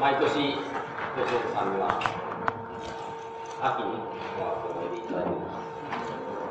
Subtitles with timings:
[0.00, 1.96] 毎年、吉本さんには、
[3.62, 3.96] 秋に
[4.36, 5.72] お学校でいただいています。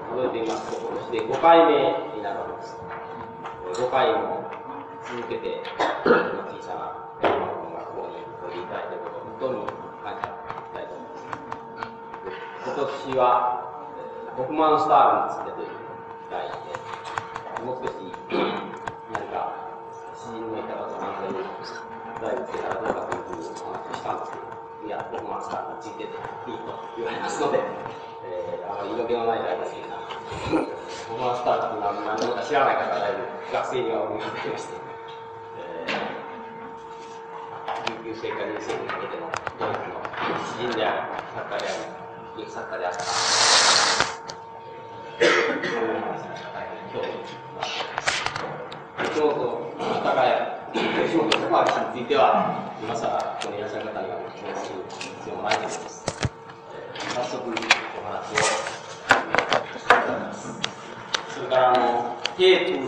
[0.10, 2.74] 数えてみますと、今年で5回目になるわけです。
[3.78, 4.50] 5回も
[5.06, 5.62] 続けて、
[6.02, 6.10] 小
[6.58, 9.70] さな音学校においでいただいていることを本当に
[10.02, 11.30] 感謝したいと思います。
[12.66, 13.62] 今年は、
[14.36, 15.78] ホフマンスタールについてという
[16.34, 16.74] 題で、
[17.62, 18.10] もう少し
[19.14, 19.54] 何か
[20.18, 21.46] 詩人のいた方の間に
[22.22, 24.44] 題をつけたらどうかというふうにお話をしたんですけど、
[24.88, 25.50] いや、ホフマンス
[26.14, 27.60] タールについていいと言われますので、
[28.26, 29.96] えー、あまり色気のない題ですけど、
[31.10, 34.74] ホフマンスタールというのか知らない方がいる学生にはお見かけまして、
[35.58, 36.26] えー
[37.86, 40.02] 19世紀か20世紀にかけてのドイツの
[40.46, 41.70] 詩人である作家であ
[42.38, 43.00] る作家であった
[46.94, 47.10] 今日
[49.10, 49.30] 吉本
[49.78, 50.65] 高谷。
[50.76, 53.62] 吉本高橋氏については今更ここにい。
[53.62, 55.56] らっしゃる方にはお話する必要もない。
[55.56, 55.72] と思い。
[55.72, 56.04] ます、
[57.16, 58.44] 早速お話をい。
[59.08, 60.52] ただきます
[61.32, 62.84] それからあのテープ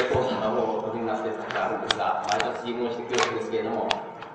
[0.00, 3.88] レコーダーをお取りになってあるんですが毎年申してくるんですけれども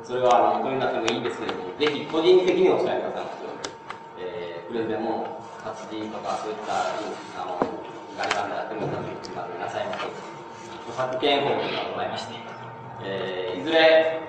[0.03, 1.17] それはあの、お取りになってもい。
[1.17, 1.19] い。
[1.19, 3.25] んですけれども、ぜひ個人的にお伝えください、
[4.19, 6.53] えー、プレゼンも活字とかそうい。
[6.53, 6.73] った、
[7.41, 7.57] あの、
[8.17, 9.13] ガリバンでやってもらったとい。
[9.13, 9.85] うことなさい。
[9.85, 10.05] ませ。
[10.89, 12.09] 著作権法がござい。
[12.09, 12.33] まして、
[13.03, 14.21] えー、いずれ、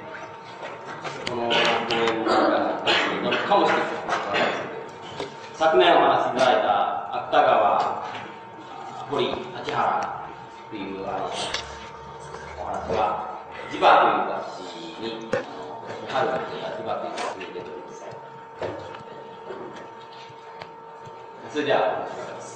[1.28, 1.54] この講
[1.94, 2.82] 演が
[3.22, 4.02] 載るかもしれません。
[5.54, 8.08] 昨年お話しいただいた芥川
[9.10, 10.28] 堀立原
[10.70, 11.12] というお話
[12.96, 15.30] は、磁場という雑誌に
[16.08, 17.00] 春が始まっ
[17.36, 18.06] ているというです
[21.50, 22.51] それでは、今、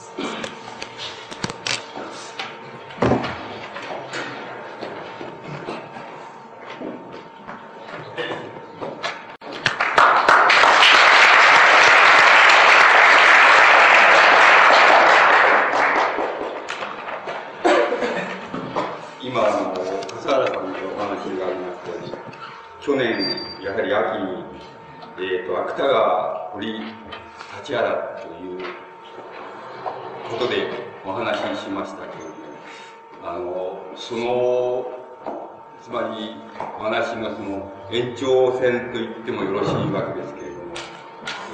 [37.91, 40.75] 延長線と言ってもよろしいわけですけれども、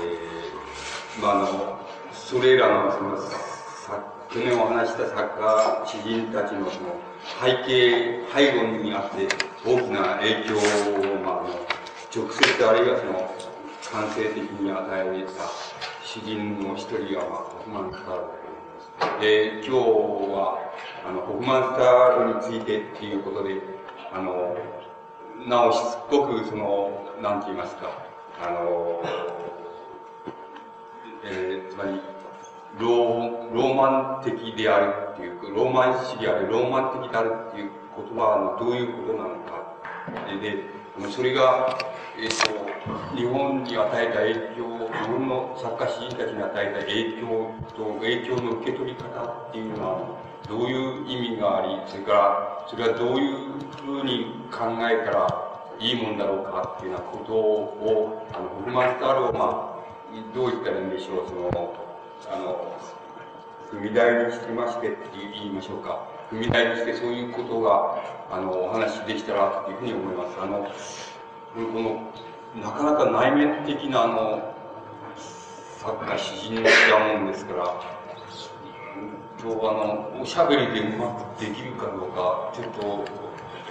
[0.03, 1.78] えー、まあ、あの、
[2.12, 3.16] それらのその、
[4.32, 6.97] 去年お話した作家、詩人たちのその
[7.43, 9.28] 背景、背後にあって
[9.62, 11.48] 大きな影響を、まあ、あの
[12.15, 13.34] 直接あるいはその
[13.93, 15.32] 感性的に与えられた
[16.03, 18.04] 詩人の一人が、まあ、ホフマンス
[18.99, 20.59] タールで今日は
[21.06, 23.60] あのホフマンスタールについてっていうことで
[24.12, 24.56] あの
[25.47, 27.91] なおしつこくそのなんて言いますか。
[28.41, 29.03] あの、
[31.25, 32.01] えー、つまり
[32.79, 39.77] ローローマン的であるっていうローマン主義であるローマン的であるっていう言葉はどういうことなのか
[40.41, 41.79] でそれが、
[42.19, 53.37] えっ、と、日本に与えた影響、日本の作家詩人たちに与えた影響と、影響の受け取り方っていうのは、どういう意味があり、それから、それはどういう
[53.85, 61.75] ふうに考えたらいいもんだろうかっていうようなことを、あの、ホフマンスタールを、まあ、どう言ったらいいんでしょう、その、
[62.31, 62.77] あの、
[63.73, 66.07] 踏み台にしてましてって言いましょうか。
[66.31, 70.41] 踏み台にしてそういうことが、あの、お話できたらというふうに思います。
[70.41, 70.67] あの、
[71.55, 72.13] この、
[72.63, 74.55] なかなか内面的な、あの、
[75.17, 78.02] 作家、詩人だもんですから、
[79.45, 83.05] 今日あの、おしゃべりでうまくできるかどうか、ちょっと、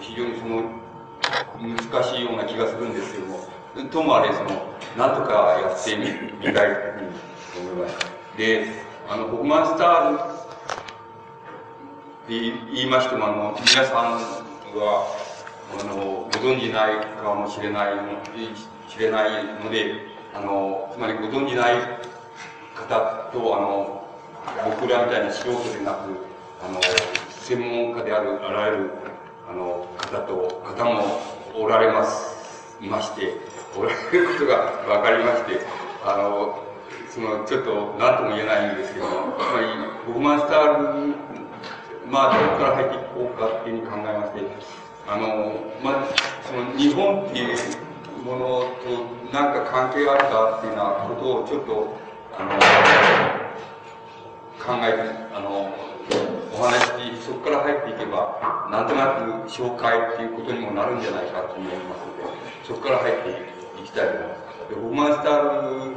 [0.01, 0.63] 非常にその、
[1.61, 3.39] 難しいような気がするんですけども、
[3.89, 4.49] ともあれ、その、
[4.97, 6.75] なんとかやってみみたい
[7.53, 7.97] と思います。
[8.35, 8.65] で、
[9.07, 10.47] あの、ホマンスターっ
[12.27, 12.37] て
[12.73, 14.11] 言いましても、あの、皆さん
[14.77, 15.07] は、
[15.79, 18.01] あの、ご存じないかもしれないの、
[18.89, 19.95] 知れないので、
[20.33, 21.75] あの、つまりご存じない
[22.75, 24.00] 方と、あの、
[24.65, 26.25] 僕らみたいな素人でなく、
[26.63, 26.79] あの、
[27.29, 28.89] 専門家である、あらゆる、
[29.49, 31.21] あの、方と、方も
[31.55, 33.35] おられます、いまして、
[33.77, 35.59] おられることが分かりまして、
[36.05, 36.63] あの、
[37.09, 39.67] その、ちょっと何とも言えないんですけども、つまり、
[40.07, 41.13] ボフマンスター
[42.11, 44.41] まあ、どこから入っていこうかっていうふうに考えまして、
[45.07, 46.07] あの、まあ、
[46.43, 47.57] その日本っていう
[48.25, 48.75] ものと
[49.31, 51.95] 何か関係あるかっていうようなことをちょっと、
[52.37, 53.30] あの、
[54.65, 55.73] 考えて、あの、
[56.53, 56.77] お話
[57.17, 62.05] しそこから入っていけば、なんとなく紹介っていうことにもなるんじゃないかと思います。
[62.05, 62.23] ので、
[62.63, 64.41] そこから入っていきたいと思います。
[64.69, 65.95] でホフマンスター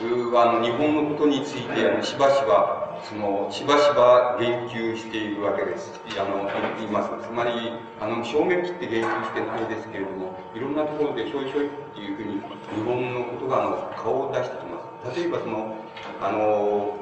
[0.00, 6.00] ルは、あの、日本のことについて、あの、しばしば、その、しばしば言及しているわけです。
[6.18, 6.48] あの、
[6.78, 7.28] 言います。
[7.28, 9.88] つまり、あの、正面切って言及してないです。
[9.88, 12.40] けれども、いろんなところでひょいひょいっていうふうに、
[12.74, 14.80] 日本のことが、あの、顔を出してきま
[15.12, 15.20] す。
[15.20, 15.76] 例えば、その、
[16.20, 16.96] あの、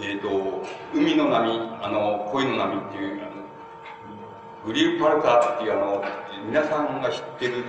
[0.00, 0.62] えっ、ー、と、
[0.94, 3.36] 海の波、あの、恋の波っていう、あの
[4.64, 6.04] グリル・パルカーっていう、あの、
[6.46, 7.64] 皆さんが知ってる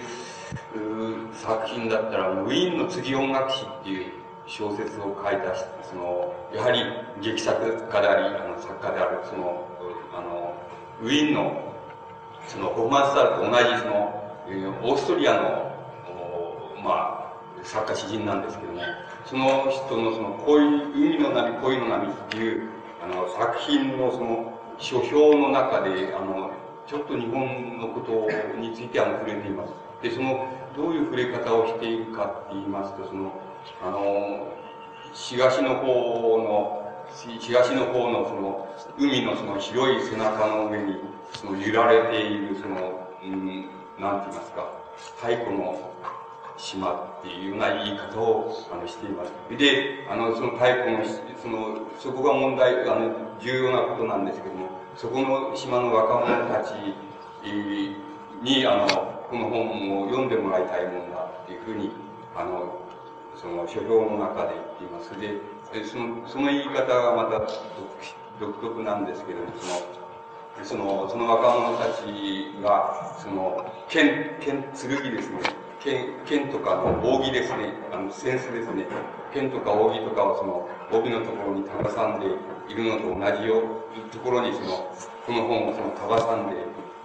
[1.33, 4.11] 作品だったら、ウィーンの次音楽史っていう
[4.45, 6.83] 小説を書いた、その、やはり
[7.21, 9.67] 劇作家であり、あの作家である、その、
[10.15, 10.53] あの、
[11.01, 11.73] ウィーンの、
[12.47, 14.23] その、ホフマンスタールと同じ、その、
[14.83, 15.71] オーストリアの、
[16.83, 17.16] まあ、
[17.67, 18.81] 作家詩人なんですけども、
[19.25, 22.69] その人のその恋、海の波、恋の波っていう、
[23.03, 26.51] あの、作品のその、書評の中で、あの、
[26.85, 29.73] ちょっと日本のことについてあの触れています。
[30.01, 33.33] で、その、どういう触れ方をしているかって言いますと、その、
[33.83, 34.47] あの、
[35.13, 36.83] 東の方の、
[37.39, 38.67] 東の方のその、
[38.97, 41.01] 海のその広い背中の上に、
[41.33, 43.69] その揺られている、その、うん、
[43.99, 44.71] なんて言いますか、
[45.17, 45.91] 太古の
[46.57, 49.33] 島っていうような言い方をあのしています。
[49.57, 51.03] で、あの、その太古の、
[51.41, 56.71] その、そこが問題、あの、重要なことなんですけども、そこの島の若者たち
[58.41, 58.87] に、あの、
[59.29, 61.91] この本を読んでもらいたいもんだっていうふうに、
[62.35, 62.79] あの、
[63.35, 65.19] その書評の中で言っています。
[65.19, 67.39] で、その、その言い方がまた
[68.39, 75.66] 独特なんですけども、その、その、その若者たちが、その、剣、剣、剣ですね。
[75.87, 77.71] 剣、剣とかの扇ですね。
[77.93, 78.85] あの、扇子ですね。
[79.33, 82.25] 剣とか扇とかをその、帯のところにたさんで
[82.67, 83.63] いるのと同じよ
[84.11, 84.91] ところにその、
[85.25, 86.55] この本をその、たばさんで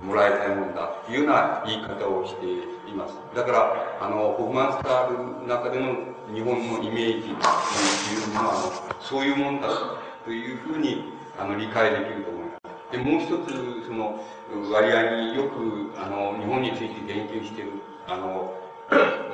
[0.05, 2.47] もらいたいもんだっていうような言い方をして
[2.91, 3.15] います。
[3.37, 5.95] だから、あの、ホフマンスタールの中での
[6.35, 7.51] 日本のイメージっていうのは、
[8.51, 9.69] あのそういうもんだ
[10.25, 12.93] というふうにあの理解できると思います。
[12.93, 14.21] で、もう一つ、その、
[14.73, 17.73] 割合によく、あの、日本について言及している、
[18.07, 18.53] あの、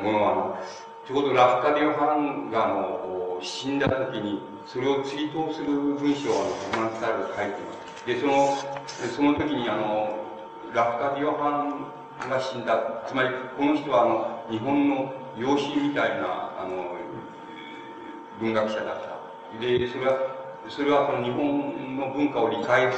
[0.02, 0.58] ものは、
[1.06, 8.06] ちょうどラフカディオ・ハンが、あの、死んだ時に、それを追悼する文章を、あの、フマンスタールが書いてます。
[8.06, 8.56] で、その、
[9.16, 10.18] その時に、あの、
[10.74, 11.64] ラフカディオハ
[12.26, 13.04] ンが死んだ。
[13.06, 16.96] つまり、この人は、あの、日本の養子みたいな、あの、
[18.40, 19.60] 文学者だった。
[19.60, 20.38] で、それは、
[20.68, 22.92] それはこの日本の文化を理解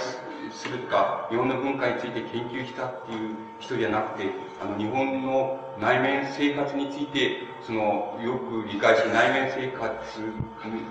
[0.51, 4.31] するとか、日本の文化について研究したっていう人じゃなくて、
[4.61, 9.91] あの、日本の内面生活について、その、よく理解し、内面生活、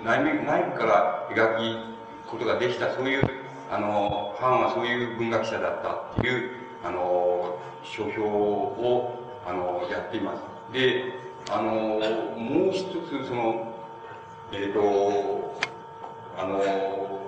[0.04, 3.22] 内面、内部から描きことができた、そういう、
[3.70, 6.50] あの、ファンはそういう文学者だったっていう、
[6.84, 9.14] あの、書評を、
[9.46, 10.42] あの、やっています。
[10.72, 11.14] で、
[11.50, 11.72] あの、
[12.36, 13.72] もう一つ、その、
[14.52, 15.54] えっ、ー、と、
[16.36, 17.20] あの、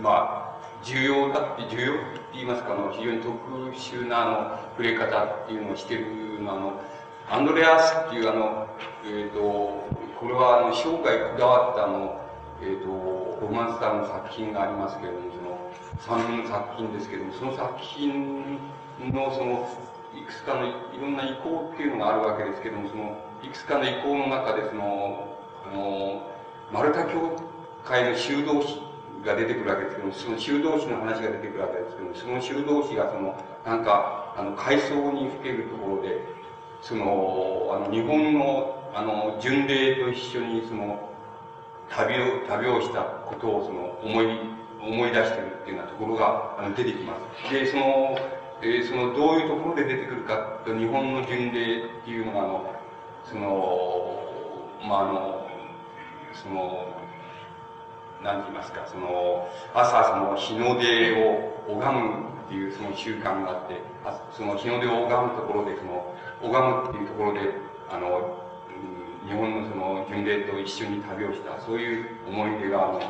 [0.00, 3.32] まあ、重要だって、重要言いますか、あの、非常に特
[3.72, 6.80] 殊な、あの、触れ方っていうのをしてるのあの、
[7.28, 8.66] アンドレアスっていう、あの、
[9.04, 9.40] えっ、ー、と、
[10.18, 12.20] これは、あの、生涯こだわった、あの、
[12.62, 15.30] えっ、ー、と、ホフマンスターの作品がありますけれども、
[15.98, 18.58] その、三人の作品ですけれども、その作品
[19.12, 19.68] の、その、
[20.14, 25.36] いくつかのいろんな意向っていうのがあるわけですけども、その、いくつかの意向の中で、その、
[25.66, 26.22] あの、
[26.72, 27.36] マルタ教
[27.84, 28.91] 会の修道士
[29.24, 36.26] が出てくるわけですけども、その修道士の話が出てくるわけですけども、その修道士がその、なんか、あの、階層にふけるところで、
[36.80, 41.08] その、あの、日本の、あの、巡礼と一緒に、その、
[41.88, 44.38] 旅を、旅をしたことを、その、思い、
[44.80, 47.14] 思い出してるっていうようなところが、あの、出てきま
[47.44, 47.52] す。
[47.52, 48.18] で、その、
[48.62, 52.74] えー、その、どういうところで出てくるかと、日本の巡礼っていうのが、あの、
[53.24, 54.18] その、
[54.88, 55.46] まあ、あの、
[56.32, 56.86] その、
[58.22, 67.40] なんて言いますか、その、朝、その、日の出を拝むっていうその習慣があって、あその日の出を拝むところで、その、拝むっていうところで、
[67.90, 68.38] あの、
[69.26, 73.00] 日本のその巡礼と一緒に旅をした、そういう思い出が、あの、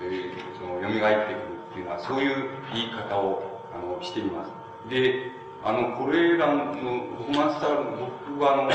[0.00, 4.52] えー、その、蘇ってくるっていうのは、そういう言い方を、あの、しています。
[4.88, 5.32] で、
[5.64, 8.70] あの、これらの、ホフマンスター、僕はあの、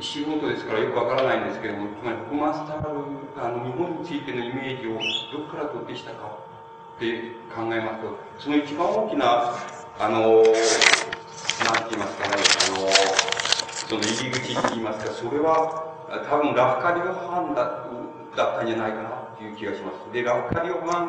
[0.00, 2.94] 素人ですからよくわからないんですけれども、つまりホマンスタール
[3.36, 4.98] があの日本についてのイメージを
[5.32, 6.38] どこから取ってきたか
[6.96, 9.54] って考えますと、その一番大きな、
[9.98, 10.54] あの、なんて
[11.90, 12.34] 言いますかね、
[12.68, 12.88] あの、
[13.88, 15.92] その入り口って言いますか、それは
[16.28, 17.86] 多分ラフカリオファンだ
[18.36, 20.12] だったんじゃないかなっていう気がします。
[20.12, 21.06] で、ラフカリオファン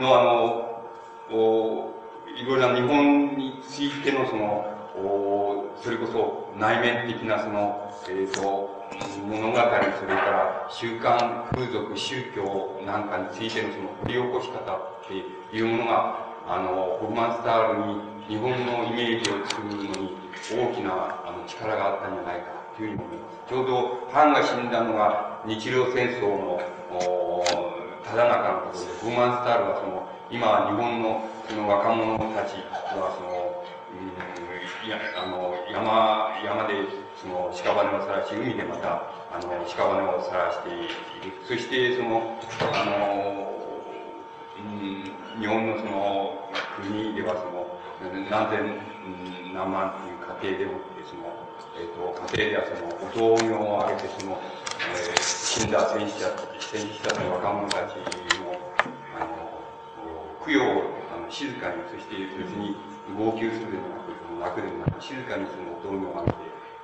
[0.00, 0.82] のあの、
[1.30, 1.94] お
[2.36, 8.84] いろいろな日本についてのその、おそれこそ内面的なその、えっ、ー、と、
[9.26, 20.16] 物語、それから習慣、風俗、宗教なんかについてのその掘り起こし方っていうものが、あの、ホフマンスタールに日本のイメージを作るのに
[20.52, 20.92] 大きな
[21.26, 23.48] あの力があったんじゃないかというふうに思います。
[23.48, 26.60] ちょうど、藩が死んだのが日露戦争の、
[26.92, 27.44] お
[28.04, 32.56] ただ中のところで、ホフマンスタールはその、今、日本のその若者たち
[32.96, 34.43] はその、うん、
[34.90, 36.74] や、あの、山、山で、
[37.20, 41.36] その、屍を晒し、海でまた、あの、屍を晒している。
[41.46, 42.38] そして、その、
[42.72, 43.54] あの、
[44.56, 47.80] うん、日本のその、国ではその、
[48.30, 48.78] 何千、
[49.54, 51.32] 何万っていう家庭でもって、その、
[51.76, 54.40] え、ー、と、家庭ではその、お灯明をあげて、その、
[54.92, 57.96] えー、死んだ戦死者、戦死者の若者たち
[58.42, 58.58] の、
[59.16, 59.54] あの、
[60.44, 62.76] 供養をあの静かに、そして別に
[63.16, 64.03] 号泣するでもなく、
[64.44, 66.36] その泣くでもなく、静かにそのお灯明をあげて、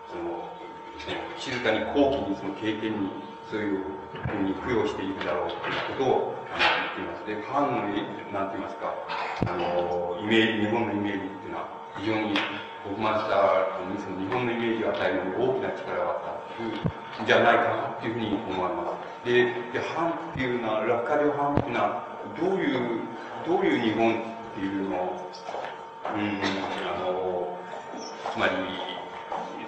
[0.09, 0.49] その、
[1.37, 3.11] 静かに後期にその経験に、
[3.51, 7.27] そういうふうに供養しているだろうということを言っています。
[7.27, 8.95] で、ファンの、なんて言いますか、
[9.45, 12.35] あの、イメージ、日本のイメージっていうのは、非常に
[12.85, 19.27] ホフマスターにその日本のイメージを与えるのに大きな力があったという、じゃないかなっていうふうに思われます。
[19.27, 23.01] で、で、藩っていうのは、落下量藩っていうのは、どういう、
[23.45, 25.31] どういう日本っていうのを、
[26.11, 27.59] あの、
[28.33, 28.53] つまり、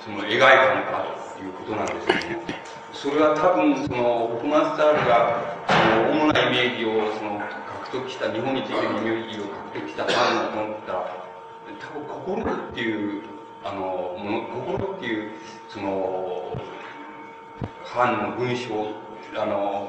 [0.01, 1.07] その描いたのか
[1.37, 2.47] ということなんですけども、
[2.93, 5.75] それは多分、その、ホフマンスタールが、そ
[6.15, 11.23] の、主なイメージを、その、獲得した、日本についてのイメージを獲得した藩の持ったら、
[11.81, 13.23] 多分心っていう、
[13.65, 14.17] あの、
[14.67, 15.33] 心っていう、
[15.69, 16.57] その、
[17.85, 18.95] 藩の文章、
[19.37, 19.89] あの、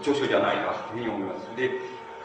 [0.00, 1.56] 著書じゃないかというふうに思います。
[1.56, 1.70] で、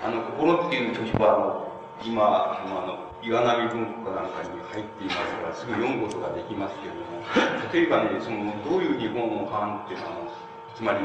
[0.04, 1.72] あの、心っていう著書は、あの、
[2.04, 7.22] 今、あの、岩波文庫なんかに入っていますから、すぐ読むことができますけれども、
[7.72, 10.34] 例えばね、その、どういう日本の藩っていうのは、
[10.74, 11.00] つまり、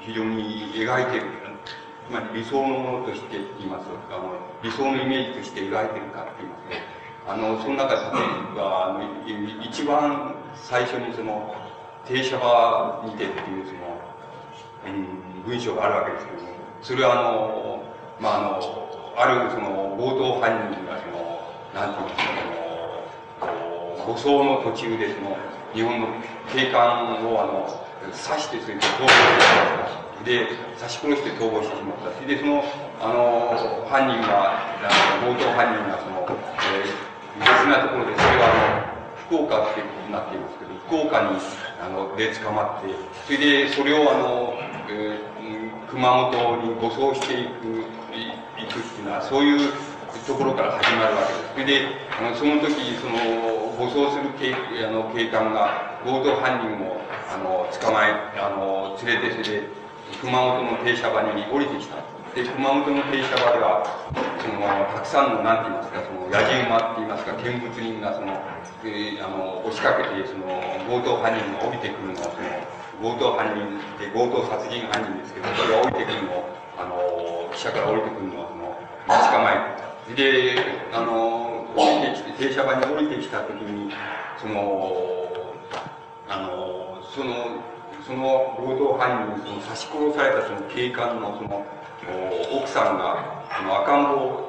[0.00, 1.26] 非常に描いてる、
[2.06, 8.22] つまり理想のものとして言いますあの、理想のイメージとして描いてるかって言いますと、あの、その中で、例
[8.54, 9.02] えば、あの、
[9.66, 11.52] 一番最初にその、
[12.06, 13.98] 停車場にてっていうその、
[14.86, 16.48] うん、文章があるわけですけども、
[16.80, 17.82] それはあの、
[18.20, 21.00] まあ、あの、あるその強盗犯人が、
[21.76, 22.32] なんていうんですか、
[23.36, 25.36] その、護送の途中でその、
[25.74, 26.08] 日本の
[26.48, 27.68] 警官をあの、
[28.08, 30.24] 刺してそれで逃亡してしまった。
[30.24, 30.46] で、
[30.80, 32.16] 刺し殺して逃亡してしまった。
[32.16, 32.64] それで、その、
[33.04, 34.56] あの、犯人が、
[34.88, 38.96] あの、強盗犯人がその、えー、別なところで、それはあの、
[39.28, 41.36] 福岡っていうことになっていますけど、福岡に、
[41.82, 42.88] あの、で捕まって、
[43.26, 44.54] それで、それをあの、
[44.88, 47.84] えー、熊本に護送していく、
[48.56, 49.72] いくっていうのは、そういう
[50.26, 51.54] ところから始まるわけです。
[51.54, 54.50] それで、あのその時、その、護送する警
[54.82, 56.98] あの警官が、強盗犯人を、
[57.30, 59.70] あの、捕まえ、あの、連れて、それで、
[60.18, 62.02] 熊本の停車場に降りてきた。
[62.34, 63.86] で、熊本の停車場では、
[64.42, 68.34] その、たくさんの、なんて言いますか、その、野じ馬って言いますか、見物人が、その、
[68.82, 70.50] えー、あの、押しかけて、その、
[70.90, 76.98] 強盗犯人が降りてくるのを、その、強盗犯人で、強盗殺人犯人ですけど、それが降りてくるのを、あの、
[77.54, 78.74] 汽車から降りてくるのを、その、
[79.06, 80.56] 待ち構えて、で、
[80.92, 83.92] あの、降りてきて、停車場に降りてきた時に、
[84.40, 84.92] その、
[86.28, 87.66] あの、その、
[88.06, 91.66] その強盗犯人にその刺し殺されたその警官のその
[92.54, 94.46] 奥さんがあの赤ん坊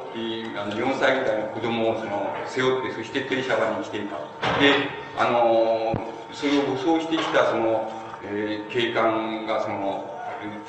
[0.62, 4.18] あの4歳ぐらいの子供をその背負ってそして停車場に来ていた
[4.60, 5.94] であの
[6.34, 7.92] それを武装してきたその、
[8.24, 10.06] えー、警官がその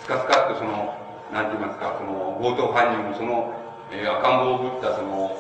[0.01, 0.97] スカスカっとその
[1.31, 3.53] なんて言いますかその強盗犯人をその、
[3.91, 5.37] えー、赤ん坊をぶったその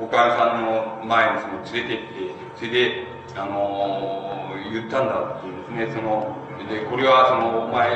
[0.00, 3.06] お母さんの前にその連れてってそれで
[3.36, 6.36] あの言ったんだっていうんですねその
[6.68, 7.90] でこれはそのお前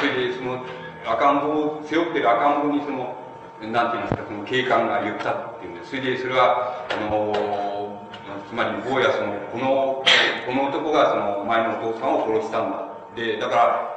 [0.00, 0.64] それでその
[1.06, 1.48] 赤ん坊
[1.78, 3.18] を背負ってる赤ん坊にその
[3.66, 5.90] なんて言いますか、その警官が言ったっていうんです。
[5.90, 8.06] それで、それは、あの、
[8.48, 10.04] つまり、坊やその、この、
[10.46, 12.88] この男がその、前のお父さんを殺したんだ。
[13.16, 13.56] で、だか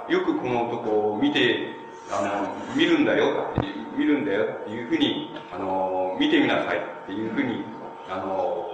[0.10, 1.75] ら、よくこの男を見て、
[2.10, 7.63] あの、見るんだよって、見るんだよっていうふうに、あの、見てみなさいっていうふうに、
[8.10, 8.67] あの、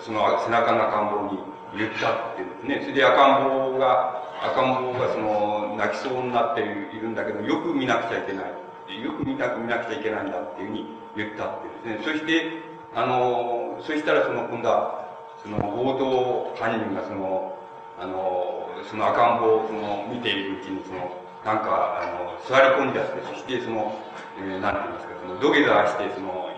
[0.00, 1.38] その背中の赤ん坊に
[1.76, 2.80] 言ったっていうんですね。
[2.82, 9.02] それで赤ん坊が、赤ん坊がその、泣きそうになっているんだけど、よく見なくちゃいけない。
[9.02, 12.12] よく見な見なくちゃいけないんだっていうふうに言ったってですね。
[12.12, 12.62] そして、
[12.94, 15.08] あの、そしたらその今度は、
[15.42, 17.54] その強盗犯人がその、
[18.00, 21.10] あの、その赤ん坊をその見ているうちにその、
[21.44, 23.94] なんか、あの、座り込んじゃって、そしてその、
[24.38, 26.50] えー、なんて言いますか、その、土下座して、その、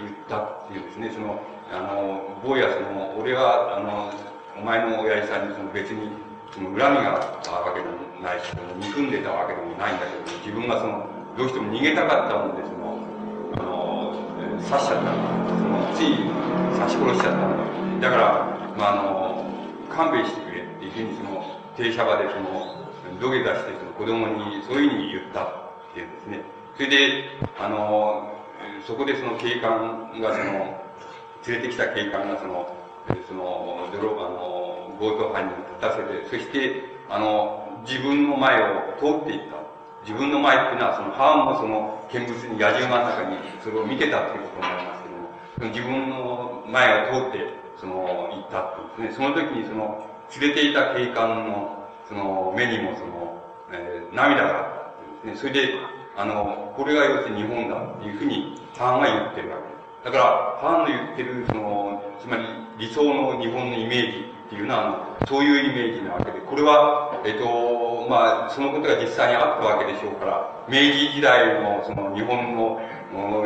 [0.00, 1.40] 言ったっていうんですね、その、
[1.72, 4.12] あの、坊や、その、俺は、あの、
[4.58, 6.10] お前の親父さんにその別に、
[6.52, 12.98] その恨みがあったわけでもないし、その憎んでたわけでもないんだけど、自分がその、どうしても逃げたかったもんで、その、
[13.54, 14.14] あの、
[14.62, 16.14] 刺しちゃったその、つい
[16.78, 18.10] 刺し殺しちゃったんだ。
[18.10, 19.44] だから、まあ、あの、
[19.90, 22.83] 勘弁してくれっていうふうにその、停車場でその、
[23.20, 25.46] 土下座してその子供にそういうふうに言ったっ
[25.94, 26.40] ていうんですね。
[26.76, 27.24] それで、
[27.58, 28.32] あの、
[28.86, 30.84] そこでその警官がその、
[31.46, 32.74] 連れてきた警官がその、
[33.28, 39.56] その、泥、あの、強盗犯に立たせて、そして、あの、自分の前を通っていった。
[40.02, 47.38] 自分の前っていうのは、その、母もその、見物に野獣真ん中にそれを見てたっていうことになりますけども、その自分の前を通って、
[47.76, 49.24] その、行ったっていうですね。
[49.24, 50.06] その時にその、
[50.40, 53.42] 連れていた警官の、その、目にもその、
[53.72, 54.64] えー、涙があっ
[55.22, 55.50] たんですね。
[55.50, 55.74] それで、
[56.16, 60.04] あの、これが要するに日本だっていうふうに、母が言ってるわけです。
[60.04, 62.44] だから、母の言ってる、その、つまり
[62.78, 64.88] 理想の日本のイメージっていうのは、あ
[65.20, 72.80] の、そういうイメージなわけで、これは、えっと、まあ、そのことが実際にあったわけでしょうから、明治時代のその日本の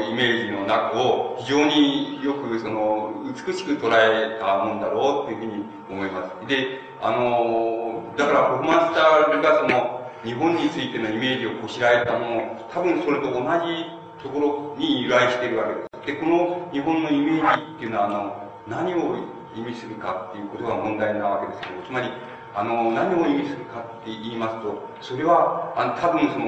[0.01, 6.47] イメージの中を非常によくその美しく捉えたもんだろうというふうに思います。
[6.49, 13.87] で、あの、だからホフマスターがその日本についてのイメージをこしらえたもの、多分それと同じ
[14.21, 16.07] ところに由来しているわけです。
[16.07, 19.15] で、この日本のイメージっていうのは、あの、何を
[19.55, 22.11] 意味するかっていうことが問題なわけですけど、つまり、
[22.57, 26.47] あの、何を意味するかって言いますと、それは、あの、多分その、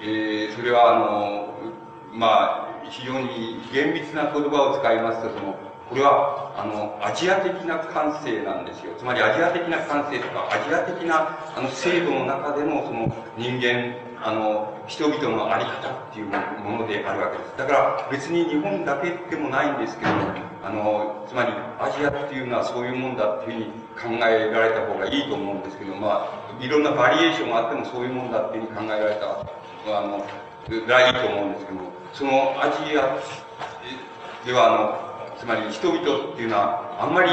[0.00, 1.54] えー、それはあの、
[2.14, 5.54] まあ、非常に厳密な言葉を使いますと、その、
[5.88, 8.94] これは、あの、アジア的な感性なんですよ。
[8.96, 13.92] つまりアジア的な感性とか、アジア的な、あの、制度の中での、その、人間、
[14.24, 17.58] あの、人々のあり方っていうものであるわけです。
[17.58, 20.10] だから、別に日本だけでもないんですけど、
[20.64, 29.26] あの、つまり、アジアっていうのはそういうもんだっていうふうに考えられた方がいいと思うんですけど、まあ、いろんなバリエーションがあってもそういうもんだっていうふうに考えられた、
[29.98, 30.24] あの、
[30.88, 31.80] がいいと思うんですけど、
[32.14, 33.20] そのアジア
[34.46, 37.30] では、あの、つまり人々っていうのは、あんまり、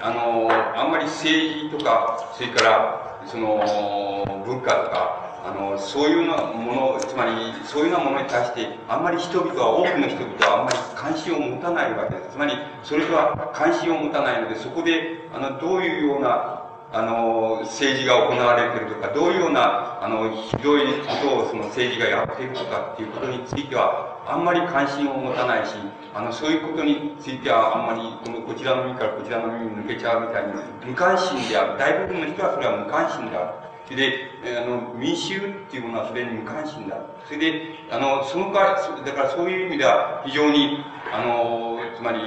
[0.00, 7.32] あの、あんまり政治とか、それから、その、文化とか、あの、そういうようなもの、つまり、
[7.64, 12.32] そういうようなものに対して、あんまり人々は、多くの人々はあんまり関心を持たないわけです。
[12.32, 16.62] つまり、それとは関心を持たないので、そこで、あの、どういうような、
[16.92, 25.74] あの、政治が行われているとか、どういうような、あの、ひどいことをその政治がやっているとかっていうことについては、あんまり関心を持たないし、
[26.12, 30.52] あの、そういうことについては、あんまり、この、こちらの耳からこちらの耳に抜けちゃうみたいに、
[30.84, 31.78] 無関心である。
[31.78, 33.94] 大部分の人はそれは無関心である。
[33.96, 36.98] で、あの、民衆っていうものはそれに無関心だ。
[37.24, 42.18] それで、あの、その代わり、だからそういう意味では、非常に、あの、つまり、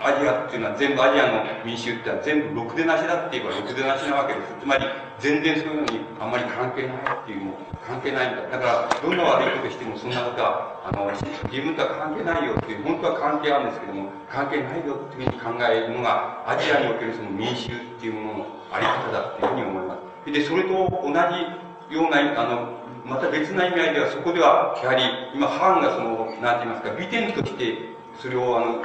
[0.00, 4.54] アジアっていうのは全部アジアの民衆ってのは全部ろくでなしだって言えばろくでなしなわけです。
[4.60, 4.84] つまり、
[5.20, 8.42] 全然そういうのにあんまり関係ないっていうの関係ないんだ。
[8.46, 20.32] だから、どんな悪いことしてもそんなことは、あの、自分とは関係ないよっていう、本当は関係あるんですけども、関係ないよっていうふうに考えるのが、アジアにおけるその民衆っていうもののあり方だっていうふうに思います。
[20.32, 25.02] で、それと同じような、あの、また別な意味合いでは、そこでは、やはり、
[25.34, 28.82] 今、ハンがその、なんて言いますか、美点として、それをあの、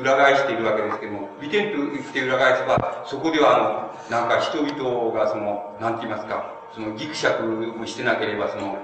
[0.00, 8.78] 裏返しているわけですけども、美点と言って裏返せば、そこではあの、なんか人々がその、なんて言いますか、そのギクシャクをしてなければ、その、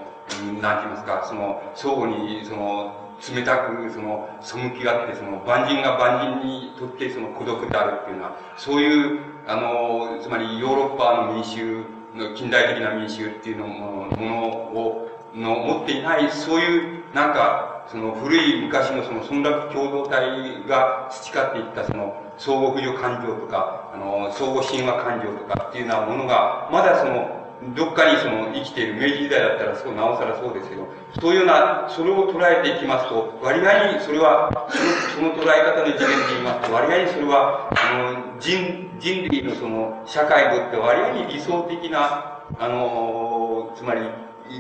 [0.61, 2.97] なんて言いますか、その、相互に、その、
[3.35, 27.42] 冷たく、その、背きがあって、その、万人が万人にとって、その、孤独であるっていうのは、そういう、あの、つまりヨーロッパの民衆の、近代的な民衆っていうのものを、の持っていない、そういう、なんか、その古い昔のその村落共同体が培っていったその相互扶助感情とか、あの、相互神話感情とかっていうようなものが、まだその、
[27.77, 30.89] どっかにその生きている明治時代だったらそう、なおさらそうですけど、
[31.21, 44.03] そういうような、それを捉えていきますと、割合にそれは、その、その捉え方の次元で言いますと、割合にそれは、あの、人、人類のその、社会にとって割合に理想的な、あの、つまり、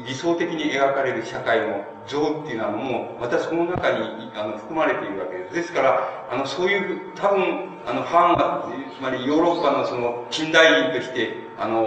[0.07, 5.55] 理想的に描かれる社会の像っていうのはもう、またその中にあの含まれているわけです。
[5.55, 11.85] ですから、あの、そういう、多分、あの、ハンが、つまりヨーロッパのその近代人として、あの、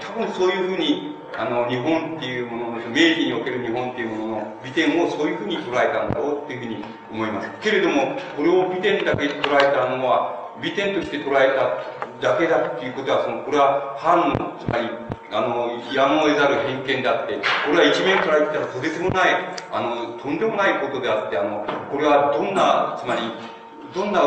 [0.00, 7.50] 多分そういうふうに、あの、日本っていうものの、明治における日本っていうものの美点をそういうふうに捉えたんだろうっていうふうに思います。
[7.60, 11.56] けれども、これを美点だけ捉えたのは、美点として捉え
[12.20, 14.88] ただけだっていうことは、その、これは反の、つまり、
[15.32, 17.34] あの、やむを得ざる偏見であって、
[17.66, 19.34] これは一面から言ったらとてつもない、
[19.72, 23.22] あの、とんでもないことであって、あの、これはどんな、つまり、
[23.94, 24.20] どんな、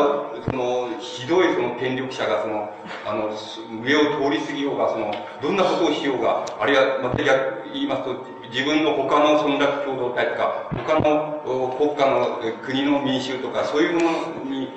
[0.50, 2.72] その、ひどいその権力者が、その、
[3.04, 3.28] あの、
[3.84, 8.16] 上を通り過ぎようが、その、どんなことをしようが、あるいは、また言いますと、
[8.50, 14.68] 自分の他の村落共同体とか、他の国家の国の民衆とか、そういうものに、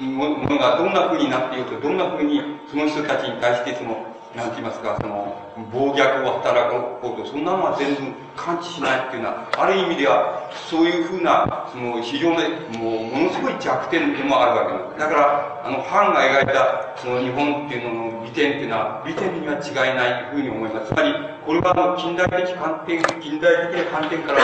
[0.00, 5.34] ものがどんな風になっていると、どんな風にその人たちに対してその、なんて言いますか、その、
[5.72, 6.70] 暴虐を働
[7.02, 12.36] こうと、そんなのは全部感知しないっていうのは、ある意味では、そういうふうな、その、非常に、
[12.78, 14.98] もう、ものすごい弱点でもあるわけです。
[15.02, 20.94] だから、あの、ファンが描いた、その日本っていうのの美点っていうのは、美点には違いないふうに思います。
[20.94, 24.38] つまり、これはあの、近代的観点、近代的な観点から、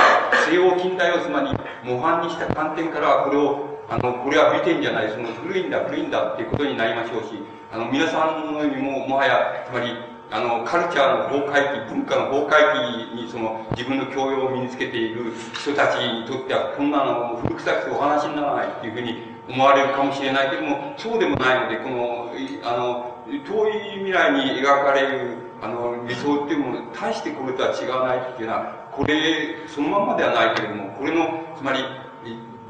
[0.51, 1.55] 西洋近代をつまり、
[1.87, 7.39] 模範にした観点から、これを、あの、これは美点じゃない、その古いんだ、古いんだっていうことになりましょうし、
[7.75, 9.91] あの、皆さんのようにも、もはや、つまり、
[10.31, 22.31] あの、カルチャーの崩壊期、文化の崩壊期に、その、自分の教養を身につけている人たちにとっては、こんなの古臭くてお話にならないっていうふうに思われるかもしれないけども、そうでもないので、この、
[22.63, 31.83] あの、遠い未来に描かれる、あの、理想っていうもの、大してこれとは違わないっていうのは、これ、そのままではないけれども、これの、つまり、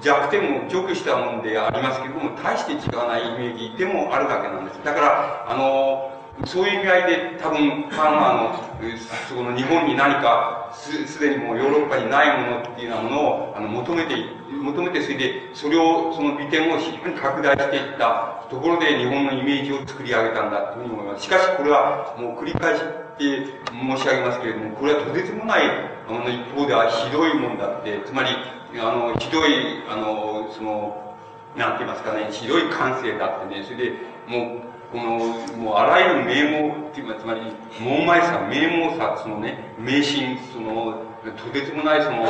[0.04, 4.84] 弱点も除去したものでありますけれども、大して違わないイメージでもあるわけなんです。
[4.84, 6.12] だから、あの、
[6.44, 8.88] そういう意味合いで多分、ファンはあの、
[9.28, 14.14] その日本に何かす、すでにもうヨーロッパにないものっていうようなものをあの求めて、
[14.50, 21.24] 求めて、それで、それを、その美点を非常に拡大していったところで日本のイメージを作り上げたんだというふうに思います。
[21.24, 25.62] しかしこれはもう繰り返して申し上げますけれども、これはとてつもない、
[26.08, 28.30] あの、一方ではひどいもんだって、つまり、
[28.78, 31.16] あの、ひどい、あの、その、
[31.56, 33.92] なんて言いますかね、ひどい感性だってね、それで、
[34.26, 37.40] もう、この、もうあらゆる名門っていうか、つまり、
[37.80, 41.02] 門前さ、名門さ、そのね、迷信、その、
[41.36, 42.26] とてつもないその、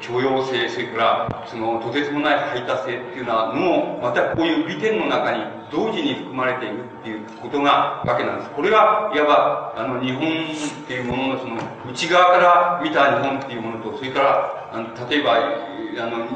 [0.00, 8.50] 許容性、それから、その、とてつもない排他性っていうのは、もまたこういう美点の中に同時に含まれているっていうことがわけなんです。
[8.50, 11.56] これが、いわば、あの、日本っていうもののその、
[11.90, 16.26] 内側から見た日本っていうものと、それから、あの例えば、あの、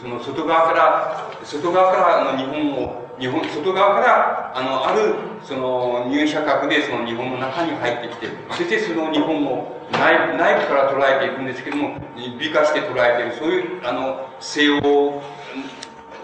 [0.00, 11.98] その外側から、外側からあの日本を日本、外側から、あの、ある、その、入社格でその日本の中に入ってきて、そしてその日本を内内部から捉えていくんですけども、
[12.38, 14.80] 美化して捉えている、そういう、あの、西洋、あ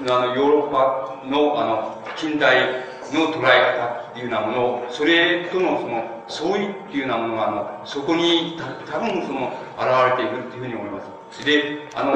[0.05, 11.00] の、ヨーロッパの、あの、近代の捉え方っていうようなものを、それとのその、相違っていうようなものが、あの、そこにた、多分その、現れているっていうふうに思いま
[11.31, 11.44] す。
[11.44, 12.14] で、あの、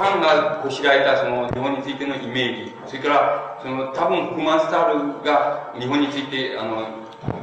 [0.00, 6.88] 藩がこしらえたその日本についてのイメージ、それからその多分フマンスタールが日本についてあの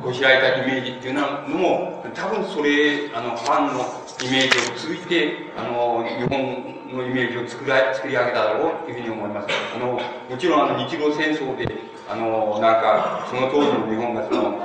[0.02, 3.86] こしらえたイメージっていうのも多分それあの藩の
[4.24, 9.48] イメージを通じてあの日本のイメージを作ら作り上げただろうというふうに思います。
[9.76, 11.68] あのもちろんあの日露戦争で
[12.10, 14.58] あのなんかその当時の日本がその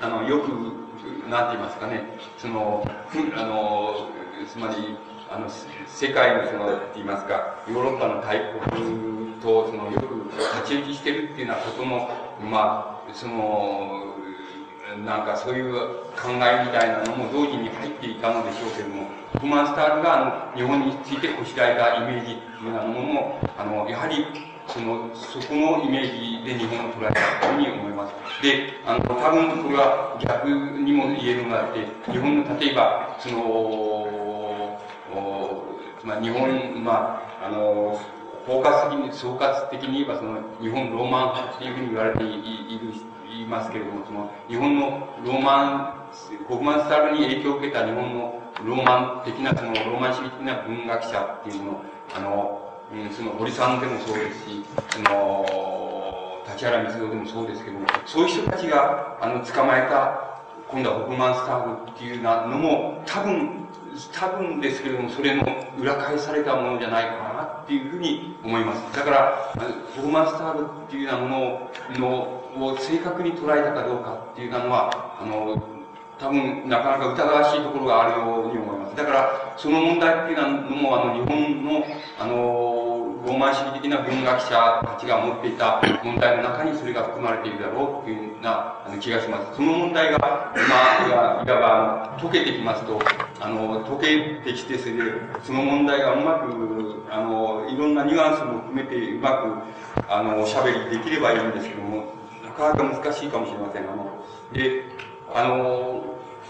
[0.00, 0.48] あのよく
[1.28, 2.02] なんて言いますかね
[2.38, 2.82] その
[3.36, 4.08] あの
[4.48, 4.96] つまり
[5.30, 5.48] あの
[5.86, 8.38] 世界のそのって言いますかヨーロッパの大
[8.70, 10.30] 国とそのよく
[10.64, 12.08] 立ち打ちしてるっていうようなことも
[12.40, 14.14] まあその
[15.04, 15.74] なんかそういう
[16.16, 19.08] 考えみたいなのも同時に入っていたのでしょうけども
[19.40, 24.24] フマンスタールがあの日本についてこしらえたイメージっていうようなものもあのやはり
[24.68, 28.14] その、そこのイメージで日本を捉えたというふうに思います。
[28.42, 34.25] で、あの、多分これは逆にも言えるのがあって、日本の例えば、その、
[36.06, 37.98] まあ、日本、まあ、あの、
[38.46, 42.92] 包括的に、総括的に言えば、その、日本ローマン派っていうふうに言われている、
[43.28, 51.82] 言いますけれども、その、日本のローマン、国マンスタイルに影響を受けた日本のローマン的な、その、ローマン主義的な文学者っていうもの、
[52.16, 55.44] あの、うん、その、堀さんでもそうですし、その、
[56.46, 60.22] 立原光雄でもそうですけども、そういう人たちが、あの、捕まえた、
[60.68, 63.65] 今度はホフマンスタールっていうなのも、多分、
[64.12, 65.44] 多分ですけれども、それの
[65.78, 68.96] 裏返されたものじゃないかなっていうふうに思います。
[68.96, 69.52] だから、
[69.94, 75.62] フォーマスタールっていうようなもののを正確に捉えたかどうかっていうのは、あの、
[76.18, 78.96] 多分、なかなか疑わしいところがあるように思います。
[78.96, 81.84] だから、その問題っていうのも、あの、日本の、
[82.18, 82.85] あの、
[83.26, 89.56] ローマ主義的な文学者たちが持っていた問題の中にそれが含まれているだろうというような気がします。
[89.56, 90.54] その問題が、ま
[91.02, 93.00] あ、いわば解けてきますと、
[93.40, 95.02] あの、解けてきて、それで、
[95.42, 102.04] その問題がうまく、あの、いろんなニュアンスも含めてうまく、あの、おしゃべりできればいいんですけども、
[102.44, 103.82] なかなか難しいかもしれません。
[103.82, 104.84] あの、で、
[105.34, 106.04] あの、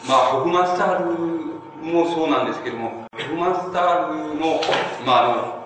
[0.06, 4.60] まあ、ホフマスタールもそうなんですけども、ホフマスタールの、
[5.06, 5.65] まあ、あの、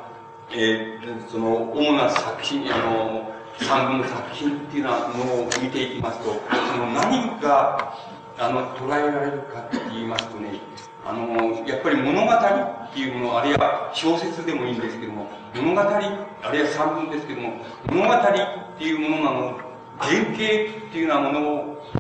[0.53, 6.41] えー、その、主な作品、あの、三分の作品っていうのを見ていきますと、
[6.73, 7.95] その何が、
[8.39, 10.59] あの、捉えられるかって言いますとね、
[11.07, 15.99] あの、やっぱり物語っていうもの、あるいは小説でもいいんですけども、物語、あ
[16.51, 17.53] るいは散文ですけども、
[17.87, 18.23] 物語っ
[18.79, 19.61] ていうものなの、
[19.99, 21.41] 原型っていうようなもの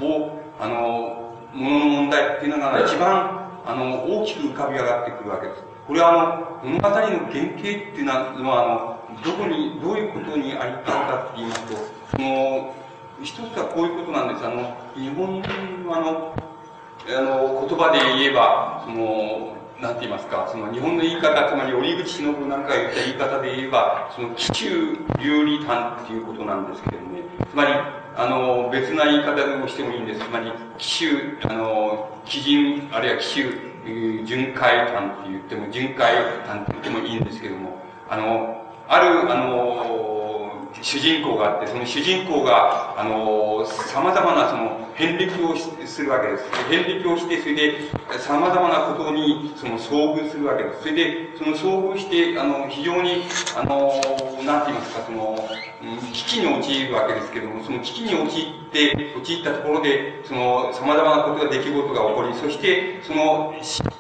[0.07, 5.70] を、あの、ものの問題っていうのが一番、あの、大きく浮かび上がってくるわけです。
[5.91, 11.77] これはあの、物語の原型っていうのは、あの、どこに、どういうことにありたいかって言いますと、
[12.13, 12.75] その、
[13.21, 14.47] 一つはこういうことなんです。
[14.47, 16.35] あの、日本のあの、
[17.11, 27.73] あの、言葉で言えば、その、なんて言いますか、その日本の言い方、つまり折口信夫なんかが言った言い方で言えば、その紀州流理譚っていうことなんですけどね、つまり、
[28.15, 30.21] あの、別な言い方でもしてもいいんです。
[30.21, 40.20] つまり、紀州、あの、基人、あるいは紀州、巡回譚って言っても、巡回譚って言ってもいいんですけども、あの、ある、あの、
[40.83, 45.57] 主人公があって、その主人公が、あの、様々なその、遍歴を
[45.87, 46.45] するわけです。
[46.69, 50.81] 遍歴をして、それで、様々なことに、その、遭遇するわけです。
[50.81, 53.25] それで、その遭遇して、あの、非常に、
[53.57, 53.93] あの、
[54.45, 55.49] なんて言いますか、その、
[56.13, 63.55] 危機に陥るわけですけども、その危機に陥って、陥ったところで、その、様々なことが、出来事が起こり、そして、その、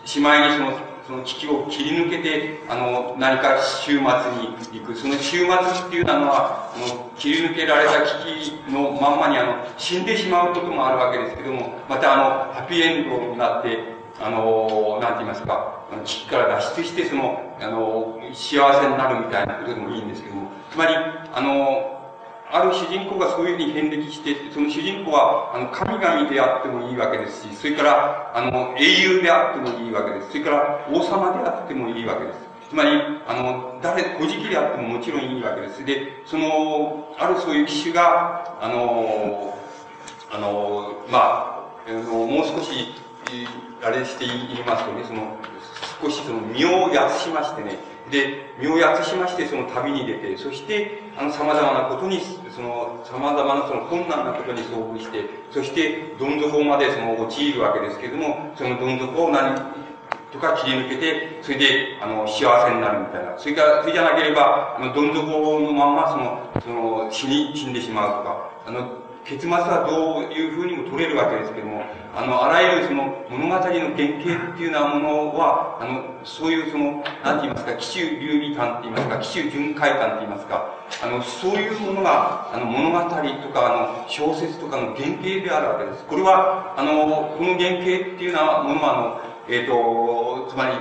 [0.04, 0.72] しまいにその、
[1.10, 4.94] その危機を切り抜けて、あの、何か終末に行く。
[4.94, 13.76] その終末っていうのは、あの、切り抜けられた危機のまんまに、あの、死んでしまうこともあるわけですけども、また、あの、ハッピーエンドになって、
[14.20, 21.99] あの、なんて言いますか、危機から脱出して、その、あの、幸せになるみたいなことでもいいんですけども、つまり、あの、
[22.52, 30.30] ある主人公がそういうふうに遍歴して、その主人公は、あの、神々であってもいいわけですし、それから、あの、英雄であってもいいわけです。
[30.30, 32.38] それから、王様であってもいいわけです。
[32.70, 32.90] つまり、
[33.26, 35.84] あの、誰、古事記であってももちろんいいわけです。
[35.84, 39.58] で、その、あるそういう騎手が、あの、
[40.30, 42.94] あの、まあ、あのもう少し、
[43.82, 45.36] あれして言いますとね、その、
[46.00, 47.78] 少しその身をやつしましてね、
[48.10, 52.20] で、身をやつしまして、その旅に出て、そして、あの、様々なことに、
[52.54, 59.54] その、様々なその困難なことに遭遇して、そして、どん底までその、陥るわけですけれども、そのどん底を何、
[60.32, 63.36] とか切り抜けて、それで、あの、幸せになるみたいな。
[63.36, 71.84] それから、それじゃなければ、あの、どん底のまんま、その、その、死に、死んでしまうとか、あの、結末はどういうふうにも取れるわけですけども、
[72.16, 86.04] あの、あらゆるその物語の原型っていうようなものは、あの、そういうその、なんて言いますか、紀州流理観って言いますか、紀州巡回観って言いますか、あの、そういうものが、あの、物語とか、あの、小説とかの原型であるわけです。
[86.06, 90.72] これは、あの、この原型っていうようなものは、あの、えっ、ー、と、つまり、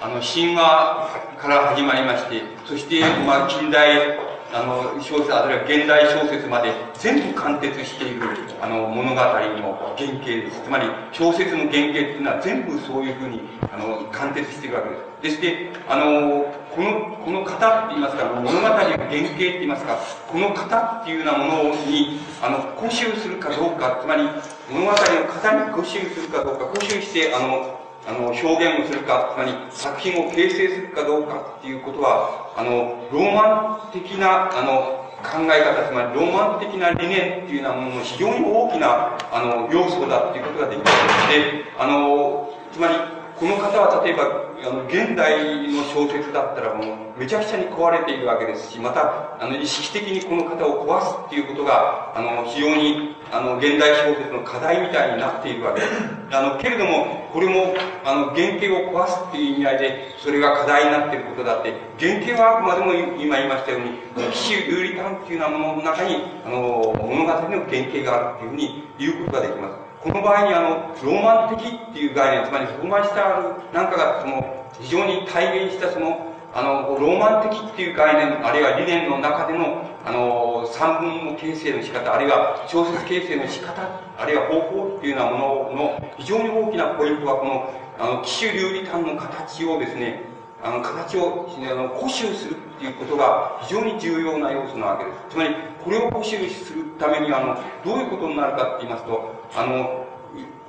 [0.00, 1.10] あの、神話
[1.42, 4.16] から始まりまして、そして、まあ、近代
[4.52, 8.22] あの、小説、あるいは現代小説まで全部貫徹している、
[8.60, 10.62] あの、物語の原型です。
[10.62, 13.40] つまり、小説の原型っていうのは全部そういうふうに、
[13.72, 15.06] あの、貫徹しているわけです。
[15.22, 24.28] ですで、あの、この、この型って言いますか、物語の原型って言いますか、この型っていうようなものに、あの、固執するかどうか、つまり、
[24.70, 41.28] 物語の型に固執するかどうか、固執して、あの、あの、表現をするか、つまり作品を形成するかどうかっていうことは、あの、ローマン的な、あの、考え方、つまりロマン的な理念っていうようなものの非常に大きな、あの、要素だっていうことができます。
[41.32, 42.94] で、あの、つまり、
[43.38, 55.92] この方は例えば、あの、現代の小説だったらもう、めちゃくちゃに壊れているわけですし、また、あの、意識的にこの方を壊すっていうことが、あの、非常に、あの、現代小説の課題みたいになっているわけです。
[56.32, 67.36] あの、けれども、これも、あの、原型を壊すっていう意味合いで、それが課題になっていることだって、原型はあくまでも今言いましたように、騎士有利感っていうようなものの中に、あの、物語の
[67.68, 69.85] 原型があるっていうふうに言うことができます。
[70.06, 83.82] この場合にあの、ローマン的っていう概念、つまりローマンスターなんかがその、非常に体現したその、あの、ローマン的っていう概念、あるいは理念の中での、あの、三文の形成の仕方、あるいは小説形成の仕方、
[84.16, 90.22] あるいは方法っていうようなものの非常に大きなポイントは、この、あの、騎手流理観の形をですね、
[90.62, 95.18] あの、形を、あの、固執するっていうことが非常に重要な要素なわけです。
[95.30, 95.50] つまり、
[95.82, 100.06] これを固執するために、あの、どういうことになるかって言いますと、あの、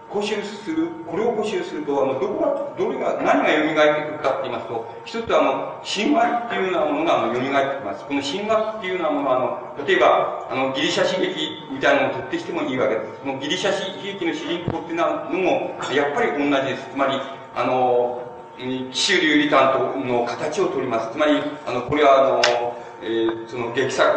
[0.09, 8.05] 補修する、これを補修すると、あの、どこが、どれが、何が蘇ってくるかって言いますと、一つあの、神話っていうようなものが、あの、蘇ってきます。
[8.05, 9.35] この神話っていうようなものは、
[9.75, 11.35] あの、例えば、あの、ギリシャ刺激
[11.71, 13.19] みたいなのを取ってきてもいいわけです。
[13.19, 15.05] このギリシャ刺激の主人公っていうの
[15.43, 16.87] も、やっぱり同じです。
[16.89, 17.19] つまり、
[17.53, 18.23] あの、
[18.57, 21.11] 紀州流理観との形を取ります。
[21.11, 22.66] つまり、あの、これは、あの、
[23.01, 24.09] えー、その劇作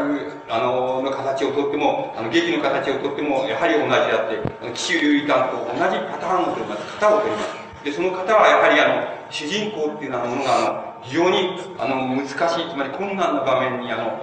[0.48, 7.84] あのの形をとってもあの劇の形をとってもやはり同じであって紀州流感と同じパターンを取ります型を取ります。
[7.84, 12.36] でその型はやはりあの主人公っていうようなものがあの非常にあの難しい
[12.70, 14.20] つまり困難な場面にあの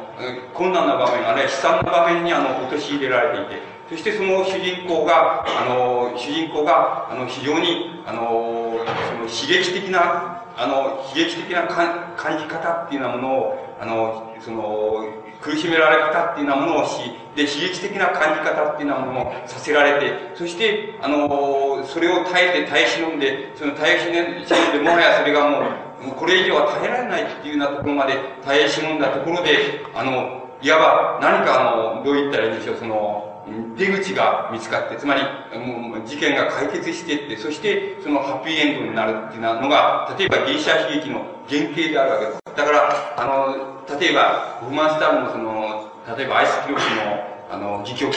[0.54, 8.76] 困難な場面あるいは悲惨な場面にあの陥れられていてそしてその主人公が、あの、主人公が、あの、非常に、あの、
[9.08, 15.06] その刺激的な、あの、悲劇的な感じ方っていうようなものを、あの、その、
[15.41, 17.00] 苦しめられ方っていうようなものをし、
[17.36, 25.60] で、刺激的な感じ方っていうようなものをさせられて、そして、あの、それを耐えて耐え忍んで、その耐え忍んで、もはやそれがも
[26.02, 33.27] う、もうこれ以上は耐えられないっていうようなところまで耐え忍んだところで、あの、いわば何かあの、どう言ったらいいんでしょう、その、
[33.78, 35.22] 出口が見つかって、つまり、
[35.58, 42.40] もう事件が解決していって、そしてそのハッピーエンドになるっていうのが、例えばギリシャ悲劇の原型であるわけです。
[42.56, 48.12] だから、あの、例えば、ホフマンスタールのその、例えばアイス記録の、あの、戯曲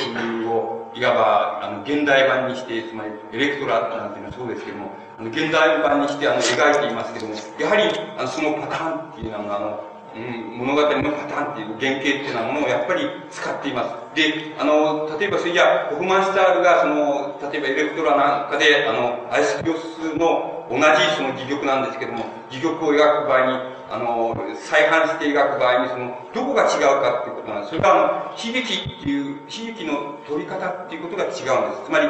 [0.51, 7.83] を、いわば、あの、現代版にして、つまり、エレクトラなんていうのはそうですけども、あの、現代版にして、あの、描いていますけども、やはり、
[8.19, 14.17] あの、そのパターンっていうのは、あの、物語のパターンっていう原型っていうようなものをやっぱり使っています。
[14.17, 20.83] で、あの、例えばそれじゃホフマンスタールがその、例えばエレクトラなんかで、あの、アイスピオスの同じ
[21.17, 23.59] その戯曲なんですけども、戯曲を描く場合に、
[23.91, 27.71] あの、再販して描く場合に、その、どこが違うかっていうことなんです。
[27.71, 31.47] それが、あの、悲劇っていう、悲劇の取り方っていうことが違うんです。
[31.87, 32.09] つまり、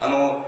[0.00, 0.44] あの、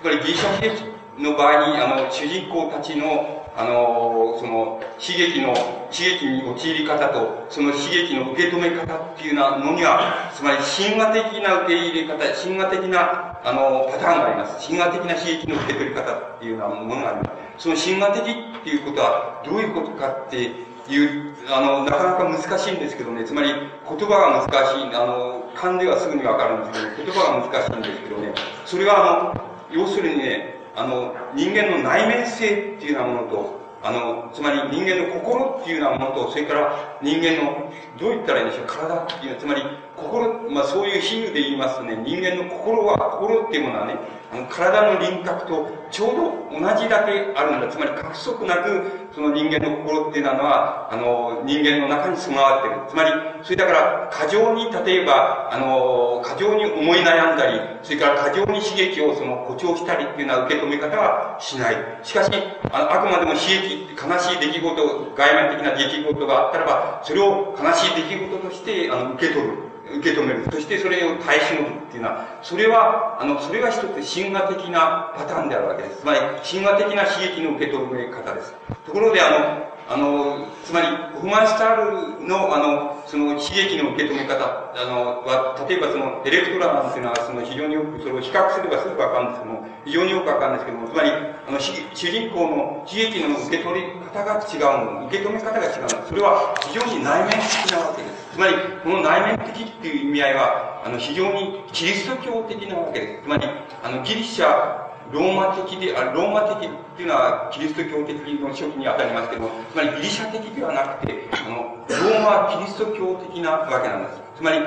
[0.00, 0.84] つまりギリシャ悲劇
[1.18, 14.64] の場合に、あの、主人公たちの、あの、その、悲劇の、悲劇に陥り方と、その悲劇の受け止め方っていうのには、つまり神話的な受け入れ方、神話的な、あの、パターンがあります。
[14.64, 17.64] 神話的な悲劇の受け取り方っていうようなものがあります。
[17.64, 28.32] その神話的っていうことは、どういうことかっていう、あの、なかなか難しいんですけどね、つまり言葉が難しい、あの、勘ではすぐにわかるんですけど、言葉が難しいんですけどね、
[28.64, 39.62] それはあの、要するにね、あの、人間の内面性っていうようなものと、あの、つまり人間の心っていうようなものと、それから人間の、どう言ったらいいんでしょう、体っていう、つまり
[39.98, 43.96] 心、まあそういう比喩で言いますとね、人間の心は、心っていうものはね、
[44.30, 47.68] あの体の輪郭とちょうど同じだけあるんだ。
[47.68, 52.74] つまり、過不足なく、その人間の心っていうのは、あの、人間の中に備わってる。
[52.88, 53.10] つまり、
[53.42, 61.76] それだから、過剰に、例えば、あの、過剰に思い悩んだり、それから過剰に刺激をその誇張したりっていうような受け止め方はしない。
[62.02, 62.30] しかし、
[62.70, 69.68] ああくまでも刺激、悲しい出来事、外面的な出来事があったらば、それを悲しい出来事として、あの、受け取る。
[69.96, 70.44] 受け止める。
[70.50, 76.00] そしてそれを耐え忍ぶっていうのは、それは、あの、それが一つ神話的なパターンであるわけです。
[76.00, 78.54] つまり、神話的な刺激の受け止め方です。
[78.86, 84.44] ところで、あの、あの、つまり、ホフマンスタールの、あの、その刺激の受け止め方、
[84.76, 91.72] あの、は、例えばその、エレクトラなんていうのは、その、非常によく、それを比較すればすぐわかるんですけども、非常によくわかるんですけども、つまり、あの、主
[92.04, 98.17] 人公の悲劇の受け取り方が違うの、受け止め方が違うの、それは非常に内面的なわけです。
[98.38, 103.22] つまり、この内面的っていう意味合いは、あの、非常にキリスト教的なわけです。
[103.24, 103.48] つまり、
[103.82, 104.78] あの、ギリシャ、
[105.10, 114.22] ローマ的で、あローマ的っていうのはキリスト教的の初期にあたりますけども、つまりギリシャ的ではなくて、あの、ローマキリスト教的なわけなんです。
[114.36, 114.58] つまり、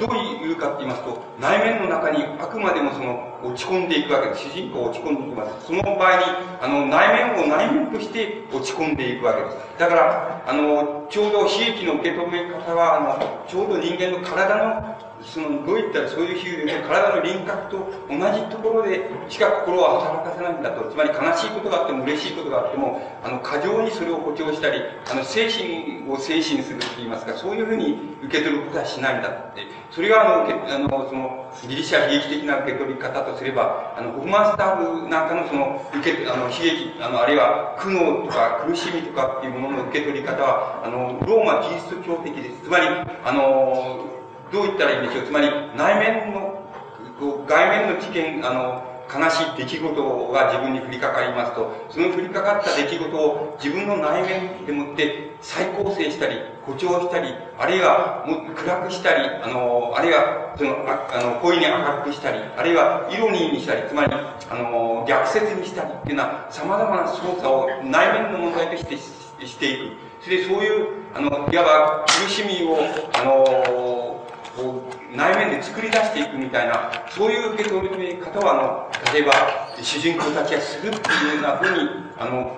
[0.00, 4.48] どういうかって言いますと、内面の中にあくまでもその、落ち込んでいくわけです。
[4.48, 5.66] 主人公落ち込んでいきます。
[5.66, 6.22] その場合に、
[6.62, 9.56] あの、内面を内面として落ち込んでいくわけです。
[9.78, 20.88] だから、あの、ちょうど悲劇の受け止め方は、あの、ちょうど人間の体のその、どういったらそういう比喩で体の輪郭と同じところでしか心を働かせないんだと。
[20.90, 29.66] つまり悲しいことがあっても嬉しいことがあっても、あの、過剰にそれを誇張したり、あの、精神を精神するって言いますか、そういうふうに受け取ることはしないんだって。
[29.90, 42.64] それがあの、あの、その、ギリシャ悲劇的な受け取り方とすれば、あの、ホフマンスターブなんかのその、受け、あの、悲劇、あの、あるいは苦悩とか苦しみとかっていうものの受け取り方は、あの、ローマキリスト教的です。
[42.64, 42.86] つまり、
[43.24, 44.15] あの、
[44.52, 45.24] どう言ったらいいんでしょう？
[45.26, 46.62] つまり、内面の、
[47.18, 69.96] こう外面の知見、あの、悲しい出来事が自分に降りかかりますと、その降りかかった出来事を自分の内面でもって再構成したり、誇張したり、あるいはも暗くしたり、あの、あるいはその、ああの、恋に明るくしたり、あるいはイロニーにしたり、つまり、あの、逆説にしたりっていうのは、様々な操作を内面の問題としてしていく。
[70.20, 72.78] それでそういう、あの、いわば苦しみを、
[73.14, 74.25] あの、
[74.56, 74.82] こ
[75.12, 79.32] う内面で作り出していくみたいな、そういう受け止め方は、あの、例えば、
[79.82, 82.56] 主人公たちがするっていうようなふうに、あの、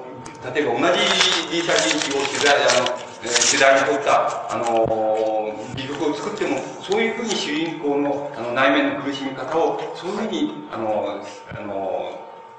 [0.55, 1.03] 例えば同じ
[1.51, 12.12] ギリシャ人種を取材、あの、え、世代にとった、あのー、戯曲を作っても、そういうふうに主人公のあの内面の苦しみ方を、そういうふうに、あのー、あの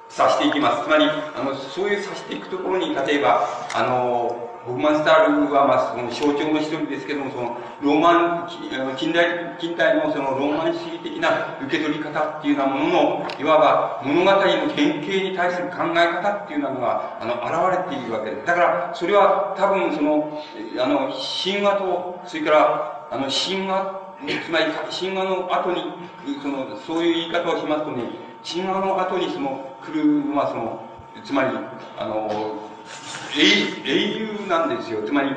[0.10, 0.84] ー、指していきます。
[0.84, 8.48] つまり、あの、そういう指していくところに、例えば、あのホフマンスタールは、まあ、その象徴の一人ですけども、その、ローマン、
[8.98, 17.36] 近代、近代のそのローマン主義的な受け取り方っていうようなものの、いわば物語の原型に対する考え方っていうのが、あの、
[17.72, 18.48] 現れているわけです。
[18.48, 20.42] だから、それは多分その、
[20.78, 25.84] あの、神話と、それから、あの、神話、つまり、神話の後に、
[26.42, 28.04] その、そういう言い方をしますとね、
[28.44, 30.84] 神話の後にその、来るのはその、
[31.24, 31.50] つまり、
[31.98, 32.69] あの、
[33.36, 35.02] 英雄なんですよ。
[35.06, 35.36] つまり、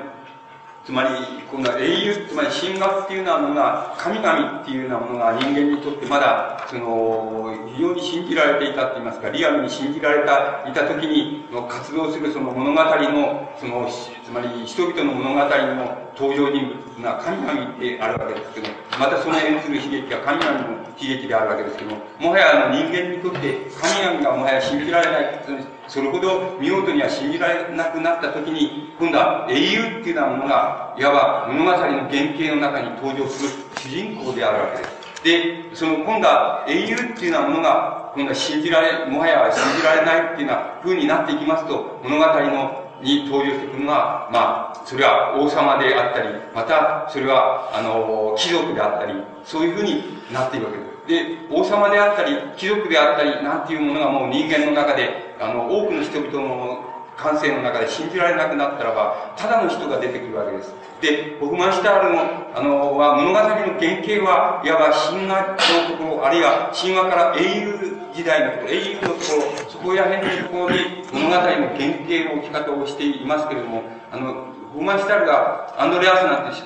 [0.85, 1.11] つまり、
[1.51, 13.89] こんな英雄、つまり神話っていうようなものが、神々っていうようなものが人間にとってまだ、その、非常に信じられていたって言いますか、リアルに信じられた、いた時に、活動するその物語の、その、
[14.25, 20.59] つまり人々の物語の登場人物が神々ってあるわけですけど、またその演ずる悲劇は神々の
[20.99, 25.45] 悲劇であるわけですけど、もはやあの人間にとって神々がもはや信じられない、
[25.93, 35.69] それほど見事には信じられなくなった時に、今度は英雄っていうようなものが、いわば物語の原型の中に登場する主人公であるわけです。
[35.71, 49.13] で、その今度は英雄っていうようなものが、今度は信じられ、もはや信じられないっていうような風になっていきますと、物語のに登場してくるのは、まあ、それは王様であったり、また、それは、あの、貴族であったり、
[49.45, 50.92] そういうふうになっているわけです。
[51.07, 56.85] で、王様であったり、貴族であったり、なんていうものがもう人間の中で、あの、多くの人々の
[57.17, 60.75] 感性の中で信じられなくなったらば、ただの人が出てくるわけです。
[61.01, 62.21] で、ホフマンシュタールの、
[62.55, 65.57] あの、は、物語の原型は、いわば神話
[65.91, 70.79] のところ、あるいは神話から英雄時代のところ、英雄のところ、そこら辺のところに
[71.13, 71.59] 物語の原
[72.07, 73.83] 型の置き方をしていますけれども、
[74.13, 76.57] あの、ホフマンシュタールがアンドレアスなんて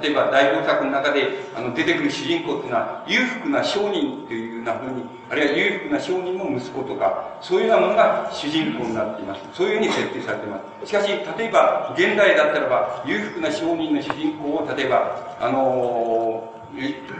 [0.00, 16.56] 例えば代表作の中であの出てくる主人公っていうのは裕福な商人というようなふうにあるいは裕福な商人の息子とかそういうようなものが主人公になっていますそういうふうに設定されていますしかし例えば現代だったらば裕福な商人の主人公を例えばあのー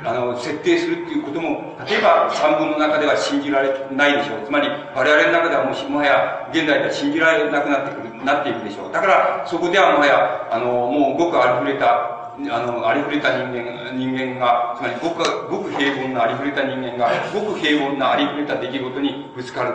[0.04, 4.44] あの、設定するっていうことも、例えば三文の中では信じられないでしょう。
[4.44, 8.92] つまり、我々の中ではもし、もはや、現代では信じられなくなってくる、なっていくでしょう。
[8.92, 12.15] だから、そこではもはや、あの、もうごくありふれた、
[12.50, 19.72] あの、ありふれた人間、人間が、つまりごく、ごく平凡なありふれた人間が、ごく平凡なありふれた出来事にぶつかる。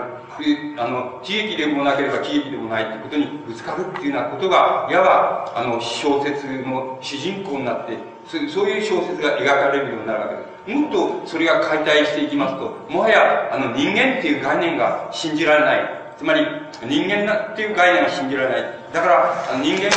[0.77, 7.97] あの、喜劇でもなければ喜劇でもないってことにぶつかるっていうようなことが、いわば、あの、小説の主人公になって、
[8.27, 10.51] そういう小説が描かれるようになるわけです。
[10.67, 16.01] もっとそれが解体していきますと、もはや、あの、人間っていう概念が信じられない。
[16.17, 16.45] つまり、
[16.87, 18.63] 人間なっていう概念が信じられない。
[18.93, 19.89] だから、人間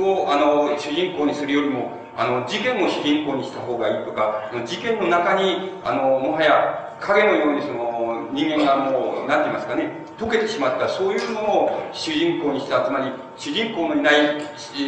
[0.00, 14.40] を、あの、主人公にするよりも、あの、事件を主人公にした方がいいとか、事件の中に、あの、もはや影のようにその人間がもう、なんて言いますかね、溶けてしまった、そういうのを主人公にした、つまり、主人公のいない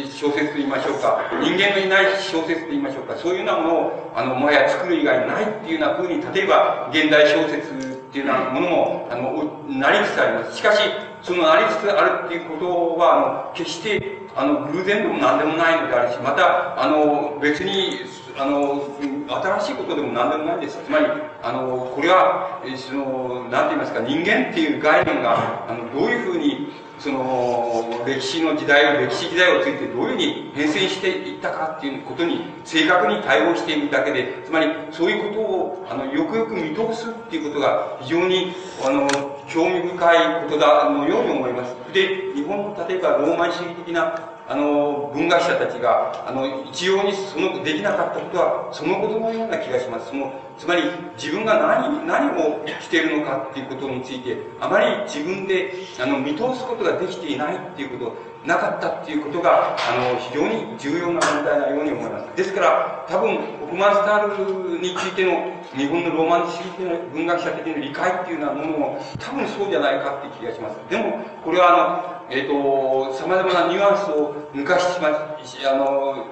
[0.09, 10.57] 小説と言いましょうか、人間のいない小説と言いましょうか、そういうようなものを、あの、もはや作る以外ないっていうような風に、例えば、現代小説っていうようなものも、あの、なりつつあります。
[10.57, 10.81] しかし、
[11.21, 18.01] そのなりつつあるっていうことは、あの、決して、あの、偶然でも何でもないのであるし、また、あの、別に、
[18.37, 18.87] あの、
[19.27, 20.77] 新しいことでも何でもないです。
[20.85, 21.07] つまり、
[21.41, 39.07] あの、これは、その、なんて言いますか、人間っていう概念が、あの、どういうふうに、その、歴史の時代を、歴史時代をついてどういうふうに変遷していったかっていうことに正確に対応しているだけで、つまり、そういうことを、あの、よくよく見通すっていうことが非常に、あの、
[39.47, 41.75] 興味深いことだ、のように思います。
[41.93, 50.07] で、日本の例えばローマン主義的なあの、文学者たちが、あの、一様にその、できなかったことは、そのことのような気がします。
[50.07, 50.83] その、つまり、
[51.17, 58.15] 自分が何、何をしているのかっていうことについて、あまり自分で、あの、見通すことができていないっていうこと、
[58.47, 62.25] なかったっていうことが、あの、非常に重要な問題なように思います。
[62.37, 70.79] ですから、多分、ホフマンスタールについての日本のローマン主義的な文学者的な理解っていうようなものも、多分そうじゃないかって気がします。
[70.89, 76.25] でも、これはあの、えっ、ー、と、様々なニュアンスを抜かしまあの、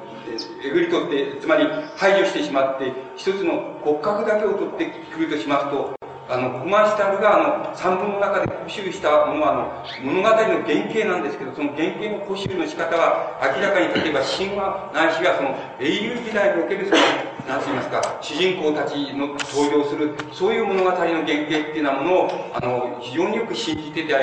[0.64, 5.96] えぐり取って、つまり排除してしまって、一つの骨格だけを取ってくるとしますと、
[6.28, 9.56] あの、コマーシタルが、あの、三文の中で補修したものは、あ
[10.02, 17.02] の、物語の原型なんですけど、その原型の補修の仕方は、明らかに、例えば神話ないしは、その、英雄時代における、その、
[17.46, 24.18] なんて言いますか、主人公たちの登場する、そういう物語の原型っていうようなものを、あの、非常によく信じてて、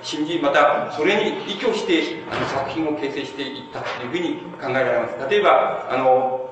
[0.00, 5.28] 信じ、また、それに依拠して、あの、作品を形成していったというふうに考えられます。
[5.28, 6.48] 例えば、あの、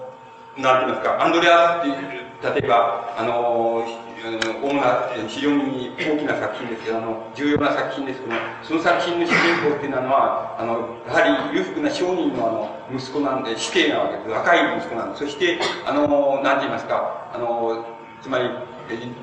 [0.59, 2.25] なんて言いますか、アンドレアスっていう、
[2.55, 14.29] 例えば、あの、主な、非常に大きな作品ですけど、あの、重要な作品ですけど、その作品の主人公っていうのは、あの、やはり裕福な商人のあの、息子なんで、死刑なわけです。
[14.31, 17.85] 若い息子なんでそして、あの、なんて言いますか、あの、
[18.23, 18.49] つまり、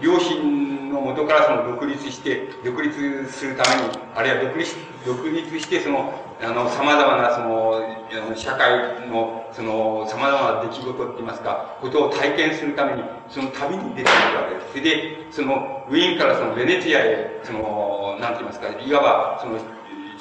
[0.01, 4.75] 両親の元からその独立して、独立するために、あるいは独立
[5.05, 6.13] 独立して、その、
[6.43, 14.71] あの、様々な、その、社会の、その、様々な出来事って言いますか、ことを体験するために、その旅に出ていくわけです。
[14.71, 19.59] それで、その、ウィーンからそのベネツィアへ、その、なんて言いますか、いわば、その、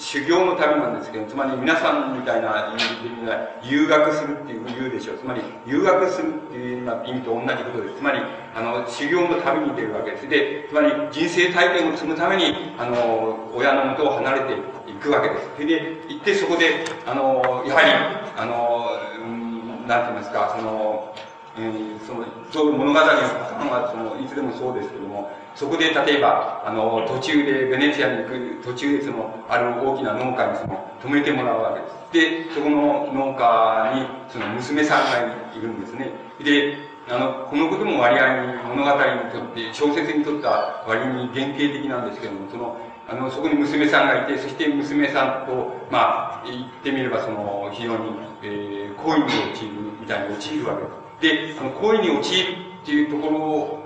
[0.01, 5.18] 修行の旅なんですけど、つまり皆さんみたいな意味で留学するっていう言うでしょう。
[5.18, 7.96] つまり、留学するっていうような意味と同じことです。
[7.96, 8.18] つまり、
[8.55, 10.28] あの、修行の旅に出るわけです。
[10.28, 14.55] で、つまり人生体験を積むために、あの、親の元を離れて
[14.90, 15.51] いくわけです。
[15.55, 17.90] それで、行ってそこで、あの、やはり、
[18.38, 18.88] あの、
[19.22, 21.14] うん、なんて言いますか、その、
[21.59, 32.46] うん、その、そういう物語のパターンは、その、いつでもそうですけども、そこで例えば、あの、途中でベネチアに行く、途中でその、ある大きな農家にその、止めてもらうわけです。
[32.48, 35.18] で、そこの農家に、その娘さんが
[35.57, 36.12] いるんですね。
[36.42, 36.78] で、
[37.09, 42.76] あの、このことも割合に物語にとって、小説にとっては割に原型的なんですけども、その、
[43.09, 51.10] あの、そこに娘さんがいて、そして娘さんと、まあ、言ってみればその、非常に、えー、恋に陥るみたいに陥るわけです。
[51.21, 53.81] で、あの、恋に陥るっていうところを、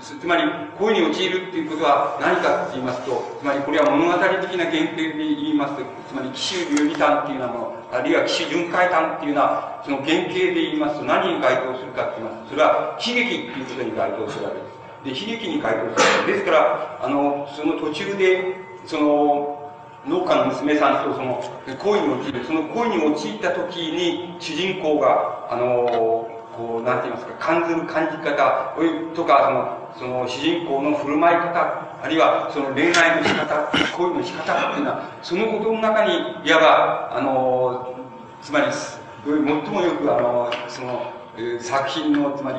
[0.00, 0.42] つまり、
[0.78, 14.56] 恋に陥るっていうことは何かって言いますと、つまりこれは物語的な原型で言いますと、つまり騎手流理譚っていうようなもの、あるいは騎手巡回譚っていうような、その原型で言いますと何に該当するかって言いますと、それは悲劇っていうことに該当するわけ
[15.04, 15.26] です。
[15.26, 16.32] で、悲劇に該当する。
[16.32, 18.56] ですから、あの、その途中で、
[18.86, 19.60] その、
[20.06, 21.44] 農家の娘さんとその
[21.78, 28.76] 恋に陥る、その恋に陥った時に主人公が、あの、こう、なんて言いますか、感ずる感じ方
[29.14, 31.56] とか、その、その主人公の振る舞い方、
[32.02, 36.12] あるいはその恋愛の仕方、恋の仕方っていうのは、そのことの中に、
[36.44, 37.94] いわば、あの、
[38.42, 41.12] つまり、最もよく、あの、その、
[41.60, 42.58] 作品の、つまり、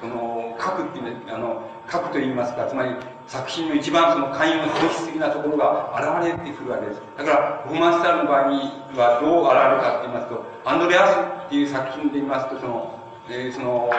[0.00, 2.90] この、書くっていう、あの、書くと言いますか、つまり、
[3.28, 7.02] 作品の一番その寛容の本質的なところが現れてくるわけです。
[7.16, 8.58] だから、ホーマンスタールの場合に
[8.96, 12.97] はどう現れるかって言いますと、アンドレアスっていう作品で言いますと、その、
[13.28, 13.90] で、その、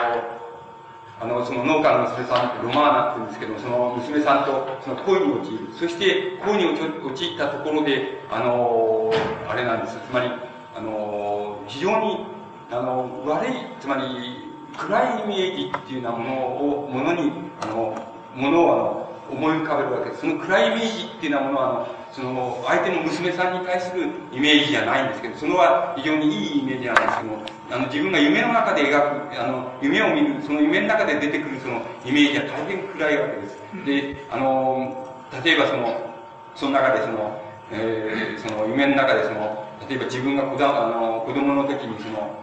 [1.20, 5.68] あの、その農家の娘さん、ロマーナって言うんですけど、その娘さんとその恋に陥る。
[5.72, 6.64] そして恋に
[7.04, 9.12] 陥ったところで、あの、
[9.48, 9.98] あれなんです。
[9.98, 10.30] つまり、
[10.74, 12.26] あの、非常に、
[12.70, 17.94] あの、悪い、つまり、暗いイメージっていうようなものを、ものに、あの、
[18.34, 20.20] ものをあの、思い浮かべるわけです。
[20.22, 33.58] その暗いイメージっていうようなものは、あの、その、相手の娘さんに対するイメージじゃないんですけど、そのは非常にいいイメージなんですけども、あの、自分が夢の中で描く、あの、夢を見る、その夢の中で出てくるそのイメージは大変暗いわけです。
[33.86, 35.14] で、あの、
[35.44, 36.10] 例えばその、
[36.56, 37.40] その中でその、
[37.72, 42.40] えー、その夢の中でその、例えば自分が子あの子供の時にその、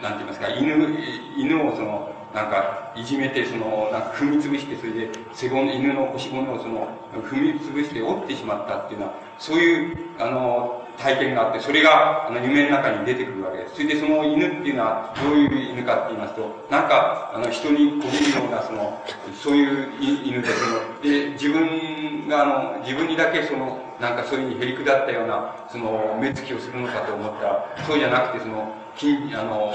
[0.00, 0.98] なんて言いますか、犬、
[1.36, 6.88] 犬をその、なんか、いじめて、その、なんか踏み潰して、それで、背骨、犬の腰骨をその、
[7.22, 13.74] 踏み潰して折ってしまったっていうのは、そういう、あの、体験があって、それが、あの、夢の中に出てくるわけです。
[13.74, 19.02] それで、その犬っていうのは、どういう犬かって言いますと、なんか、あの、人にこびるような、その、
[19.34, 29.72] そういう犬で、その、で、自分が、あの、自分にだけ、その、なんかそういうふうにへりくだったような、その、目つきをするのかと思ったら、そうじゃなくて、その、近、あの、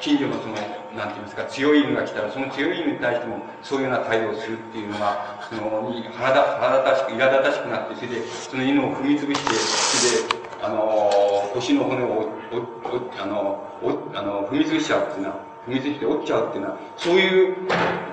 [0.00, 15.36] 近所のその、なんて言いますか、強い犬が来たら、その強い犬に対しても、そういうような態度をするっていうのが、その、に腹だ、腹立たしく、苛立たしくなって、それで、その犬を踏み潰して、それで、あの、腰の骨を、お、お、あの、お、あの、踏み潰しちゃうっていうのは、
[15.66, 17.56] 踏み潰して折っちゃうっていうのは、そういう、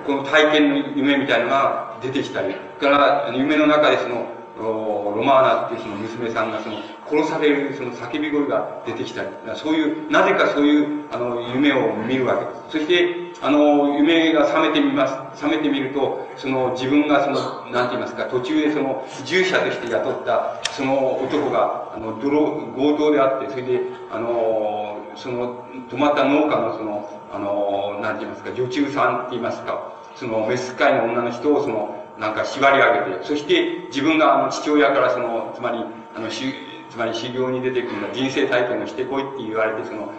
[0.06, 4.26] この体験の夢みたいなのが出てきたり、から、夢の中でその、
[4.58, 6.76] ロマーナっていうその娘さんがその
[7.12, 12.62] 殺されるその叫び声が出てきたり、そういう、なぜかそういう、あの、夢を見るわけです。
[12.70, 35.84] そして、あの、夢が覚めてみます、覚めてみると、その自分がその、なんて言いますか、途中でその、従者として雇った、その男が、あの、泥、強盗であって、それで、あの、その、止まった農家のその、あの、なんて言いますか、女中さんって言いますか、その、召使いの女の人をその、なんか縛り上げて、そして自分があの父親からその、つまり、
[36.14, 40.12] あの、しつまり修行に出てくるんだ、人生体験をしてこいって言われて、その、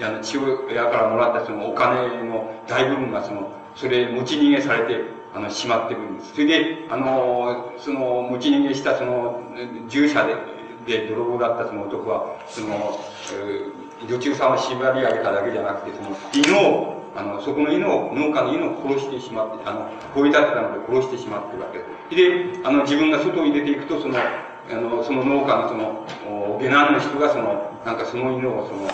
[0.00, 5.02] あの父親からもらったそのお金の大部分がその、それ持ち逃げされて、
[5.34, 6.32] あの、しまってくるんです。
[6.34, 9.42] それで、あの、その、持ち逃げしたその、
[9.88, 10.36] 従者で、
[10.86, 13.00] で、泥棒だったその男は、その、
[14.06, 22.60] 女中さんを縛り上げただけじゃなくて、その、犬を、あの、そこの犬を、農家の犬を殺してしまって、あの、追い立てたので殺してしまってるわけです。
[22.60, 24.14] で、あの、自分が外に出ていくと、その、
[24.72, 26.06] あの、その農家のその、
[26.60, 28.88] 下男の人がその、なんかその犬をその、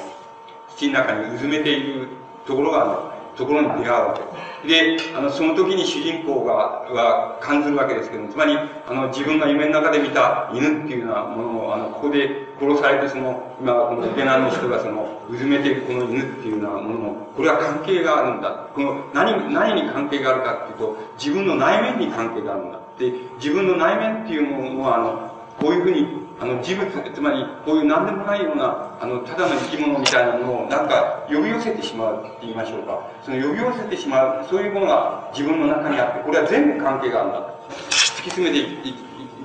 [0.76, 2.09] 土の中にうずめている
[2.47, 4.20] ところが、ところに出会うわ
[4.64, 6.55] けで、あの、その時に主人公が、
[6.91, 18.66] は感じるわけですけども、つまり、あの、自分が夢の中で見た犬っていうようなものを、あの、ここで殺されて、その、今、このベナの人がその、うずめているこの犬っていうようなものも、これは関係があるんだ。
[18.74, 22.81] この、何、何に関係があるかっていうと、自分の内面に関係があるんだ。
[22.99, 26.06] で、自分の内面っていうものは、あの、こういうふうに、
[26.40, 33.11] あの、事物、つまり、こういう何でもないような、あの、ただの生き物みたいなのを、なんか、呼び寄せてしまうって言いましょうか。
[33.22, 37.59] その呼び寄せてしまう、そういうものが自分の中にあって、これは全部関係があるんだ。
[37.90, 38.94] 突き詰めてい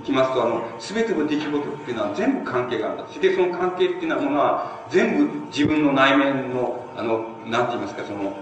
[0.03, 3.07] きますと、あの、すべての出来事っていうのは全部関係があるんだ。
[3.07, 8.37] そしてその関係っていうのは、全部自分の内面の、あの、なんて言いますか、その、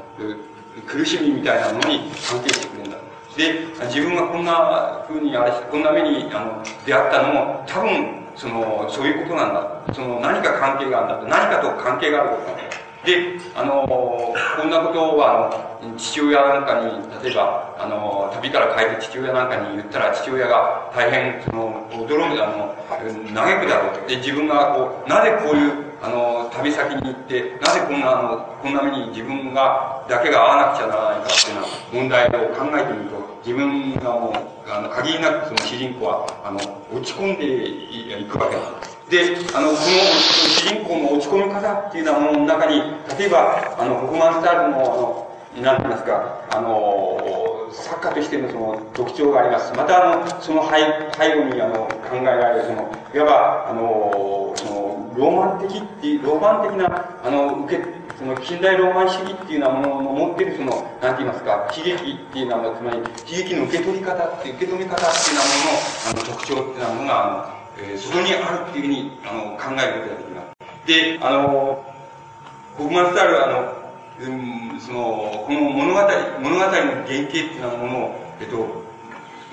[0.87, 2.97] 苦しみみたいなのに関係してくるんだ。
[3.37, 9.93] で、自分がこんな風にあれこんな目にあの出会ったのも、多分、その、そういうことなんだ。
[9.93, 11.27] その、何か関係があるんだと。
[11.27, 12.61] 何かと関係があることなんだ。
[13.05, 16.91] で、あの、こんなことは、あの、父親なんかに、
[17.23, 22.75] 例えば、あの、旅から帰って父親なんかに言ったら、父親が大変、その、驚く、あの、
[23.33, 24.07] 嘆くだろう。
[24.07, 36.57] で、自分が、こう、なぜこういう、あの、旅先に行って、なぜこんな、あの、こんな目に自分が、だけが会わなくちゃならないかっていうような問題を考えてみると、自分がもう、あの、限りなくその主人公は、あの、
[36.91, 37.45] 落ち込んで
[38.19, 39.01] いくわけなんです。
[39.11, 42.81] で、あの、この主人公の落ち込み方っていうようなものの中に、
[43.19, 45.31] 例えば、あの、ホフマンスタールの、あの、
[45.61, 49.71] なんて言いますか、あの、作家としてのその特徴があります。
[49.75, 50.77] また、あの、その背
[51.15, 51.75] 背後に、あの、
[52.09, 54.80] 考えられる、その、いわば、あの、その、
[55.15, 57.83] ローマン的っていう、ローマン的な、あの、受け、
[58.17, 63.03] その近代ローマン主義っていうようなものの持ってるその、なんて言いますか、悲劇っていうのは、つまり、悲
[63.43, 70.87] 劇の受け取り方って、受け止め方っていうようなものの、あの、特徴っていうようなものが、あの、えー、そこにあるっていうふうにあの考えることができます。
[70.87, 71.85] で、あの、
[72.77, 73.81] ホフマンスタールは、あの、
[74.19, 76.01] うん、その、この物語、
[76.41, 78.83] 物語の原型っていうようなものを、えっと、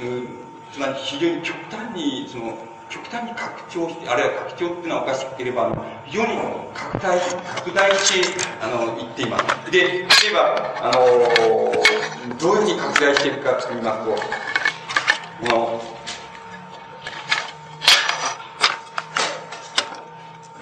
[0.01, 0.29] うん、
[0.73, 2.57] つまり非常に極端に、その、
[2.89, 5.71] 極端に拡張して、あるいは拡張っていうのはおかしければ、
[6.07, 6.39] 非常に
[6.75, 9.71] 拡大、拡大して、あの、言っています。
[9.71, 14.11] で、例えば、あの、どういうふうに拡大しているかと言いますと、
[15.41, 15.83] この、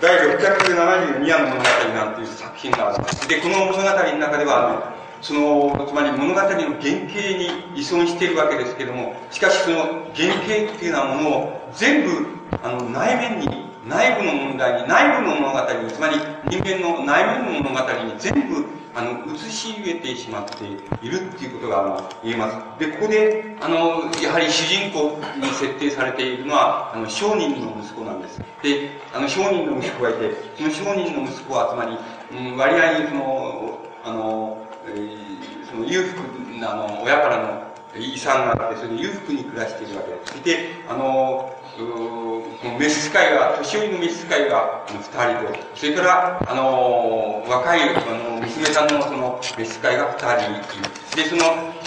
[0.01, 1.65] 第672夜の物語
[1.95, 3.29] なんていう作品があります。
[3.29, 9.77] で、この物語の中では、あの、その、つまり物語の原型に依存しているわけですけれども、しかしその
[10.15, 12.27] 原型っていうようなものを全部、
[12.63, 13.49] あの、内面に、
[13.87, 16.17] 内部の問題に、内部の物語に、つまり
[16.49, 18.67] 人間の内面の物語に全部
[18.97, 22.81] あの、移し入れてしまっているっていうことが、あの、言えます。
[22.81, 28.41] で、ここで、あの、やはり主人公に設定されているのは、あの、商人の息子なんです。
[28.63, 31.99] で、あの、商人の息子がいて、その商人の息子は、つまり、
[32.39, 37.67] うん、割合、その、あの、えー、その裕福な、あの、親からの
[38.01, 40.43] 遺産があって、それで裕福に暮らしているわけです。
[40.43, 47.93] で、あの、この召使いが、年寄りの召使いが二人と、それから、あの、若い、あ
[48.33, 51.43] の、娘さんのその召使いが二人で、その
[51.81, 51.85] 二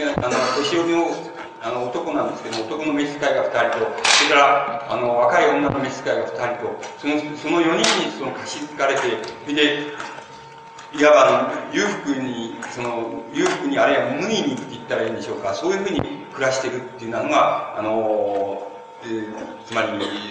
[0.00, 1.08] 人、あの、年寄りの、
[1.62, 9.00] あの、男なんですけど男の召使いが二人と、それから、あの、若い女の召使いが二人と、その、その四人にその貸し付かれて、
[9.52, 9.92] で、
[10.96, 16.00] いわばあの、裕福に、その、裕福に、あるいは無意にって言ったらいいんでしょうか、そういうふうに
[16.32, 18.62] 暮らしてるっていうのが、あの、
[19.02, 19.34] えー、
[19.66, 19.88] つまり、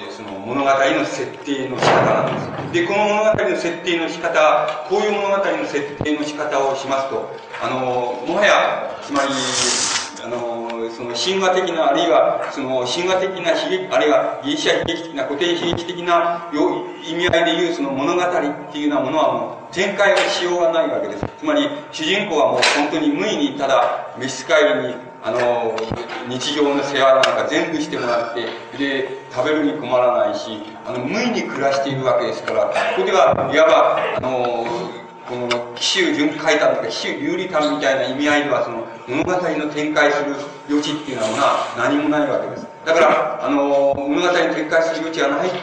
[0.10, 2.74] その物語の設定の仕方なんです。
[2.74, 7.30] で、この物語の設定の仕方、こういう物語の設定の仕方をしますと、
[7.62, 9.28] あの、もはや、つまり、
[10.24, 16.50] あの、その神話的な、あるいは、その神話的な悲劇、あるいはギリシャ悲劇的な、古典悲劇的な
[17.04, 18.32] 意味合いでいうその物語っ
[18.72, 21.26] ていうようなものはもう、展開しようがないわけです。
[21.38, 25.76] つまり、主人公はもう本当に無意にただ、召使いに、あの、
[26.30, 28.48] 日常の世話なんか全部してもらって、
[28.78, 34.66] で、食べるに困らないし、あの、無意に暮らしているわけですから、ここでは、いわば、あの、
[35.28, 40.36] この紀州巡回譚とか紀州有利譚みたいな意味合いではその物語の展開する
[40.70, 42.68] 余地っていうのは何もないわけです。
[42.86, 45.58] だから、あの、物語に展開する余地がないって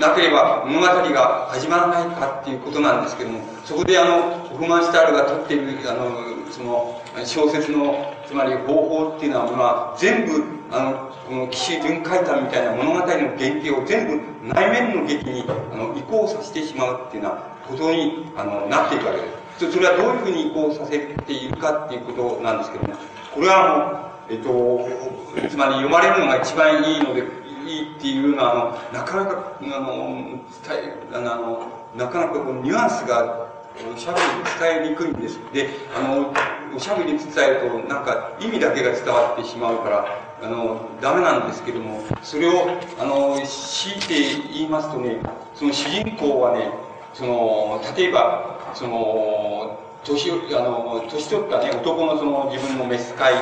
[0.00, 19.41] なければ物語が始まらないかっていうことなんですけども、そこであの、ホフマンシュタールが取っている、あの、その、小説の、つまり方法っていうのはものは全部、あの、この紀州巡回譚みたいな物語の原型を全部内面の劇にあの移行させてしまうっていうのは、ことにあのなっていくわけです。
[19.58, 22.94] それはどういうふうに移行させているかっていうことなんですけども、
[23.34, 27.22] これはもう、えっと、つまり読まれるのが一番いいので、
[27.66, 33.52] いいっていうのは、あの、なかなか、あの、伝え、あの、なかなかこうニュアンスが、
[33.94, 34.26] おしゃべり
[34.60, 35.38] 伝えにくいんです。
[35.52, 36.32] で、あの、
[36.76, 40.06] おしゃべり伝えると、なんか意味だけが伝わってしまうから、
[40.42, 44.14] あの、ダメなんですけども、それを、あの、強いて
[44.52, 45.18] 言いますとね、
[45.54, 46.70] その主人公はね、
[47.14, 53.34] その、例えば、その、年、あの、年取ったね、男のその自分の召使い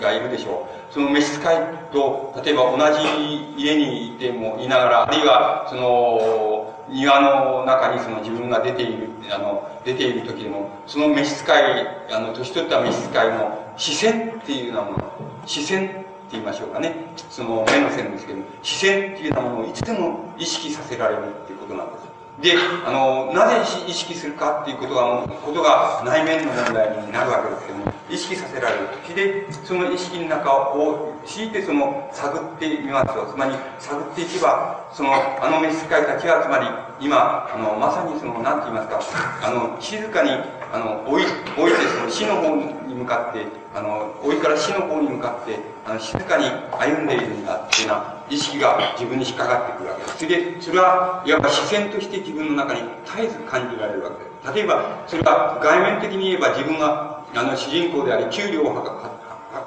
[0.00, 0.92] がいるでしょう。
[0.92, 1.56] その召使い
[1.92, 15.12] と、例えば同じ家にいてもいながら、あるいは、その、庭の中にその自分が出ている、あの、出ている時でも、その召使い、あの、年取った召使いの視線っていうようなもの、
[15.46, 16.94] 視線って言いましょうかね。
[17.30, 22.09] その目の線ですけど、視線っていうようなものをいつでも意識させられるっていうことなんです。
[22.40, 22.54] で、
[22.86, 36.66] あの、なぜ意識するかっていうことが、ことが内面の問題になるわけですけども、意識させられる時で、その意識の中を強いてその探ってみますと、つまり探っていけば、その、あの召使いたちは、つまり
[37.04, 40.30] 今、あの、まさにその、なんて言いますか、あの、静かに、
[40.72, 41.24] あの、置い、
[41.58, 50.18] 置いてその死の方に向かって、あの、老いから死の方に向かって、あの、静かに歩んでいるんだっていうような、意識が自分に引っかかってくるわけです。
[50.18, 54.54] それで、それは、いわば視線として自分の中に絶えず感じられるわけです。
[54.54, 58.74] 例えば、それは外面的に言えば自分が、あの、主人公であり、給料を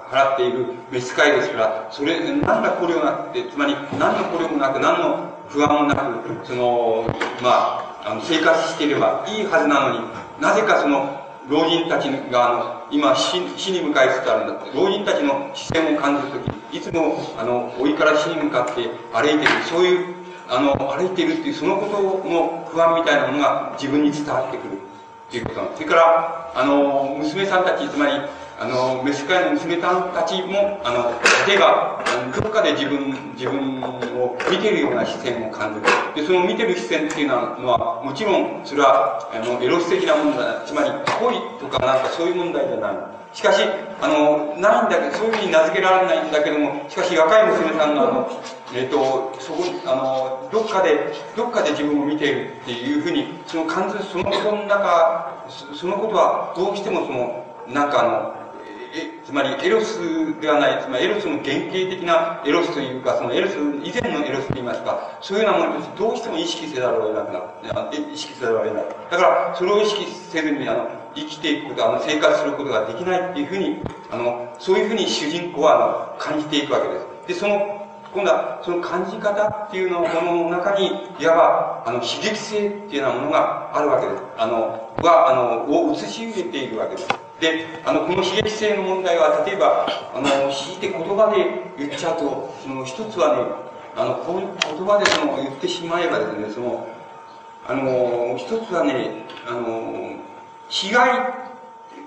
[0.09, 7.05] 払っている召使いですから、それ、何らこれをなくて、つまり、何のこれもなく、何の不安もなく、その、
[7.41, 9.99] まあ、あの生活していればいいはずなのに、
[10.41, 20.15] なぜかその、老人たちが、あの、今死、に向かいつつあるんだって、老人たちの視線を感じるとき、いつも、あの、老いから死に向かって歩いている、そういう、
[20.47, 25.77] あの、歩いているっていう、そのことの不安みたいなものが自分に伝わってくるっていうことなんです。
[25.77, 28.13] それから、あの、娘さんたち、つまり、
[28.59, 31.11] あの、召使いの娘さんたちも、あの、
[31.47, 32.03] 例えば、
[32.35, 35.85] どっかで自分、自分を見てるような視線を感じる。
[36.15, 37.35] で、その見てる視線っていうの
[37.67, 43.13] は、もちろん、それは、あの、エロス的な問題、つまり、恋とかなんかそういう問題じゃない。
[43.33, 43.63] しかし、
[43.99, 48.29] あの、ないんだけど、そういうふうに名付けられないんだけども、しかし若い娘さんが、あの、
[48.75, 55.33] えっ、ー、と、そこ、あの、どっかで、どっかで自分を見ているっていうふうに、その感じる、そのことの中、
[55.73, 58.42] そのことは、どうしてもその、なんかあの、
[58.95, 68.13] えつまりエロスではない、つまりエロスの原型的なエロスというか、そのエロス以前のエロスといいますか、そういうようなものとしてどうしても意識せざるを得なくなる。
[68.13, 68.85] 意識せざるを得ない。
[69.09, 73.81] だから、それを意識せずに、あの、生きていくこと、あの、生活することができないっていうふうに、
[74.11, 77.07] あの、そういうふうに主人公は、あの、感じていくわけです。
[77.29, 77.79] で、その、
[78.13, 84.23] 今度は、その感じ方っていうのものの中に、いわば、あの、刺激性っていうようなものがあるわけです。
[84.37, 87.07] あの、は、あの、を映し入れているわけです。
[87.43, 89.85] で、あの、この刺激性の問題は、例えば、
[90.15, 93.43] あの、引いて言葉で言っちゃうと、その、一つはね、
[93.97, 96.87] あの、こういう言葉でその、言ってしまえばですね、その、
[97.67, 100.15] あの、一つはね、あの、
[100.69, 101.33] 被害、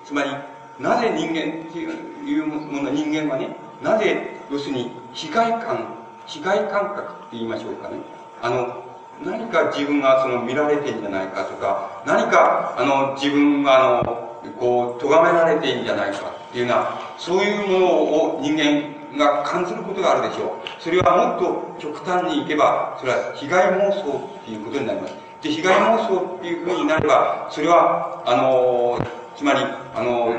[0.05, 0.31] つまり、
[0.79, 7.97] なぜ人間っていうもの、人間はね、なぜ、要するに、被害感、被害感覚って言いましょうかね。
[8.41, 8.85] あの、
[9.23, 14.26] 何か自分がその見られてんじゃないかとか、何か、あの、自分があの、
[14.59, 20.83] こう、咎められていいんじゃないかっていうような、そういうものを人間が感じることがあるでしょう。
[20.83, 25.15] それはもっと極端にいけば、それは被害妄想っていうことになります。
[25.43, 28.99] で、被害妄想っていうふうになれば、それは、あの、
[29.37, 29.61] つまり、
[29.95, 30.35] あの、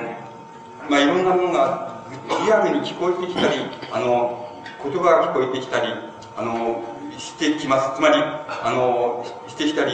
[0.89, 2.01] まあ、いろんなものが
[2.45, 3.55] リアルに聞こえてきたり、
[3.91, 4.47] あの、
[4.83, 5.93] 言葉が聞こえてきたり、
[6.35, 6.83] あの、
[7.17, 7.97] してきます。
[7.97, 9.93] つまり、あの、してきたり、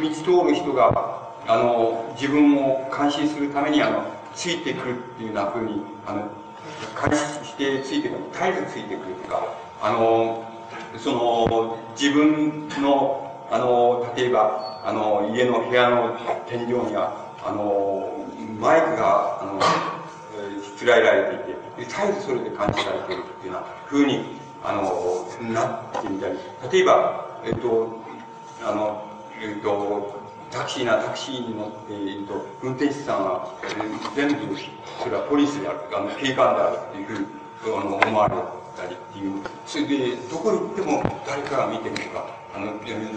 [0.00, 6.28] 道通る人が、あの、自分を監視するために、あの、ついてくるっていうように、あの、
[7.00, 9.46] 監視してついてくる、絶えずついてくるとか、
[9.82, 10.44] あの、
[10.98, 16.16] その、自分の、あの、例えば、あの、家の部屋の
[16.46, 18.08] 天井には、あの、
[18.58, 19.60] マイクが、あの、
[20.62, 25.64] しつらえられていて、絶えずそれで監視されているっていうような風に、あの、な
[25.98, 26.38] ってみたり、
[26.70, 28.00] 例えば、えっと、
[28.64, 29.04] あの、
[29.40, 30.21] えっと、
[30.52, 33.54] タクシーなタクシーに乗っていると、運転手さんは、
[34.14, 34.54] 全部、
[35.02, 37.26] それはポリスである、あの、警官であるっていうふうに、
[37.64, 38.34] あの、思われ
[38.76, 39.40] たりっていう。
[39.66, 42.66] それで、どこ行っても誰かが見てるとか、あの、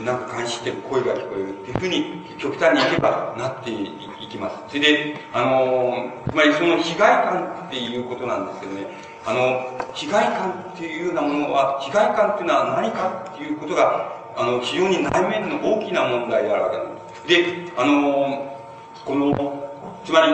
[0.06, 4.56] なんか監視してる声が聞こえるっていうふうに、極端にいけばなっていきます。
[4.70, 8.88] それで、あの、つまりその被害感っていうことなんですけどね、
[9.26, 17.05] あの、被害感っていうようなものは、被害感っていうのは何かっていうことが、あの、非常に内面の大きな問題であるわけなんです。
[17.28, 18.58] で、あの、
[19.04, 19.72] この、
[20.06, 20.34] つまり、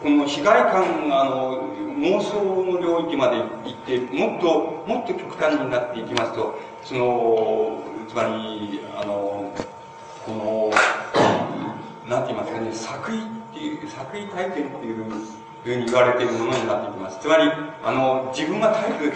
[0.00, 1.62] この被害感が、あの、
[1.98, 9.52] 妄想の領域まで行って、もっと、もっと極端になっていきますと、その、つまり、あの、
[10.26, 10.70] この、
[12.08, 13.20] なんて言いますかね、作為っ
[13.52, 15.04] ていう、作為体験っていう
[15.64, 17.18] ふうに言われているものになっていきます。
[17.20, 17.50] つまり、
[17.84, 19.12] あの、自分が体育、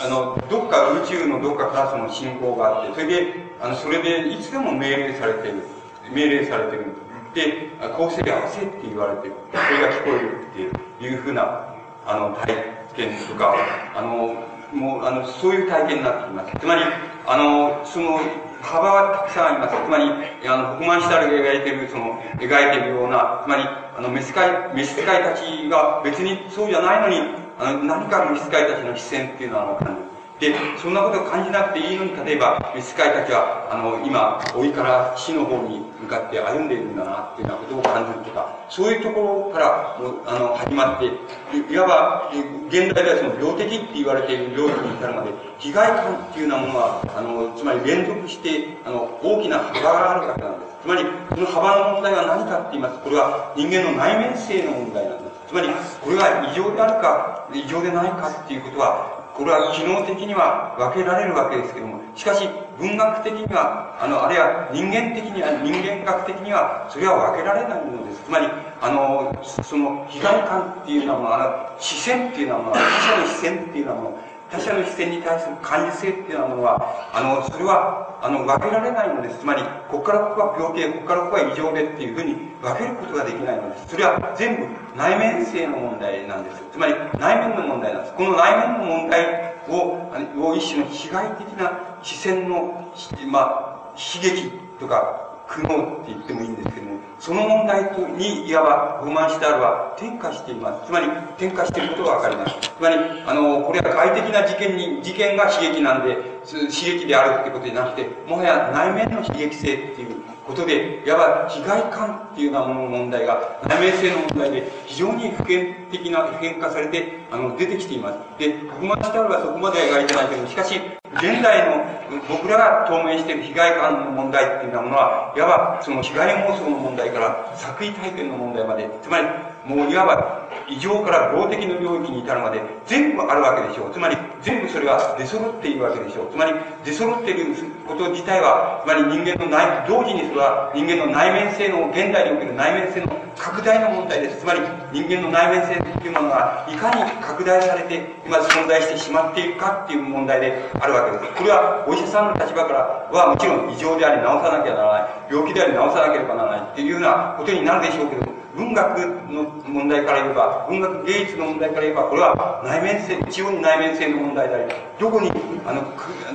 [0.00, 5.73] あの、どっか宇宙のどっかからその信号があって、それで、あの、それでいつでも命令されている。
[6.12, 6.86] 命令されている。
[7.34, 9.36] で、構成合わせって言われている。
[9.52, 11.74] それが聞こえるっていうふうな、
[12.06, 12.54] あの、体
[12.96, 13.54] 験とか、
[13.94, 14.34] あの、
[14.72, 16.58] もう、あの、そういう体験になってきます。
[16.58, 16.82] つまり、
[17.26, 18.20] あの、その、
[18.62, 19.74] 幅はたくさんあります。
[19.84, 20.04] つまり、
[20.48, 27.16] あの、北満シタルが描いてる、その、描いてるような、つまり、あの、召使い、召使いたちが別にそうじゃないのに、
[27.58, 42.32] あの、何か召使いたちの視線っていうのは、あの、感じで、そんなことを感じなくていいのに、例えば、召使いたちは、あの、今、老いから死の方に向かって歩んでいるんだな、っていうようなことを感じるとか、そういうところから、あの、始まって、いわば、
[42.68, 50.74] 現代ではその病的って言われている領域に至るまで、被害感っていうようなものは、あの、つまり連続して、あの、大きな幅があるわけなんです。
[50.82, 55.48] つまり、この幅の問題は何かって言いますと、これは人間の内面性の問題なんです。
[55.48, 55.68] つまり、
[56.02, 68.22] これが異常であるか、異常でないかっていうことは、これは機能的には分けられるわけですけども、しかし文学的には、あの、あるいは人間的には、人間学的には、それは分けられないものです。
[68.22, 68.46] つまり、
[68.80, 74.12] あの、その被害感っていうのは、あの、視線っていうのは、他者の視線っていうのは、
[74.54, 79.40] 他者の視線に対する感受性っていうものは、あの、それは、あの、分けられないのです。
[79.40, 83.88] つまり、ここからここは病気で、ここからここは異常でっていうふうに分けることができないのです。
[83.88, 86.62] それは全部内面性の問題なんです。
[86.70, 88.14] つまり、内面の問題なんです。
[88.14, 90.06] この内面の問題を、
[90.38, 92.94] を一種の被害的な視線の、
[93.26, 96.83] まあ、刺激とか、苦悩って言ってもいいんですけど、
[97.24, 97.84] その問題
[98.18, 100.88] に、いわば、不満してあるは転化しています。
[100.88, 101.06] つまり、
[101.40, 102.54] 転化していることがわかります。
[102.60, 118.18] つまり、あの、これは外的な事件に、事件が刺激なんで、刺激であるってことじゃなくて、もはや内面の刺激性っていうことで、いわば被害感っていうようなものの問題が、内面性の問題で、非常に普遍的な、普遍化されて、あの、出てきています。
[118.38, 120.80] で、不満してあるはそこまで描いてないけど、しかし、
[121.14, 121.84] 現代の
[122.28, 129.26] 僕らが当面している被害感の問題っていうようなものは、いわばその被害妄想の問題から作為体験の問題まで、つまり
[129.66, 133.92] もういわば異常から病的の領域に至るまで全部あるわけでしょう。
[133.92, 136.30] つまり全部それは出揃っているわけでしょう。
[136.30, 136.52] つまり
[136.84, 137.54] 出揃っている
[137.86, 144.40] こと自体は、つまり人間の内、同時にそれは人間の内面性の、現代における内面性の拡大の問題です。
[144.40, 144.60] つまり
[144.92, 151.32] 人間の内面性というものがいかに拡大されて今存在してしまっているかっていう問題であるわけです。
[151.34, 155.08] これはお医者さんの立場からはもちろん異常であり治さなきゃならない。
[155.30, 158.98] 病気であり治さなければならないっていうようなことになるでしょうけども、文学
[159.30, 165.30] の問題から言えば、文学芸術の問題から言えば、これは内面性、一応に内面性の問題であり、どこに、
[165.66, 165.82] あの、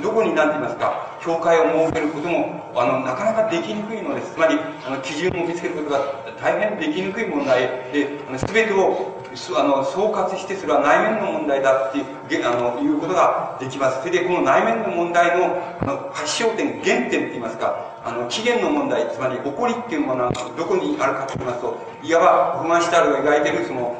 [0.01, 4.33] どこに何て言いますか、境界を設けることも、あの、なかなかできにくいのです。
[4.33, 5.99] つまり、あの、基準を見つけることが
[6.41, 9.19] 大変できにくい問題で、すべてを
[9.55, 13.99] あの総括してそれは内面の問題だっていうあのいうことができます。
[13.99, 22.21] それでこの内面の問題のあの発祥点、原点って言いますか、あの起源の問題、つまり起こりっていうものはどこにあるかと言いますと、いわ
[22.55, 23.95] ば不満シタルが描いてるその、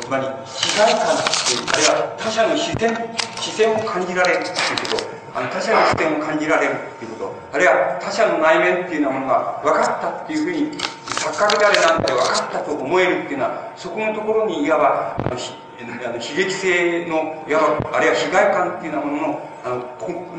[0.00, 2.96] つまり被害感っていう、あるいは他者の視線、
[3.42, 4.54] 視線を感じられるっていう
[4.94, 10.78] こと、あの他者の視点を感じられるっていうこと、あるいは他者の内面っていうようなものが分かったっていうふうに
[11.18, 19.76] 錯覚であれなんて分かったと思えるっていうのは、そこのところにいわば、あのあの悲劇性の、いわば、あるいは被害感っていうようなものの、あの、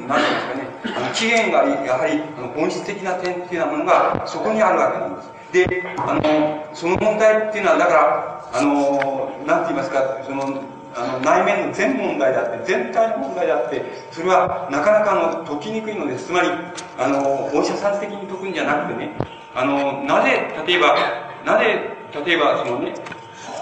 [0.08, 5.34] なんていうんですかね、あの、起源がやはり、あの本質的な点っていうようなものが、そこにあるわけなんです。
[5.52, 10.64] で、あの、その問題っていうのは、だから、あの、なんて言いますか、その、
[10.96, 16.28] あの内面の全問題であって全体の問題であってそれはなかなかの解きにくいのです。
[16.28, 16.50] つまり
[16.98, 19.12] あのお医者さん的に解くんじゃなくてね
[19.56, 20.96] あのなぜ例えば
[21.46, 22.94] なぜ例えばそのね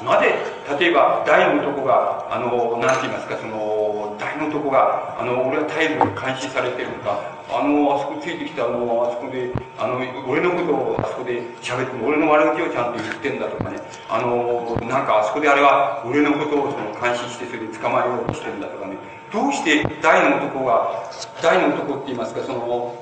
[0.03, 0.33] なぜ、
[0.79, 7.21] 例えば、大の男が、あの、なんて言いますか、その、大の男が、あの、俺は絶えず監視されてるのか、
[7.51, 13.77] あの、あそこついてきた、あの、あそこで、あの、俺のことをあそこで喋って俺の悪口をちゃんと言ってんだとかね、
[14.07, 18.95] あの、なんかあそこであれは、俺のことをその監視して、それで捕まえようとしてるんだとかね、
[19.33, 21.11] どうして大の男が、
[21.43, 22.95] 大の男って言いますか、その、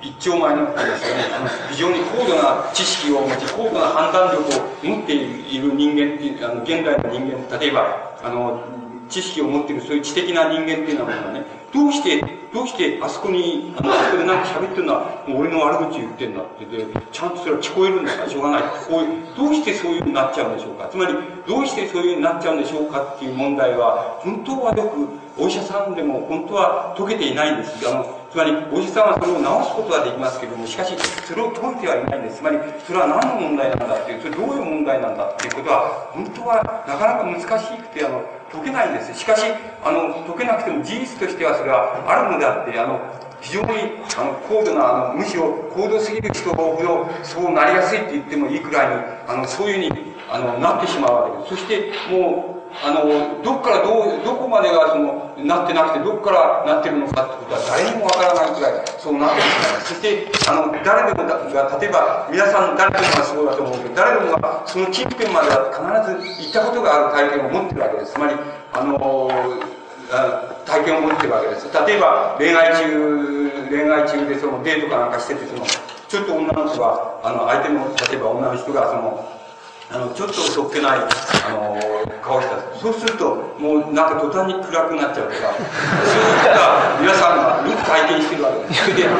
[0.00, 8.62] 一丁前のことですよね、あの、非常に高度な知識を持ち、高度な判断力を持っている人間っていう、あの、現代の人間、例えば、あの、
[9.08, 18.22] 知識を持っているそういう知的な人間っていうのはね、どうして、どうしてあそこに、あの、そこでなんか喋ってるのは、もう俺の悪口言ってんだってで、ちゃんとそれは聞こえるんだか？
[18.22, 18.62] らしょうがない。
[18.62, 20.88] こういう、どうしてそういうになっちゃうんでしょうか？
[20.88, 21.14] つまり、
[21.46, 23.02] どうしてそういうになっちゃうんでしょうか？
[23.02, 27.86] っていう問題は、本当はよく、お医者さんでも本当は解けていないんです。
[27.88, 30.92] あの、つまり、お医者さんはそれを治すことはできますけれども、しかし、
[31.24, 32.38] それを解いてはいないんです。
[32.38, 38.20] つまり、それは何の問題なんだっていう、それどういう問題なんだっていうことは、本当はなかなか難しくて、あの、
[38.52, 39.18] 解けないんです。
[39.18, 39.44] しかし、
[39.82, 43.00] あの、解けなくても事実としてはそれはあるのであって、あの、
[43.40, 43.68] 非常に
[44.18, 59.80] あの高度なあのむしろ高度すぎる人ほどそうなりやすいって言ってもいいくらいにあのそういうふうにあのなってしまうわけですそしてもうあの、どっからどう、どこまでがその、なってなくて、どっからなってるのかってことは誰にもわからないくらい、そうなってしまう。
[59.80, 68.12] そして、あの、誰でもが、例えば、皆さん誰でもがそうだと思うけど、誰でもが、その近辺までは必ず行ったことがある体験を持ってるわけです。
[68.12, 68.34] つまり、
[68.72, 69.30] あの、
[70.64, 71.68] 体験を持ってるわけです。
[71.86, 75.64] 例えば、恋愛中、恋愛中でそのデートかなんかしてて、その、
[76.08, 79.37] ちょっと女の子が、あの、相手の、例えば女の人が、その、
[79.90, 81.80] あの、ちょっとそっけない、あの、
[82.20, 82.60] 顔した。
[82.78, 88.84] そうすると、もうなんか途端に暗くなっちゃうとか、そういった皆さんがよく体験してるわけです。
[88.84, 89.16] それで、あの、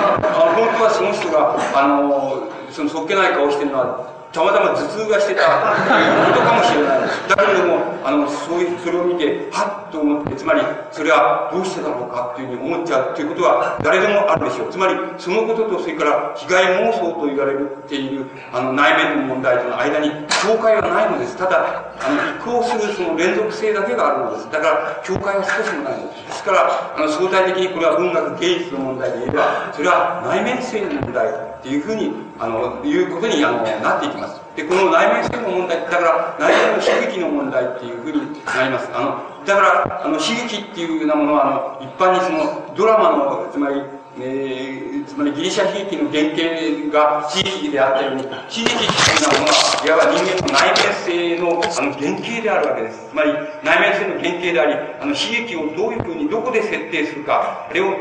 [0.52, 7.08] 本当はその人が、あの、そのそっけない顔してるのは、たまたま頭痛がしてたことかもしれない。
[7.28, 10.60] だけれども、あの、そういう、それを見て、はっと思って、つまり、
[10.92, 14.70] それはどうしてだろうかっていうふうに思っちゃうということは、誰でもあるでしょう。
[14.70, 17.56] つまり、そのことと、それから、被害妄想と言われ
[17.88, 20.10] ている、あの、内面の問題との間に、
[20.44, 21.36] 境界はないのです。
[21.36, 24.50] ただ、あの、移行するその連続性だけがあるのです。
[24.52, 26.26] だから、境界は少しもないのです。
[26.28, 34.40] ですから、あの、相対的にこれは文学芸術の問題で言えば、それは内面性の問題っていうふうに、あの、いうことに、あの、なっていきます。
[34.54, 38.88] で、この内面性の問題、だから内面の悲劇の問題っていうふうになります。
[38.92, 43.82] あの、だから、あの、悲劇っていうようなものは、あの、一般にその、ドラマの、つまり、
[44.20, 53.08] えー、つまりギリシャ悲劇の原型が悲劇であったように、悲劇っていうようなものは、いわば人間の内面性のあの原型であるわけです。
[53.10, 57.94] つまり、内面性の原型であり、あの悲劇をどういうふうに、どこで設定するか、あれを、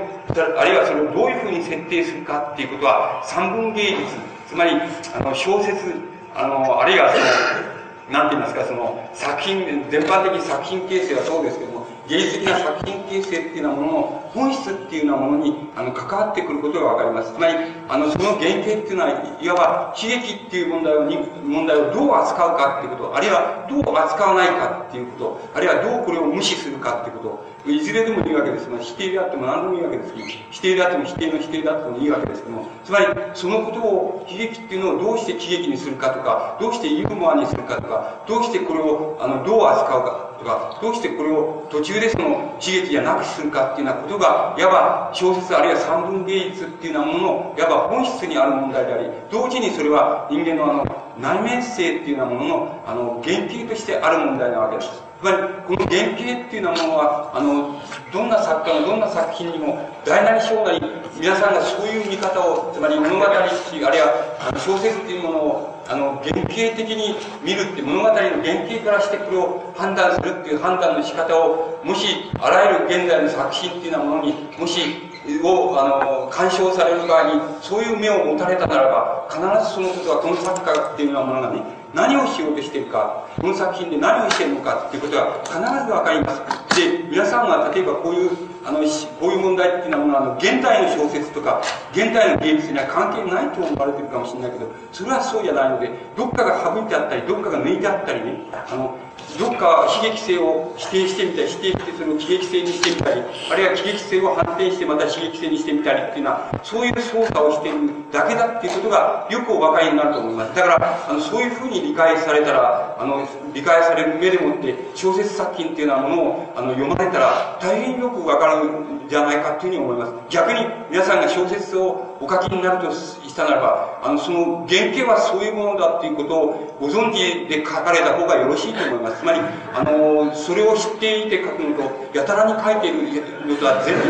[0.58, 4.04] あるいはそれをどういうふうに設定するかっていうことは、三文芸術、
[4.50, 4.72] つまり、
[5.14, 5.94] あの、小説、
[6.34, 7.78] あの、あるいはその、
[8.10, 11.77] なんて言いますか、その、作品、全般的に作品形成はそうですけども、
[12.08, 17.34] 芸術的な作品形成っていうようなものの本質っていうようなものに、あの、関わってくることがわかります。
[17.34, 17.54] つまり、
[17.90, 28.70] あの、その原型っていうのは、いわば、悲劇っていう問題をに、問題をどう扱うかっていうこと、あるいはどう扱わないかっていうこと、あるいはどうこれを無視するかっていうこと、いずれでもいいわけです。
[28.70, 50.86] まあ、否定であっても何でもいいわけですけど、否定であっても否定の否定であってもいいわけですけども、つまり、そのことを、悲劇っていうのをどうして喜劇にするかとか、どうしてユーモアにするかとか、どうしてこれを、あの、どう扱うかとか、どうしてこれを途中でその悲劇じゃなくするかっていうようなことが、いわば小説あるいは三文芸術っていうようなものの、いわば本質にある問題であり、同時にそれは人間のあの、
[51.20, 55.07] 内面性っていうようなものの、あの、原型としてある問題なわけです。
[55.20, 57.82] つまり、この原型っていうようなものは、あの、
[58.14, 60.82] どんな作家のどんな作品にも、大なり小なり、
[61.20, 68.30] 皆さんがそういう見方を、つまり物語っていう、あるいは小説っていうものを、あの、原型的に見るって物語の原
[68.70, 72.06] 型からしてこれを判断するっていう判断の仕方を、もし、
[72.40, 75.02] あらゆる現代の作品っていうようなものに、もし、
[75.44, 86.30] を、あの、干渉される場合に、そういう目を持たれたならば、必ずそのことは、この作家っていうようなものがね、何をしようとしているか、この作品で何をしているのかっていうことが必ず分かりま
[86.70, 86.78] す。
[86.78, 88.30] で、皆さんは例えばこういう、
[88.64, 88.80] あの、
[89.20, 91.60] こういう問題っていうのは、あの、現代の小説とか、
[91.94, 98.96] 現代の芸術には関係ないと思われてるかもしれないけど、それはそうじゃないので、どっかが省いてあったり、どっかが抜いてあったりね、あの、
[99.36, 103.22] どっか悲劇性を否定してみたり、否定してその喜劇性にしてみたり、
[103.52, 107.78] あるいは喜劇性を反転してまた刺激性にしてみたりっていうのは、そういう操作をしている
[108.10, 110.56] だけだっていうことがよくお分かりになると思います。
[110.56, 120.14] だから、あの、そういうふうに理解されたら、あの、理解される目でもって、小説作品っていうようなものをあの読まれたら、大変よくわかるんじゃないかっていうふうに思います。
[120.30, 122.94] 逆に、皆さんが小説をお書きになると
[123.38, 129.22] したならば、あの、その原型はそういうものだっていうことをご存知で書かれた方がよろしいと思います。
[129.22, 129.40] つまり、
[129.78, 131.86] あの、それを知っていて書くのと、
[132.18, 134.10] やたらに書いているのとは全然違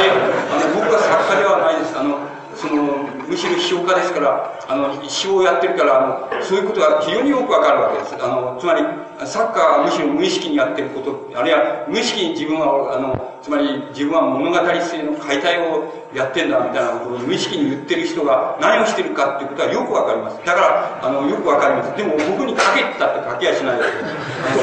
[0.00, 0.08] で、
[0.48, 1.92] あの、僕は作家ではないです。
[1.92, 2.16] あの、
[2.56, 8.14] その、むしろ批評家ですから、あの、批評をやってるから、あの、そういうことが非常によくわかるわけです。
[8.22, 8.82] あの、つまり、
[9.24, 20.38] サッカーはむしろ無意識にやってること、あるいは無意識に自分は、あの、つまり自分は物語性の解体をやってんだみたいなことを無意識に言ってる人が何をしてるかっていうことはよくわかります。
[20.44, 21.96] だから、あの、よくわかります。
[21.96, 23.90] でも僕に書けたって書きやしないです、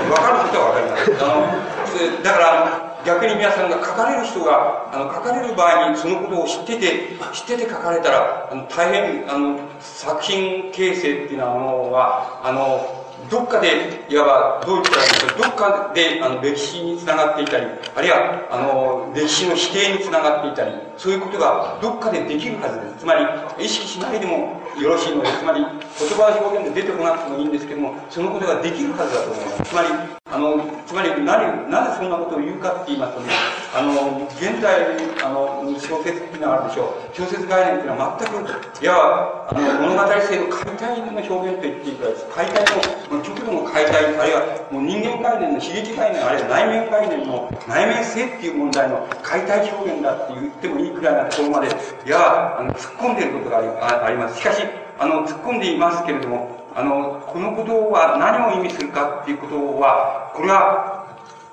[0.09, 1.23] わかることはわかります。
[1.23, 22.99] あの、だから、逆に皆さんが書かれる人が、あの、書かれる場合にそのことを知ってて、知ってて書かれたら、あの大変、あの、作品形成っていうのは、あの、どっかで、いわば、どういったらいいでしょう、どっかで、あの、歴史につながっていたり、あるいは、あの、歴史の否定につながっていたり、そういうことがどっかでできるはずです。
[22.99, 23.25] つまり、
[23.59, 29.69] 意識しないでもよろしいので、つまり、言葉表現で出てこなくてもいいんですけども、そのことができるはずだと思います。
[29.69, 29.87] つまり、
[30.31, 33.33] あの、つまり何、なぜそんなことを言うかって言いますとね、
[33.75, 37.15] あの、現代、あの、小説っていうのはあるでしょう。
[37.15, 42.25] 小説概念っていうのは全く、いや、あの、物語性の解体の表現と言っていいかです。
[42.31, 42.63] 解体
[43.11, 54.39] の、極度の解体、あるいはもう人間概念の悲劇概念、あるいは内面概念の内面性っていう問題の解体表現だって言ってもいいくらいなところまで、いや、あの、突っ込んでいることがあります。
[54.39, 54.63] しかし、
[54.99, 61.05] あの、突っ込んでいますけれども、あの、このことは何を意味するかっていうことは、これは、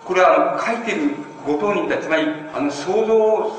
[0.05, 2.25] これはあの書いてるご当人たち、つまり、
[2.55, 3.17] あの、想像、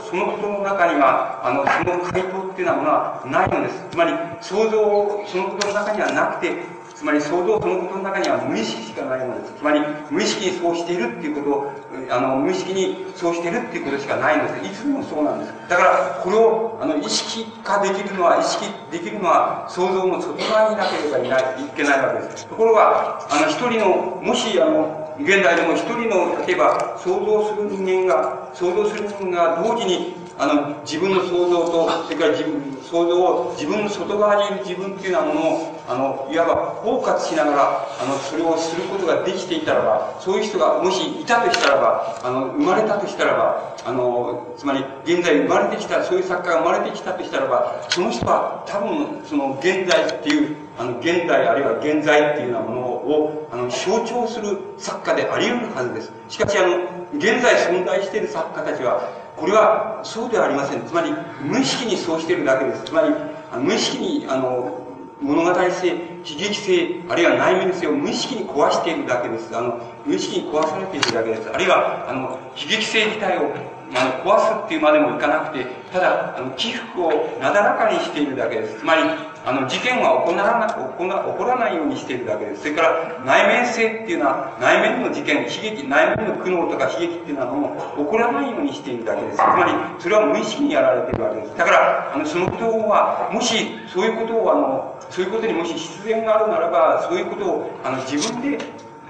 [0.10, 3.84] そのことの中には、あの、その回答っていうようなものはないのです。
[3.92, 9.54] つまり、想像、そのことの中にはなくて、つまり想像そのことの中には無意識しかないのです。
[9.56, 9.80] つまり
[10.12, 11.72] 無意識にそうしているっていうことを、
[12.12, 14.84] あの、無意識にそうしているっていうことしかないのです。
[14.84, 15.54] いつもそうなんです。
[15.70, 22.48] だから、これを、あの、意識化できるのは、意識できるのは、想像の外側になければいないいけないわけです。
[22.48, 56.14] ところが、あの、一人の、もし、あの、現代でも一人の、例えば、想像する人間が、想像する人間が同時に、あの、自分の想像と、それから自分、想像を、自分の外側にいる自分っていうようなものを、あの、いわば包括しながら、あの、それをすることができていたらば、そういう人がもしいたとしたらば、あの、生まれたとしたらば、あの、つまり、現在生まれてきた、そういう作家が生まれてきたとしたらば、その人は多分、その現在っていう、あの、現代あるいは現在っていうようなものを、あの、象徴する作家であり得るはずです。
[56.30, 56.78] しかし、あの、
[57.18, 60.86] 現在存在している作家たちは、これはそうではありません。
[60.86, 62.84] つまり、無意識にそうしてるだけです。
[62.84, 63.10] つまり、
[63.58, 64.86] 無意識に、あの、
[65.22, 69.56] 物語性、悲劇性、あるいは内面性を無意識に壊しているだけです。
[69.56, 71.50] あの、無意識に壊されているだけです。
[71.50, 73.52] あるいは、あの、悲劇性自体を
[73.96, 78.80] あの壊すっていうまでもいかなくて、ただ、あの起伏をなだらかにしているだけです。
[78.80, 79.02] つまり、
[79.46, 82.62] あの、事件は起こらな起こ起こらないようにしているだけです。
[82.62, 89.38] それから、内面性っていうのは、内面の事件、悲劇、内面の苦悩とか悲劇っていうのはもう起こらないようにしているだけです。
[89.38, 91.58] つまり、それは無意識にやられているわけです。
[91.58, 98.60] だから、あの、そのことは、もし、そういうことを、あの、そういうことにもし必然があるならば、そういうことを、あの、自分で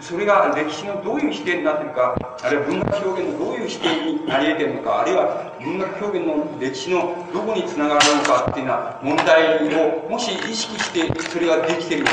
[0.02, 12.06] それが歴史のどういう視点になってるか、あるいは文学表現のどういう視点になり得てるのか、あるいは文学表現の歴史のどこにつながるのかっていうような問題を、もし意識してそれができてる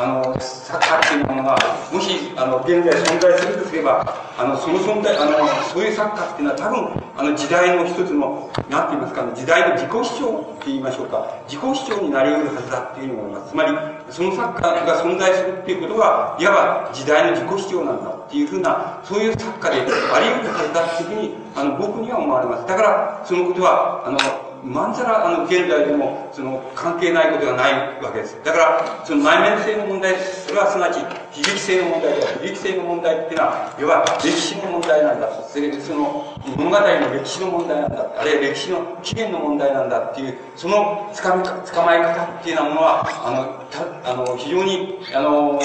[0.00, 1.58] あの、サッカーっていうものが、
[1.92, 4.00] もし、あの、現在存在するとすれば、
[4.38, 13.50] あの、その存在、あの、そういうサッカーっていうのは多分、あの、時代の一つの、なんて言いますかね、時代の自己主張って言いましょうか、自己主張になり得るはずだっていうふうに思います。
[13.50, 13.76] つまり、
[14.08, 22.66] そのサッカーが存在するっていうことは、いわば時代の自己主張なんだっていうふうな、そういうサッカーであり得るはずだっていうふうに、あの、僕には思われます。
[22.66, 24.18] だから、そのことは、あの、
[24.62, 28.36] まんざら、あの、現代でも、その、関係ないことがないわけです。
[28.44, 31.06] だから、その内面性の問題、それはすなわち、悲
[31.36, 32.36] 劇性の問題である。
[32.36, 35.28] 悲劇性の問題っていうのは、要は、歴史の問題なんだ。
[35.48, 38.12] それその、物語の歴史の問題なんだ。
[38.18, 45.60] あるいは歴史の起源の問題なんだっていう、その、つかみ、捕まえ方っていうようなものは、あの、た、あの、非常に、あの、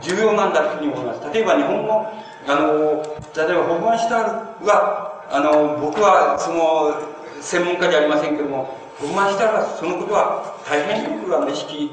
[0.00, 1.34] 重要なんだというふうに思います。
[1.34, 2.12] 例えば、日本の、
[2.46, 3.02] あの、
[3.36, 11.90] 例えば、ホフマンシュタールは、あの、僕は、その、専門家じゃありませんけども、傲慢したら、そのことは大変よくあの意識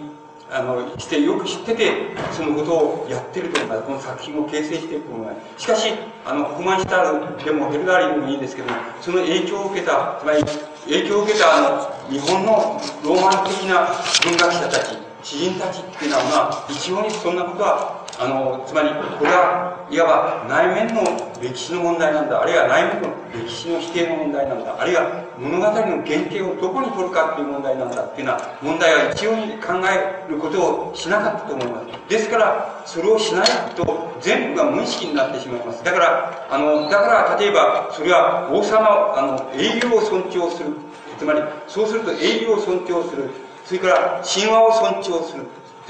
[0.51, 1.91] あの、してよく知ってて、
[2.31, 3.81] そのことをやってるといます。
[3.83, 5.63] この作品を形成していると思います。
[5.63, 5.91] しかし、
[6.25, 7.11] あの、不満した
[7.43, 10.43] でもヘルダーリンでもいいんですけども、その影響を受けた、つまり、
[10.85, 13.89] 影響を受けたあの、日本のローマン的な
[14.23, 21.01] 文学者たち、詩人たちっていうのは、まあ一応にそんなことはあの、つまり、これはいわば内面の
[21.41, 32.09] 歴史の問題なんだ、あるいは内面の歴史の否定の問題なんだ、あるいは物語の原型をどこに取るかっていう問題なんだっていうような問題は一応に考えることをしなかったと思います。
[32.09, 35.83] ですから、それをしないと全部が無意識になってしまいます。
[35.83, 40.69] だから、あの、だから例えば、それは王様、あの、英雄を尊重する。
[41.17, 43.29] つまり、そうすると英雄を尊重する。
[43.65, 45.45] それから神話を尊重する。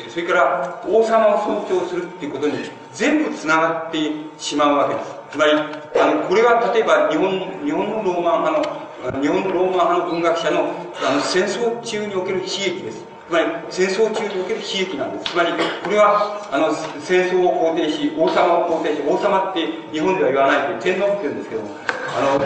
[0.09, 2.53] それから王様を尊重するっていうことに
[2.93, 3.97] 全部つながって
[4.37, 5.14] しまうわけです。
[5.35, 10.71] つまり、あの、これは例えば日本、日本のローマン派の、日本のローマン派の文学者の
[11.03, 13.03] あの戦争中における悲劇です。
[13.03, 15.35] つまり戦争中における悲劇なんです。
[15.35, 15.51] つまり、
[15.83, 16.71] これは、あの、
[17.03, 21.75] 戦争を肯定し、王様を肯定し、王様って日本では言わないで天皇って言うんですけども、
[22.15, 22.39] あの、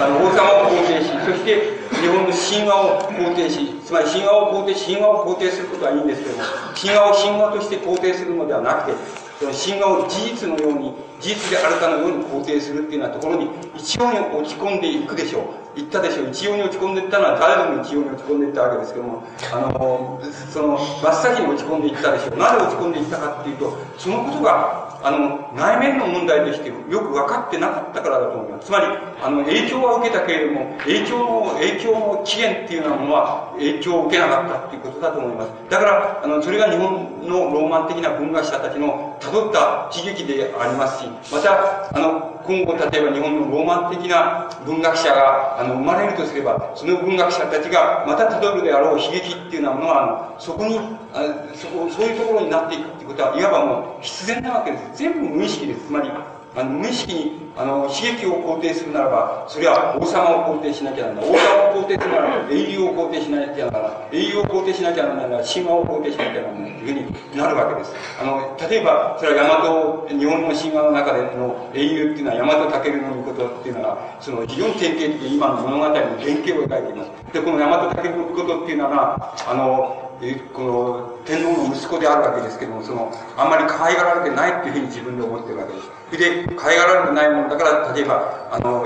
[0.00, 1.68] あの王様を肯定し、そして
[2.00, 15.44] 日本の神話を肯定し、つまり神話を肯定、神話を肯定することはいいんですけども、神話を神話として肯定するのではなくて、その神話を事実のように、事実であるかのように肯定するっていうようなところに一様に落ち込んでいくでしょう。
[15.76, 16.30] 言ったでしょう。
[16.30, 20.20] 一様に落ち込んでいったのは誰でも一様に落ち込んでいったわけですけども、あの、
[20.52, 22.38] その、真っ先に落ち込んでいったでしょう。
[22.38, 28.66] なぜ落ち込んでいったかっていうと、そのことがあの、内面の問題としてよく分かってなかったからだと思います。
[28.68, 28.86] つまり、
[29.22, 35.50] あの、影響は受けたけれども、影響の、影響の起源っていうようなものは、影響を受けなかったっていうことだと思います。
[35.68, 50.78] だから、あの、それが日本のローマン的な文学者たちの辿った悲劇でありますし、また、あの、今後、例えば日本のローマン的な文学者が、あの、生まれるとすれば、その文学者たちがまた辿るであろう悲劇っていうようなものは、あの、そこに、
[51.14, 54.84] あそこ、 そういうところになっていくってことは、いわばもう必然なわけです。
[54.94, 55.86] 全部無意識です。
[55.86, 56.10] つまり、
[56.56, 61.30] あの無意識にあの刺激を肯定するならば、それは王様を肯定しなきゃならない。
[61.30, 64.08] 王様を肯定するならば、英雄を肯定しなきゃならない。
[64.12, 65.44] 英雄を肯定しなきゃならない。
[65.46, 66.74] 神話を肯定しなきゃならない。
[66.74, 67.94] というふうになるわけです。
[68.20, 77.32] あの、例えば、それは大和、日本の神話の中での英雄っていうのは、大和武の御事っていうのは、その非常に典型的に今の物語の原型を描いています。
[77.32, 80.04] で、この大和武の御事っていうのは、あの、
[80.52, 86.03] この天皇の息子であるわけですけども、その、あんまり可愛がられてないっていうふうに自分で思ってるわけです。
[86.14, 88.84] それで、変えがられてないものだから、例えば、あの、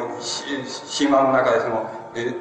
[0.98, 2.34] 神話の中でその、え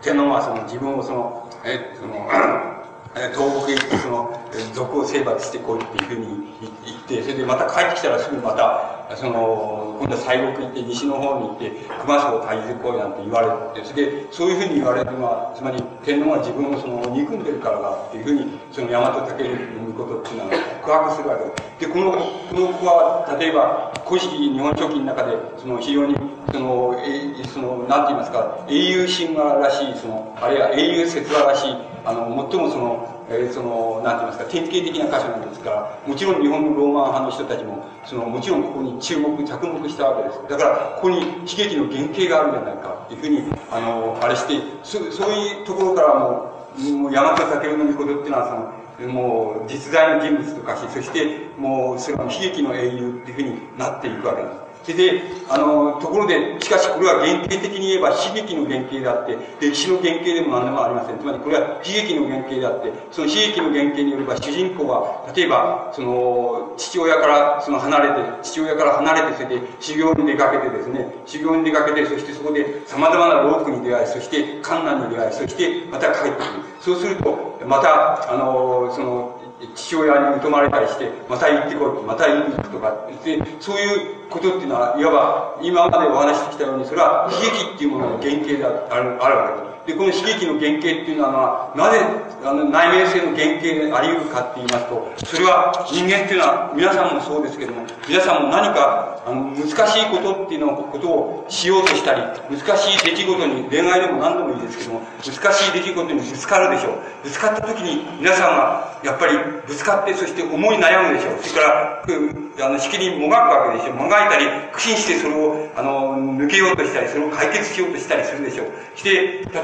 [0.00, 2.26] 天皇はその自分をその、えその、
[3.36, 4.40] 東北へ行ってその、
[4.72, 11.70] 族を征伐してこいっていうふうに言って、それでまた帰ってきたらすぐまた、その、今度は西国行って西の方に行って、
[12.02, 13.42] 熊荘を退治こいなんて言わ
[13.74, 20.50] れて、それで、そういうふうに言われるのは、つまり天皇は自分をその、憎んでるからだっていうふうに、その大和武尊のことっていうのは
[20.82, 21.80] 告白するわけです。
[21.80, 26.14] で、この、この子は、例えば、古式日本書紀の中で、その非常に、
[26.52, 40.40] その、えその、なんて言いますか、英雄神話らしい、その、あるいは英雄説話らしい、あの、最もその、えー、その、なんて言いますか、典型的な箇所なんですから、もちろん日本のローマン派の人たちも、その、もちろんここに注目、着目したわけです。
[40.48, 54.67] だから、ここに悲劇の原型があるんじゃないか、っていうふうに、あの、あれして、そそういうところからもう、もう、大和武の御事っていうのは、その、もう、実在の人物とかし、そして、もう、それは悲劇の英雄っていうふうになっていくわけです。
[54.88, 61.18] それで、あの、ところで、しかしこれは原型的に言えば悲劇の原型であって、歴史の原型でも何でもありません。
[61.18, 76.64] つまりこれは悲劇の原型であって、その悲劇の原型によれば主人公は、例えば、その、父親からその離れて、父親から離れて、それで修行に出かけてですね、修行に出かけて、そしてそこで様々な労苦に出会い、そして観難に出会い、そしてまた帰ってくる。
[76.80, 79.37] そうすると、また、あの、その、
[79.74, 88.68] 父親に疎まれたりして、また行ってこい、また行くとか、で、そういうことっていうのは、いわば、今までお話してきたように、それは悲劇っていうものの原型であ
[89.00, 89.77] るあるわけです。
[89.88, 91.96] で、この悲劇の原型っていうのは、なぜ、
[92.44, 102.20] あの、内面性の原型であり得るかって言いますと、それは人間っていうのは、皆さんもそうですけども、皆さんも何か、あの、難しいことっていうのことをしようとしたり、
[102.52, 106.92] 難しい出来事に、恋愛でも何でもいいですけども、難しい出来事にぶつかるでしょう。
[107.24, 111.38] ぶつかった時に、皆さんは、やっぱりぶつかって、そして思い悩むでしょう。
[111.40, 113.96] それから、あの、しきりもがくわけでしょう。
[113.96, 118.98] もがいたり、苦心してそれを、あの、抜けようとしたり、それを解決しようとしたりするでしょう。
[118.98, 119.10] して、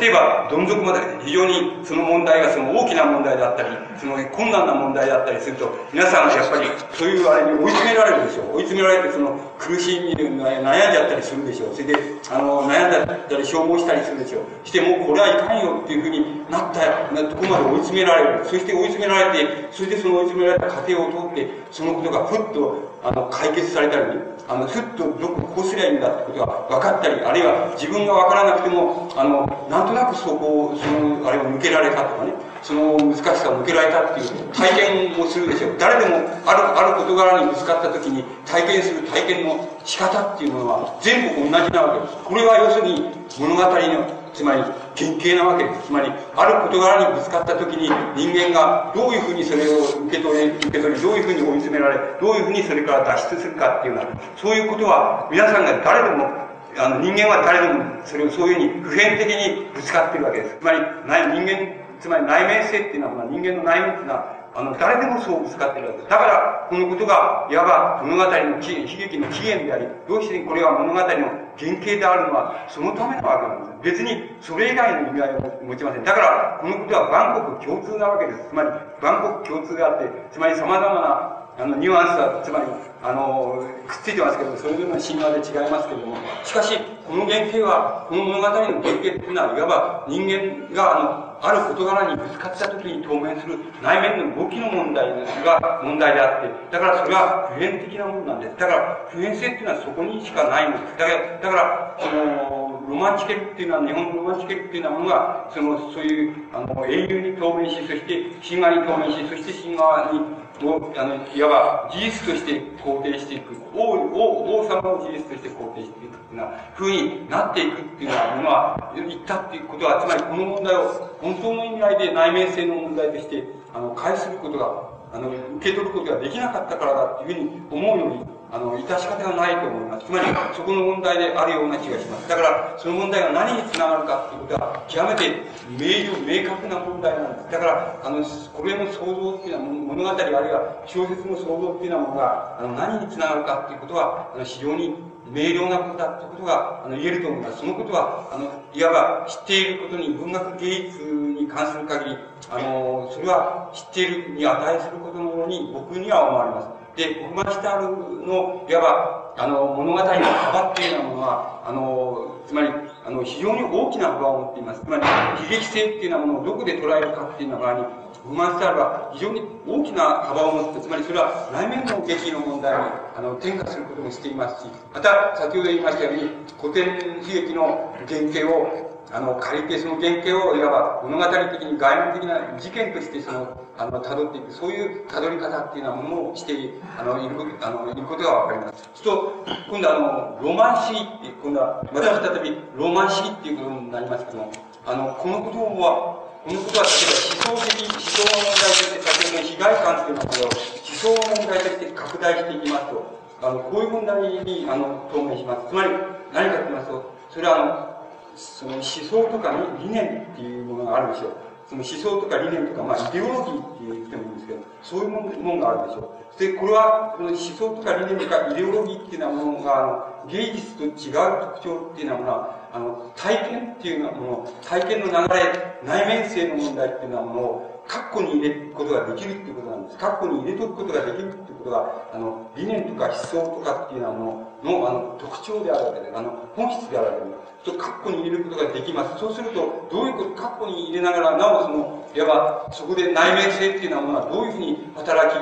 [0.01, 3.69] 例えばば、どん底まで非常にその問題がその大きな問題であったり、
[3.99, 8.57] その困難な問題であったりすると、皆さんやっぱりそういうあれに追い詰められるでしょう。
[8.57, 11.75] 追い詰められてその苦しみに悩んじゃったりするでしょう。
[11.75, 11.95] それで、
[12.31, 14.67] あの、悩んだったり消耗したりするでしょう。
[14.67, 16.81] してもうこれはいかんよっていうふうになった
[17.11, 18.45] とこまで追い詰められる。
[18.45, 24.05] そして追い詰められて、それでその追い詰められた過程を通って、そのことがふっとあの、解決されたり、
[24.47, 35.77] あの、ふっとどこ、こうすりゃいいんだってことが分かったり、あるいは自分が分からなくても、あの、なんとなくそこを、その、あれを抜けられたとかね、その難しさを抜けられたっていう体験をするでしょう。
[35.79, 42.25] 誰でも、ある、ある事柄にぶつかった時に体験する体験の仕方っていうものは全部同じなわけです。
[42.25, 44.63] これは要するに物語のつまり
[44.97, 45.87] 原型なわけです。
[45.87, 56.45] つまり、ある事柄にぶつかった時に人間がどういうふうにそれを受け取り、受け取り、どういうふうに追い詰められ、どういうふうにそれから脱出するかっていうような、そういうことは皆さんが誰でも
[56.77, 60.57] あの人間は誰でもそれをそういうふうに普遍的にぶつかってるわけです。
[60.59, 61.15] つまり、人
[61.47, 66.11] 間、つまり内面性っていうのは、人間の内面っていうのは、あの、誰でもそうぶつかってるわけです。
[66.11, 73.99] だから、このことが、いわば物語の起悲劇の起源であり、どうしてこれは物語の原型であるのは、そのためのわけなんです。
[73.99, 76.05] 別に、それ以外の意味合いを持ちません。
[76.05, 78.49] だから、このことは万国共通なわけです。
[78.49, 78.69] つまり、
[79.03, 82.67] 万国共通であって、つまり様々なあの、ニュアンスは、つまり、
[83.01, 86.77] あの、くっついてますけど、それぞれの神話で違いますけれども、しかし、
[87.07, 95.11] この原型は、この物語の原型っていうのは、いわば人間が、あの、ある事柄にぶつかった時に当面する内面の動きの問題
[95.45, 98.57] が問題であって、だからそれは普遍的なものなんです。
[98.57, 100.85] だから、普遍性っていうのはそこにしかないんです。
[100.97, 113.57] だから、だから、その、ロマンチケルっていうのは、日本のロマンチケルっていうようなものが、その、そういう、あの、英雄に当面し、そして、神話に当面し、そして神話にを、あの、いわば事実として肯定していく。
[113.75, 120.89] 王、王、王様を事実として肯定していくっていうようになっていくっていうようなものは、言ったっていうことは、つまりこの問題を
[121.21, 130.07] 本当の意味合いで内面性の問題として、あの、返することが、あの、受け取ることができなかったからだっていうふうに思うようにあの、致し方がないと思います。
[130.07, 132.29] つまり、そこの問題であるような気がします。
[132.29, 135.43] だから、その問題が何につながるかっていうことは、極めて
[135.75, 137.51] 明瞭、明確な問題なんです。
[137.51, 139.65] だから、あの、これの想像っていうのは、
[139.99, 144.95] 物語あるいは小説の想像っていうようなものが、あの、何につながるかっていうことは、あの、非常に
[145.27, 147.59] 明瞭なことだってことが、あの、言えると思います。
[147.59, 152.17] そのことは、あの、いわば知っていることに文学芸術に関する限り、
[152.55, 156.84] あの、それは知っているに値することのように僕には思われます。
[156.97, 162.69] で、コマシタールの、いわば、あの、物語の幅っていうようなものは、あの、つまり、
[163.05, 164.81] あの、非常に大きな幅を持っています。
[164.81, 165.03] つまり、
[165.45, 167.91] 悲劇性っていうようなものをどこで捉えるかっていうのが、
[168.23, 172.85] コマシタールは非常に大きな幅を持って、つまりそれは内面の劇の問題に、
[173.17, 176.31] あの、転化することもしていますし、また、先ほど言いましたように、
[176.61, 176.87] 古典
[177.21, 186.53] 悲劇の原型をあの、借りてその原型をいわば物語的に外面的な事件としてその、あの、辿っていく、そういう辿り方っていうようなものをして、
[186.99, 188.91] あの、いる、あの、いることがわかります。
[188.95, 194.53] そうすると、今度あの、ロマン主義って、今度は、また再びロマン主義っていうことになりますけども、
[194.87, 205.69] あの、このことは、このことは、例えば思想的、思想の問題として、先ほどの被害感っていうのを、思想の問題として拡大していきますと、あの、こういう問題に、あの、当面します。
[205.69, 205.91] つまり、
[206.33, 207.95] 何かと言いますと、それはあの、
[208.37, 211.54] その思想とか理念っていうものがあるでしょう。
[211.69, 216.39] その思想とか理念とか、まあ、イデオロギーって言ってもいいんですけど、そういうものがあるでしょう。
[216.39, 229.97] で、これは、その思想とか理念とかイデオロギーっていうようなものが、あの、芸術と違う特徴っていうようなものは、あの、体験っていうようなもの、体験の流れ、内面性の問題っていうようなものを、括弧に入れることができるっていうことなんです。
[229.97, 236.11] 括弧に入れとくことができるっていうことが、あの、理念とか思想とかっていうようなものの、あの、特徴であるわけで。
[236.15, 237.45] あの、本質であるわけです。
[237.65, 239.19] と、カッコに入れることができます。
[239.19, 245.39] そうすると、どういうこと、カッコに入れながら、なおその、いわば、そこで内面性っていうのはどういうふうに働き、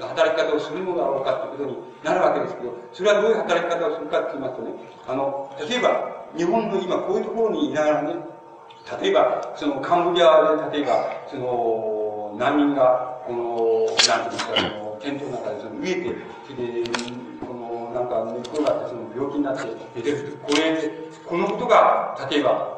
[0.00, 4.72] 働き方をするのだろうかということになるわけですけど、それはどういう働き方をするかって言いますとね、
[5.06, 8.14] あの、例えば、日本の今こういうところにいながらね、
[9.02, 16.16] 例えば、そのカンボジアで、例えば、その、難民が、この、なんていうんですか、その、テントの中でその飢えて、
[16.46, 17.15] それで、
[17.96, 19.64] なんか、寝っ転がって、その、病気になって
[19.96, 20.38] 出てる。
[20.42, 20.76] これ、
[21.24, 22.76] このことが、例えば、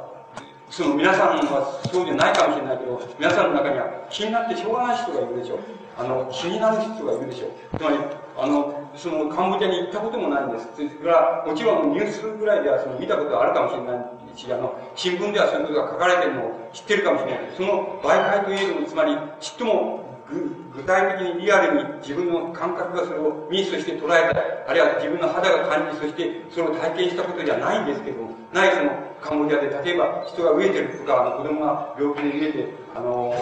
[0.71, 5.59] その皆さんはそうじゃないかもしれないけど、皆さんの中には気になってしょうがない人がいるでしょう。
[5.99, 7.79] あの、気になる人がいるでしょう。
[7.79, 7.97] つまり、
[8.37, 10.69] あの、そのカンボジアに行ったこともないんです。
[10.77, 17.41] それから、もちろんニュースぐらいではその見たことがあるかもしれないし、あの、新聞ではそういうことが書かれてるのを知ってるかもしれない。
[17.57, 33.35] その媒介といえども、つまり、ちっとも具体的にリアルに自分の感覚がそれをミスして捉えた、あるいは自分の肌が感じ、そしてそれを体験したことじゃないんですけども、ないそのカンボジアで、例えば人が飢えてるとか、あの子供が病気で飢えて、あの、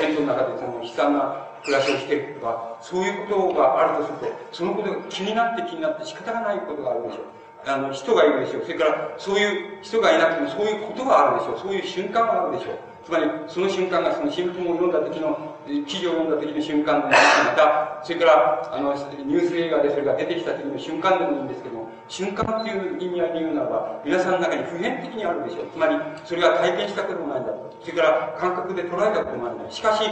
[0.00, 7.24] テントの中でその悲惨な暮らしをしてるとか、そういうことがあるとすると、そのことが気になって気になって仕方がないことがあるでしょう。
[7.66, 8.62] あの、人がいるでしょう。
[8.62, 11.58] それから、そういう人がいなくても、そういうことがあるでしょう。
[11.60, 12.93] そういう瞬間があるでしょう。
[13.04, 15.56] つまり、その瞬間が、その新聞を読んだ時の、
[15.86, 18.94] 記事を読んだ時の瞬間でもいいまた、それから、あの、
[19.24, 25.66] ニュース映画でそれが出てきた時の瞬間でもいいんですけども、瞬間っていう意味合いで言うならば、皆さんの中に普遍的にあるでしょう。
[25.70, 27.76] つまり、それは体験したこともないんだと。
[27.82, 29.70] それから感覚で捉えたこともないんだ。
[29.70, 30.04] しかし、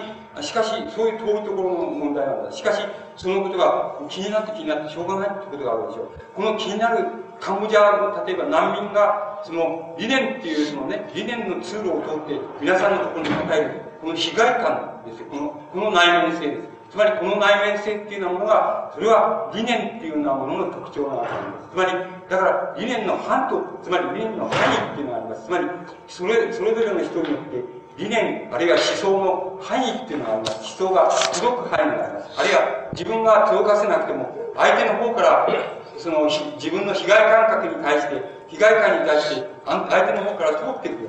[0.45, 2.53] しかし、そういう遠いところの問題なんだ。
[2.53, 2.83] しかし、
[3.17, 6.09] そのことが気になって気になってしょうがないってことがあるでしょう。
[6.35, 7.07] この気になる
[7.43, 15.27] カンボジアの、例えば難民が、その理念っていうそのね、理念の通路を通って皆さんのところに与える、この被害感ですよ。
[15.29, 16.69] この、この内面性です。
[16.91, 21.71] つまりこの内面性っていうようなものが、それは理念っていうようなものの特徴なわけです。
[21.73, 21.93] つまり、
[22.31, 25.45] だから理念の範と、つまり理念の範囲っていうのがあります。
[25.47, 25.65] つまり、
[26.07, 27.65] それ、それぞれの人によって、
[27.97, 30.81] 理念、あるいは思想の範囲っていうのがあります。
[30.81, 32.39] 思想が届く範囲があります。
[32.39, 35.49] あるいは自分が届かせなくても、相手の方から
[36.03, 36.27] その
[36.59, 38.19] 自分の被害感覚に対して、
[38.49, 41.09] 被害感に対して、相手の方から通ってくる、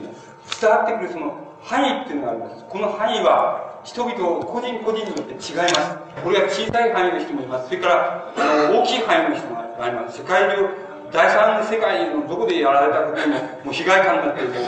[0.62, 1.34] 伝わってくるその
[1.64, 2.66] 範囲っていうのがあります。
[2.70, 5.98] この範囲は、人々、個人個人によって違います。
[6.24, 7.70] これは小さい範囲の人もいます。
[7.70, 10.22] それから、あの大きい範囲の人もあります。
[10.22, 10.70] 世界中、
[11.12, 14.64] 第三世界のどこでやられたことにも、もう被害感になってるもう、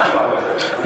[0.00, 0.24] あ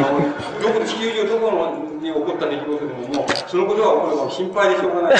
[0.02, 0.18] の、
[0.62, 5.14] どこ、地球上どこの起こった出来事でも、もう、そのことが起これば心配でしょうがない。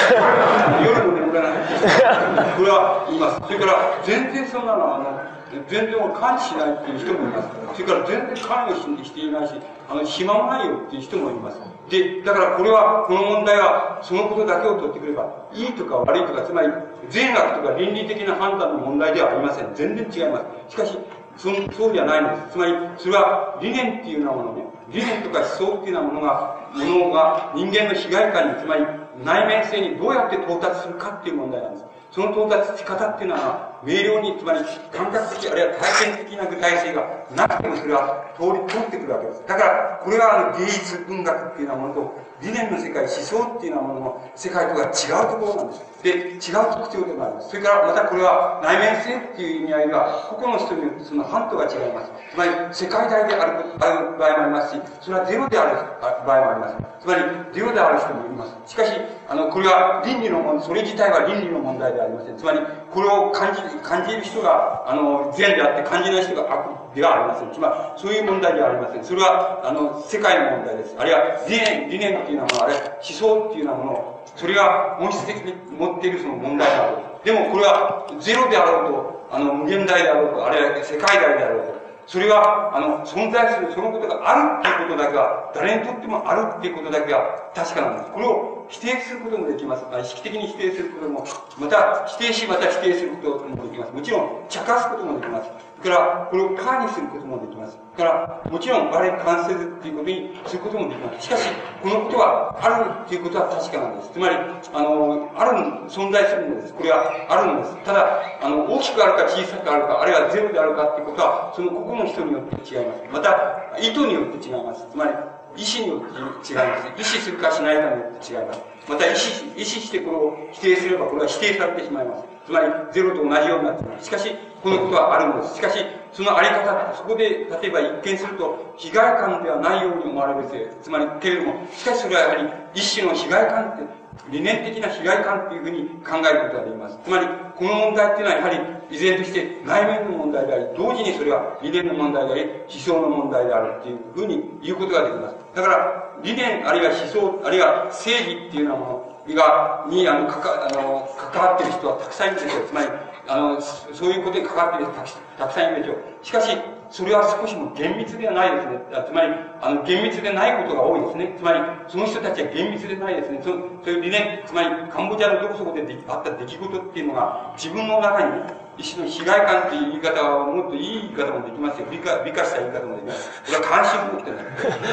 [0.85, 2.57] 夜も眠らない。
[2.57, 3.47] これは言います。
[3.47, 5.27] それから、全然そんなのは、あの、
[5.69, 7.49] 全然感知しないっていう人もいます。
[7.75, 9.55] それから全然関与していないし、
[9.89, 11.61] あの、暇もないよっていう人もいます。
[11.89, 16.69] で、だからこれは、この問題は、そのことだけを取ってくれば、いいとか悪いとか、つまり、
[17.09, 19.71] 善悪とか倫理的な判断の問題ではありません。
[19.75, 20.75] 全然違います。
[20.75, 20.99] しかし、
[21.37, 22.53] そそうじゃないんです。
[22.53, 28.87] つまり、それは理念っていうようなものね、理念とか思想っていうようなものが、ものが人間の被害感に、つまり
[29.25, 31.85] 内面性にどうやって到達するかっていう問題なんです。
[32.13, 34.59] その到達し方っていうのは、明瞭に、つまり
[34.91, 37.07] 感覚的、あるいは体験的な具体性が
[37.37, 39.45] なくてもそれは通り通ってくるわけです。
[39.47, 45.97] だから、これはあの芸術文学っていうようなものと、理念の世界、思想っていうようなものの世界とは違うところなんです。
[46.03, 47.49] で、違う特徴でもあります。
[47.49, 52.11] それからまたこれは内面性っていう意味合いが、個々の人によってその半島が違います。
[52.35, 55.79] つまり、世界大である場合もありますし、それはゼロである
[56.27, 56.75] 場合もあります。
[57.01, 57.23] つまり、
[57.55, 58.53] ゼロである人もいます。
[58.67, 58.91] しかし、
[59.29, 62.37] あの、これは倫理の問題、それ自体は倫理の問題ではありません。
[62.37, 67.53] つまり、これを感じ、感じる人が、あの、善であって感じない人が悪ではありません。
[67.53, 69.05] つまり、そういう問題ではありません。
[69.05, 70.95] それは、あの、世界の問題です。
[70.99, 76.97] あるいは、理念、理念っていうのは、あれ、思想っていうようなもの、それが本質的に持っているその問題がある。
[77.25, 81.76] でも、これは、ゼロであろうと、あの、無限大であろうと、あるいは世界大であろうと、
[82.07, 88.11] それは、あの、存在する、そのことがあるっていうことだけは、誰にとってもあるっていうことだけは確かなんです。
[88.13, 89.85] これを否定することもできます。
[90.01, 91.27] 意識的に否定することも、
[91.59, 93.93] また否定し、また否定することもできます。
[93.93, 95.66] もちろん、茶化すこともできます。
[95.83, 97.79] から、これをカーにすることもできます。
[97.97, 101.27] から、もちろん、我々関せずっていうことにすることもできます。
[101.27, 101.49] しかし、
[101.83, 104.11] このことはあるっていうことは確かなんです。
[104.13, 105.59] つまり、あの、ある、
[105.89, 106.75] 存在するんです。
[106.75, 107.77] これはあるんです。
[107.85, 113.05] ただ、あの、大きくあるか小さくあるか、あるいはゼロであるかっていうことは、その個々の人によって違います。
[113.13, 114.87] また、意図によって違います。
[114.91, 115.11] つまり、
[115.57, 116.89] 意思によって違います。
[116.89, 118.61] 意思するかしないかによって違います。
[118.89, 119.19] また意思、
[119.57, 122.36] 意思してこれを否定すれば、これは否定されてしまいます。
[122.47, 124.07] つまり、ゼロと同じようになっています。
[124.07, 124.31] しかし、
[124.63, 125.57] このことはあるのです。
[125.57, 130.79] しかし、そのあり方、そこで、例えば一見すると、被害感ではないように思われるです。
[130.83, 133.83] つまり、けれども、しかしそれはやはり、一種の被害感って、
[134.31, 136.99] 理念的な被害感っていうふうに考えることができます。
[137.05, 145.37] つまり、この問題っていうのはやはり、依然として内面の問題であり、同時にそれは理念の問題であり、思想の問題であるっていうふうに言うことができます。
[145.55, 152.63] だから、理念、あるいは思想、あるいは正義っていうようなものが、に、あの、かか、あの、関わっている人はたくさんいるんですよ。
[152.67, 152.89] つまり、
[153.29, 155.99] あの、そういうことに関わっている人たくさんいるでしょう。
[156.23, 156.57] しかし、
[156.91, 158.79] それは少しも厳密ではないですね。
[159.07, 161.35] つまり、あの、厳密でないことが多いですね。
[161.37, 163.41] つまり、その人たちは厳密でないですね。
[163.43, 171.87] そそういう理念、つまり、カンボジアのどこそこでであった出来事っていうのが、自分の中に、一種の被害感っていう言い方はもっといい言い方もできますよ。
[171.91, 173.31] 美化、美化した言い方もできます。
[173.47, 174.45] これは関心を持ってない。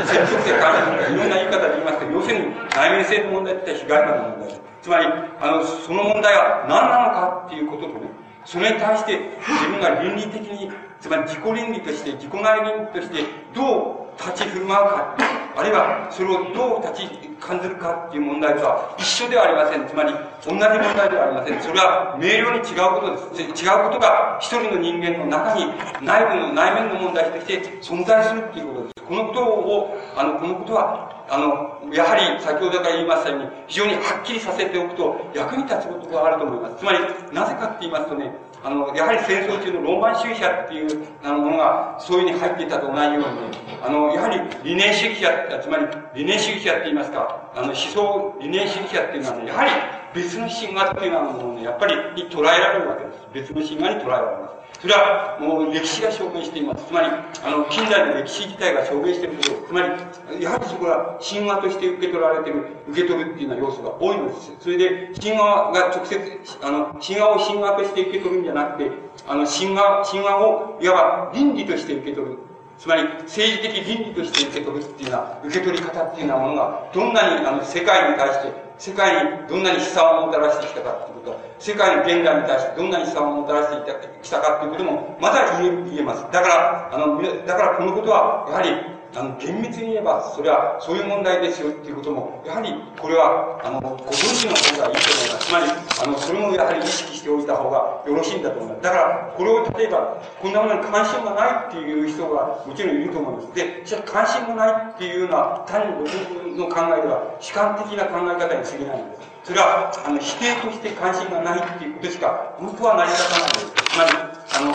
[0.07, 0.71] 積極的関
[1.03, 4.61] 心いろんな言い方で言いますけど、要するに内面性の問題って被害感の問題です。
[4.81, 5.05] つまり、
[5.39, 8.07] あの、その問題は何なのかっていうこととね、
[8.45, 10.71] それに対して自分が倫理的に、
[11.03, 15.17] つまり自己倫理として、自己内倫理として、どう立ち振る舞うか。
[15.53, 19.85] あるいはそれをどう立ち感じるかっていう問題とは一緒ではありません。
[19.85, 20.15] つまり、
[20.47, 21.59] 同じ問題ではありません。
[21.59, 23.51] それは明瞭に違うことです。
[23.51, 25.67] 違うことが一人の人間の中に
[25.99, 29.03] 内部の内面の問題として存在するっていうことです。
[29.03, 36.79] このことを、あの、このことは、あの、やはり先ほどから言いましたように、非常にはっきりさせておくと役に立つことがあると思います。
[36.79, 36.99] つまり、
[37.35, 38.31] なぜかって言いますとね、
[38.63, 45.85] あの、やはり戦争中のローマン主義者っていうあのものが、そういうふうに入っていたと同じように、ね、あの、やはり理念主義者、つまり
[46.15, 49.71] 理念主義者って言いますか、あの、思想理念主義者っていうのはね、やはり
[50.15, 53.27] 別の神話っていうようなものをね、やっぱりに捉えられるわけです。
[53.33, 54.62] 別の神話に捉えられます。
[54.83, 56.83] それはもう歴史が証明しています。
[56.87, 59.67] つまり、あの、近代の歴史自体が証明していること。
[59.67, 64.51] つまり、やはりそこは神話として受け取られてる、受け取るっていうような要素が多いのです。
[64.59, 66.19] それで、神話が直接、
[66.61, 68.91] あの、神話を神話として受け取るんじゃなくて、
[69.25, 72.39] あの、神話、神話を、いわば倫理として受け取る。
[72.77, 83.91] つまり、政治的倫理として受け取るっていうような、受け取り方っていうようなものが、どんなに、あの、世界に対して、世界にどんなに悲惨をもたらしてきたかっていうことは、世界の現代に対してどんなに悲惨をもたらして
[84.21, 86.23] きたかっていうことも、まだ言え言えます。
[86.31, 95.45] だから、あの、だからこのことは、やはり、あの、厳密に言えば、それは、そういう問題ですよっていうことも、やはり、これは、あの、ご存知の方がいいと思います。
[95.45, 98.81] つまり、あの、それもやはり意識しておいた方がよろしいんだと思います。
[98.81, 103.53] だから、これを例えば、こんなものに関心がないっていう人がもちろんいると思います。
[103.53, 106.09] で、じゃ関心がないっていうのは、単に僕
[106.57, 109.29] の考えでは、主観的な考え方に過ぎないんです。
[109.45, 113.73] それは、あの、否定として関心がないっていうことしか、本当は成り立たないんです。
[113.77, 114.09] つまり、
[114.57, 114.73] あの、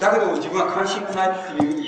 [0.00, 1.83] だけど自分は関心がないっていう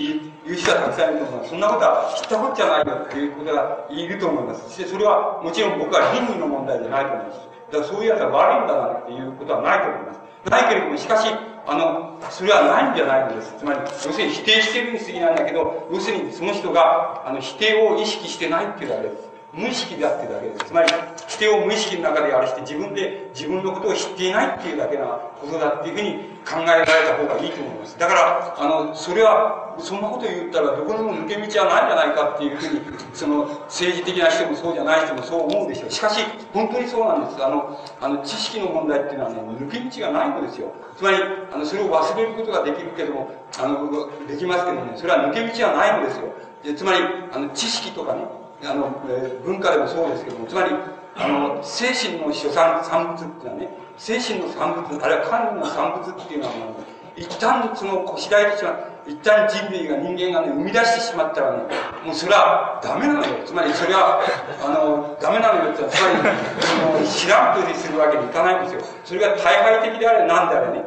[0.47, 1.51] 言う人はたくさんいると思います。
[1.51, 4.63] そんなことは知ったことじゃないよっていうことが言えると思います。
[4.63, 7.41] そしてそれはもちろん僕は倫理の問題じゃないと思います。
[7.67, 10.21] だからそういうやつは悪いんだなっていうことはないと思います。
[10.51, 11.27] ないけれども、しかし、
[11.67, 13.55] あの、それはないんじゃないんです。
[13.59, 19.26] つまり、要するに否定してるに過ぎないんだけど、要するにその人が、あの、否定を意識してないっていうだけです。
[19.57, 20.67] 無意識だってだけです。
[20.67, 20.93] つまり、
[21.29, 27.99] 否定を無意識の中でやるして、自分で自分のことを知っていないっていうだけなことだっていうふうに考えられた方がいいと思います。
[27.99, 32.81] だから、あの、それは、そんなこと言ったら、どこにも抜け道はないんじゃないかっていうふうに、
[33.15, 35.91] その、政治的な人もそうじゃない人もそう思うでしょう。
[35.91, 36.21] しかし、
[36.53, 37.43] 本当にそうなんです。
[37.43, 40.71] あの、あの、知識の問題っていうのはね、抜け道がないのですよ。
[40.99, 41.17] つまり、
[41.51, 43.89] あの、それを忘れることができるけども、あの、
[44.29, 46.29] できますけどね、それは抜け道はないのですよ。
[46.77, 46.99] つまり、
[47.33, 48.27] あの、知識とかね、
[48.65, 50.71] あの、えー、文化でもそうですけども、つまり、
[51.17, 56.75] あの、精神の所産産物っていうのはね、精神の産物、あるいは神の産物っていうのはもう、
[57.17, 61.63] 一旦その次第としては、一旦人類が人間がね、生み出してしまったらね、
[62.05, 63.41] もうそれはダメなのよ。
[63.47, 64.21] つまりそれは、
[64.61, 66.17] あの、ダメなのよってつまり、
[66.61, 68.81] その、知らんぷりするわけにいかないんですよ。
[69.05, 70.85] それが大敗的であれ、なんであれね、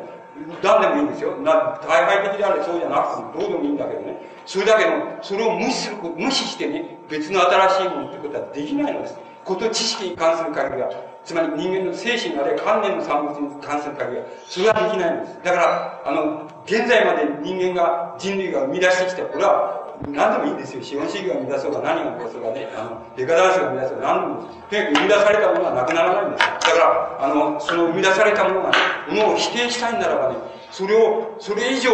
[0.63, 1.37] 何でもいいんですよ。
[1.37, 4.21] な大敗的であれ、そうじゃなくても、どうでもいいんだけどね。
[4.45, 4.91] それだけど、
[5.21, 9.17] それを無視する、無視してね、別の新しいものってことはできないのです。
[9.43, 10.89] こと知識に関する限りは、
[11.23, 15.39] つまり人間の精神あるいは観念の産物に関する限りは、それはできないのです。
[15.43, 20.81] だから、あの、現在まで人間が、人類が生み出してきた、これは、何でもいいんですよ。
[20.81, 24.47] 資本主義が生み出そうが何が生み出そうがね、あの、デカダンスが生み出そうが何でもいい。
[24.47, 26.47] とにかく生み出されたものはなくならないんですよ。
[26.47, 28.77] だから、あの、その生み出されたものがね、
[29.09, 30.35] ものを否定したいんならばね、
[30.71, 31.91] それを、それ以上、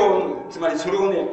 [0.49, 1.27] つまりそれをね、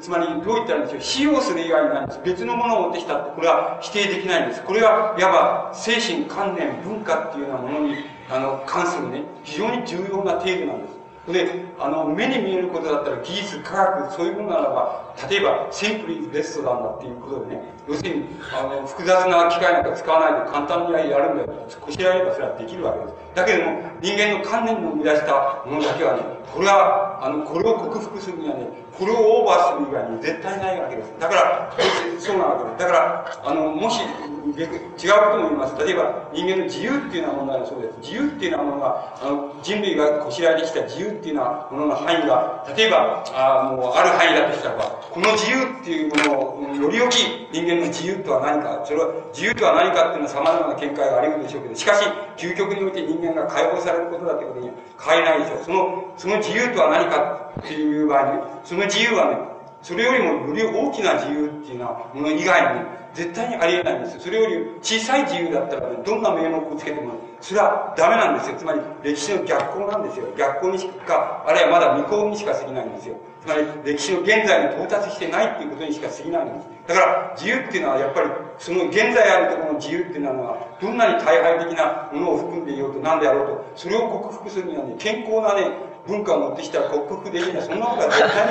[0.00, 1.00] つまり、どう言ったらいいんでしょう。
[1.00, 2.20] 使用する以外なんです。
[2.24, 4.62] 別のものを持ってきたって、これは否定できないんです。
[4.62, 7.96] これは、いわば、精神、観念、文化っていうようなものに、
[8.30, 10.99] あの、関するね、非常に重要な程度なんです。
[11.28, 21.68] で、あの、目に見えることだったら技術、科学、そういうものならば、例えば、シンプルにベストなんだっていうことでね、要するに、あの、複雑な機械なんか使わないで簡単にやるんだよ。
[21.80, 23.14] こしらえればそれはできるわけです。
[23.34, 26.22] だけども、人間の観念の生み出したものだけはね、
[26.52, 28.68] これは、あの、これを克服するにはね、
[29.00, 31.10] これをオーバーする以外に絶対ないわけです。
[31.18, 31.72] だから、
[32.18, 32.78] そうなわけです。
[32.80, 35.86] だから、あの、もし、違うことも言います。
[35.86, 37.98] 例えば、人間の自由っていうような問題もそうです。
[38.02, 52.04] 自由っていうようなものが、あの、人類がこしらえてきた自由っていうようなものの範囲が、例えば、あの、ある範囲だとしたらば、この自由っていうものを、より良き人間の自由とは何か、それは、自由とは何かっていうのは様々な見解があり得るでしょうけど、しかし、
[52.36, 54.70] 究極において人間が解放されることだってことに
[55.00, 55.64] 変えないでしょう。
[55.64, 59.38] その、その自由とは何かっていう場合に、その自由はね、
[59.82, 64.20] それよりもより大きな自由っていうのは、もの以外に、ね絶対にありえないんですよ。
[64.20, 68.56] それより小さい自由だったら、ね、どんな名目をつけても、それはダメなんですよ。
[68.56, 70.26] つまり、歴史の逆行なんですよ。
[70.36, 73.16] 逆行にしか、あるいはまだ未行にしか過ぎないんですよ。
[73.40, 76.68] つまり、歴史の現在に到達してないっていうことにしか過ぎないんです。
[76.86, 87.62] だから、自由っていうのはやっぱり、その現在あるところの自由っていうのは、どんなに大敗的なものを含んでいようと何であろうと、それを克服するにはね、健康なね、文化を持ってきたら克服できない。
[87.62, 88.46] そんなことは絶対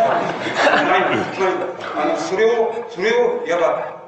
[0.88, 1.11] ない。
[1.11, 1.36] ない。
[1.36, 1.53] つまり、
[1.99, 3.99] あの、それを、それを、いわば、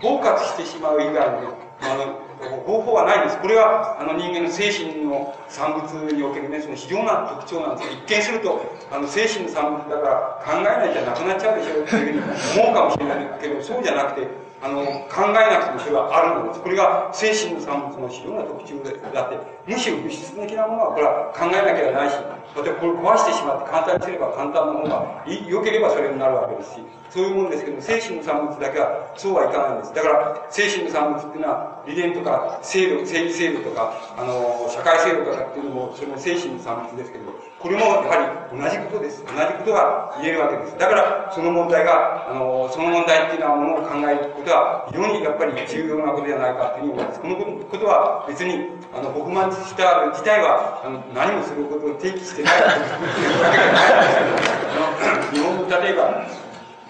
[0.00, 2.26] 包括してしまう以外の、あの、
[2.64, 3.38] 方法はないんです。
[3.38, 7.92] これは、あの人間の精神の産物におけるね、その非常な特徴なんです。
[7.92, 8.60] 一見すると、
[8.90, 14.28] あの精神の産物だから考えないじゃなくなっちゃうでしょっていうふうに思うかもしれないけど、そうじゃなくて、
[14.66, 16.60] あの、考えなくてもそれはあるのです。
[16.60, 19.38] これが精神の産物の非常な特徴であって、
[19.70, 22.18] むしろ物質的なものはこれは考えなきゃないし、
[22.58, 29.94] 例えばこれ壊してしまって簡単にすれば簡単なものが良ければそれになるわけですし、そういうものですけども、精神の産物だけはそうはいかないんです。
[29.94, 39.24] だから、精神の産物っていうのは、理念とか制度、政治制度とか、あの、社会制度とかっていうのも、それも精神の産物ですけど、これもやはり同じことです。
[39.24, 40.78] 同じことが言えるわけです。
[40.78, 47.20] だから、その問題が、あの、その問題っていうのはものを考えることは、非常にやっぱり重要なことではないかというふうに思います。
[47.20, 56.45] このことは別に、あの、僕満した自体は、あの、何もすることを提起してないというわけじゃないんですけど、日本の例えば、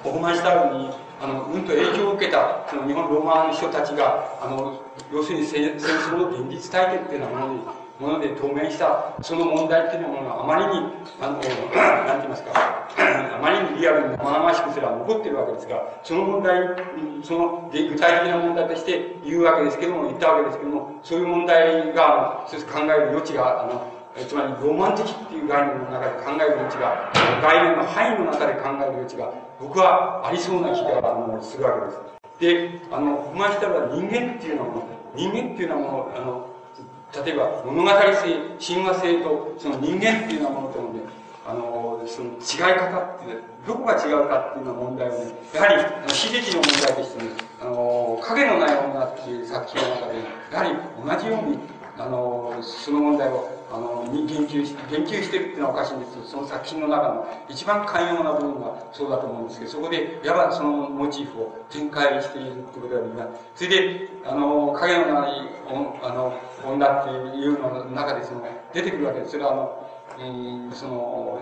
[0.06, 4.80] オホマンシュタルに、あの、うんと影響を受けた、その日本ローマの人たちが、あの、
[5.12, 7.60] 要するに戦争の現実体験っていうようなものに、
[7.98, 11.48] もので透明した、その問題っていうものがあまりに、あの、なんて
[12.18, 12.52] 言いますか、
[12.96, 16.60] あまりにリアルに生々しくすら残ってるわけですが、その問題、
[17.22, 23.96] その具体的な問題として言うわけですけども、言ったわけですけども、そういう問題が、そう考える余地が、あの、
[24.28, 27.12] つまりロマン的っていう概念の中で考える余地が、
[27.42, 32.16] 概念の範囲の中で考える余地が、僕はありそうな気があのするわけです。
[32.38, 34.82] で、あの、不満したら人間っていうのは、
[35.14, 36.46] 人間っていうのはもう、あの、
[37.24, 41.00] 例えば物語性、神話性とその人間っていうようなものとのね、
[41.48, 43.24] あの、その違い方って
[43.66, 47.30] どこが違うかっていうような問題をね、やはり、悲劇の問題としてね、
[47.62, 50.18] あの、影のない女っていう作品の中で、
[50.52, 51.58] やはり同じように、
[51.96, 63.28] あの、その問題をあの、に言及し、言及してるっていうのはおかしいんですけど、その作品の中の一番寛容な部分がそうだと思うんですけど、そこで、やばそのモチーフを展開しているってことができな。
[63.54, 65.32] それで、あの、影のない
[65.68, 69.32] お、あの、女っていうのの中で、その、出てくるわけです。
[69.32, 69.86] それはあの、
[70.18, 71.40] うん、その、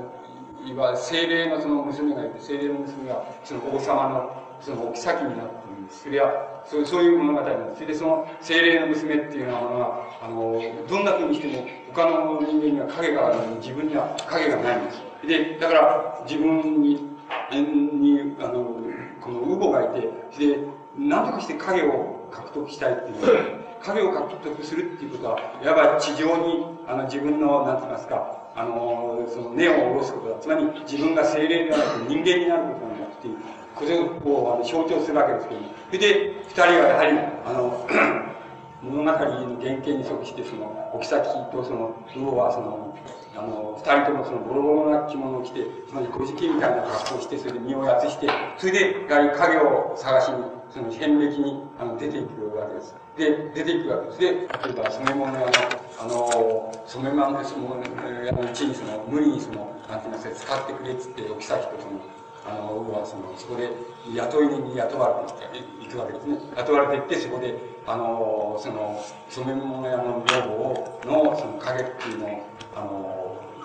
[0.64, 6.05] いわゆる精霊のその娘がいて、精霊の娘が、その王様の、その、お妃になってるんです。
[6.05, 7.74] それは、そうそういう物語なんです。
[7.77, 15.03] それでその精霊の娘っていうものが、あの、どんな風にしても他の人間には影があるのに自分には影がないんです。
[15.27, 17.09] で、だから自分に、
[17.53, 18.77] に、あの、
[19.20, 20.09] このウボがいて、
[20.39, 20.59] で、
[20.97, 30.36] 何とかして影を獲得したいっていう、影を獲得するっていうことは、いわば地上に、あの、自分の、なんて言いますか、あの、その根を下ろすことだ。
[30.41, 33.36] つまり、自分が精霊ではなく人間になることなんだっていう、
[33.74, 35.60] これをあの象徴するわけですけど。
[35.86, 37.86] それで、二人はやはり、あの、
[38.82, 41.09] 物語の原型に即して、その、お妃
[41.51, 42.94] とその、要はその、
[43.36, 48.28] あの、二人ともそのボロボロな着物を着て、つまり古事記みたいな格好をして、それで身をやつして、
[48.59, 52.94] それで、やはり影を探しに、その遍歴にあの出ていくわけです。
[53.16, 54.18] で、出ていくわけです。
[54.20, 55.46] で、例えば染め物屋の、
[55.98, 62.01] あの、染め物屋のうちにその、無理にその、なんて言いますか、使ってくれっつって、お妃とその、
[62.46, 63.72] あの、はその、そこで
[64.14, 66.38] 雇いに雇われていくわけですね。
[66.56, 67.56] 雇われていって、そこで、
[67.86, 72.46] あの、その、染め物屋の女房の、その影っていうのを、
[72.76, 73.24] あの、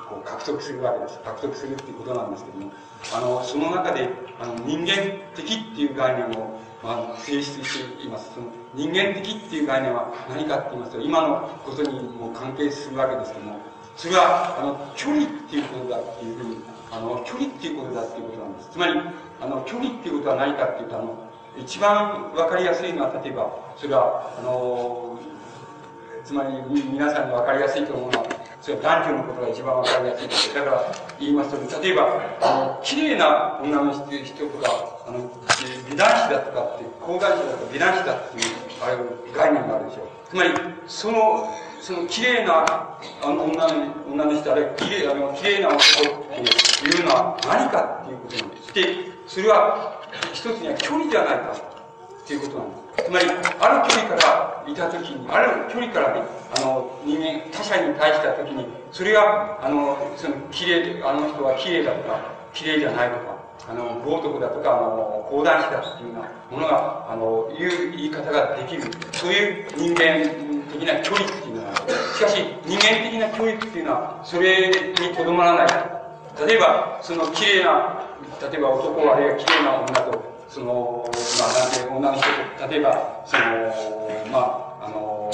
[0.10, 1.20] こう獲得するわけです。
[1.20, 2.72] 獲得するっていうことなんですけども、
[3.14, 8.32] あの、その中で、あの、人間的っていう概念を、まあ、提出しています。
[8.34, 13.60] その人間的っていう概念は何かって言いますと、今のことにも関係するわけですけども、
[13.98, 16.58] それは、あの、距離っていうことだっていうふうに
[16.92, 18.70] あの、距離っていうことだっていうことなんです。
[18.72, 18.94] つまり、
[19.42, 21.16] あの、距離っていうことは何かっていうと、あの、
[21.58, 25.20] 一番わかりやすいのは、例えば、それは、あの、
[26.24, 26.62] つまり、
[26.92, 28.26] 皆さんにわかりやすいと思うのは、
[28.62, 30.54] それは男女のことが一番わかりやすいです。
[30.54, 35.30] だから、言いますと、例えば、あの、綺麗な女の人とか、あの、
[35.90, 38.46] 美男子だとかって、高男子だとか美男子だっていう、
[38.82, 40.08] ああいう概念があるでしょう。
[40.30, 40.50] つまり、
[40.88, 41.50] その、
[41.82, 42.66] その綺麗な
[43.24, 48.74] あの女の女の人あれ綺麗あの綺麗な男っていうのは何かっていうことなんです。
[48.74, 48.84] で、
[49.28, 50.02] それは
[50.34, 51.56] 一つには距離じゃないか
[52.24, 52.90] っていうことなんです。
[53.06, 56.22] つまり、ある距離からいたときに、ある距離からね、
[56.58, 62.20] あの、人間、他者に対したときに、それが、あの、その、綺麗、あの人は綺麗だとか、
[62.54, 63.38] 綺麗じゃないとか、
[63.70, 68.84] あの、豪徳だとか、あの、講談師だっていうようなものが、あの、いう言い方ができる。
[69.14, 70.26] そういう人間
[70.72, 71.59] 的な距離っていうの、
[72.16, 75.68] しかし、人間的な距離っていうのは、それにとどまらない。
[76.48, 78.06] 例えば、その綺麗な、
[78.52, 81.06] 例えば男あるいは綺麗な女と、その、
[81.40, 83.44] まあ、なんて女の人と、例えば、その、
[84.32, 85.32] まあ、あの、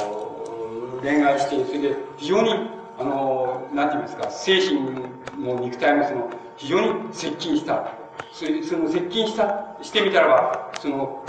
[1.02, 4.80] 恋愛して、それで、非常に、あの、なんて言いますか、精神
[5.38, 7.94] も肉体もその、非常に接近した。
[8.32, 8.46] そ
[8.78, 11.24] の接近した、してみたらば、その、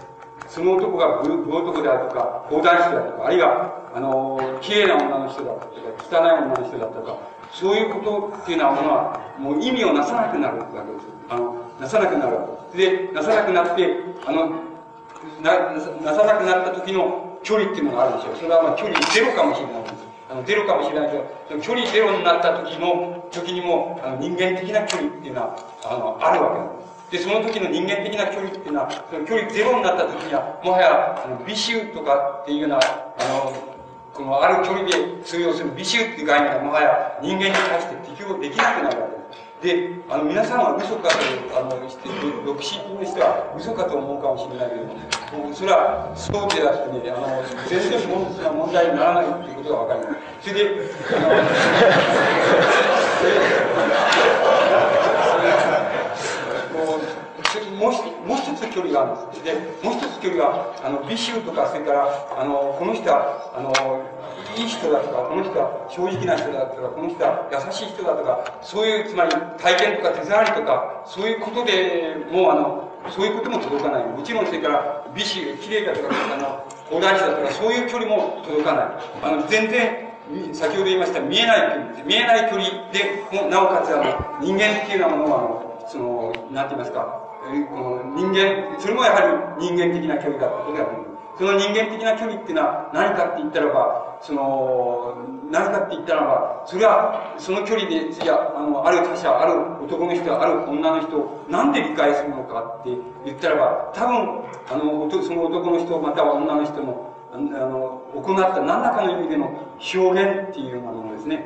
[0.48, 5.66] その男が男であるとか、講談師であるとか、あるいは、あの、綺麗な女の人だとか、
[5.98, 7.18] 汚い女の人だとか、
[7.52, 11.06] そういうことっていうのはものは、もう意味をなさなくなるわけです。
[11.28, 12.43] あの、なさなくなるわ
[12.73, 13.09] けです。
[13.09, 13.89] で、なさなくなって、
[14.27, 14.51] あの、
[15.43, 18.36] な、なさなくなった時の距離っていうのがあるんですよ。
[18.36, 19.94] それはまあ距離ゼロかもしれないんです。
[20.28, 26.95] あの、ゼロかもしれないけど、距離ゼロになった時も、時にも、あの、人間的な距離っていうのは、あの、あるわけなんです。
[27.11, 33.55] で、その時の人間的な距離っていうのは、その距離ゼロになった時には、もはや、あの、美醜とかっていうような、あの、
[34.12, 39.77] このある距離で通用する美醜っていう概念がもはや人間に対して適用できなくなるわけです。
[39.77, 41.15] で、あの、皆さんは嘘かと、
[41.55, 41.70] あの、
[42.45, 44.87] 独身の人は嘘かと思うかもしれないけど
[45.39, 50.51] もう、それはそうでだってね、あの、全然問題にならないっていうことがわかります。
[50.51, 51.20] それで、あ
[54.91, 55.06] の、
[57.93, 59.45] もう一つ距離があるんです。
[59.45, 59.53] で、
[59.83, 63.71] もう一つ距離は、あの、美醜とか、それから、あの、この人は、あの、
[64.57, 74.05] いい人だとか、この人は正直な人だとか、この人は優しい人だとか、そういう、つまり体験とか手触りとか、そういうことでもう、あの、そういうことも届かない。
[74.05, 78.87] もちろん、それから、美醜、綺麗だとか、あの、講談師だとか、そういう距離も届かない。
[79.23, 80.07] あの、全然、
[80.53, 95.18] 先ほど言いました見えない距離、見えない距離で、なおかつあの、人間っていうようなものは、あの、その、なんて言いますか、人間、それもやはり人間的な距離だということがその人間的な距離っていうのは何かって言ったらば、その、
[95.51, 102.90] 何かって言ったらば、それは、その距離で、いや、あの、ある他者、ある男の人、ある女の人をなんで理解するのかって
[103.27, 104.16] 言ったらば、多分、
[104.70, 109.52] あの、その男の人、または女の人の、あの、行った何らかの意味での
[109.94, 111.44] 表現っていうようなものですね。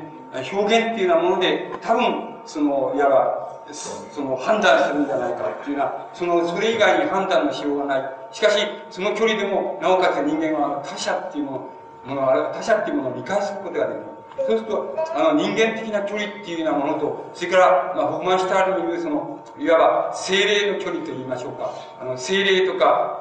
[0.52, 8.10] 表現っていうようなもので、多分、その、いわば、その判断するんじゃないかっていうのは、その、それ以外に判断のしようがない。
[8.32, 8.58] しかし、
[8.90, 11.52] その距離でも、なおかつ人間は他者っていうも
[12.06, 14.19] の、もの他者っていうものを理解することができる。
[14.46, 21.74] そうすると、あの、人間的な距離っていうようなものと、それから、まあ、ホフマンシュタールに言う、その、いわば、精霊の距離と言いましょうか。
[22.00, 23.20] あの、精霊とか、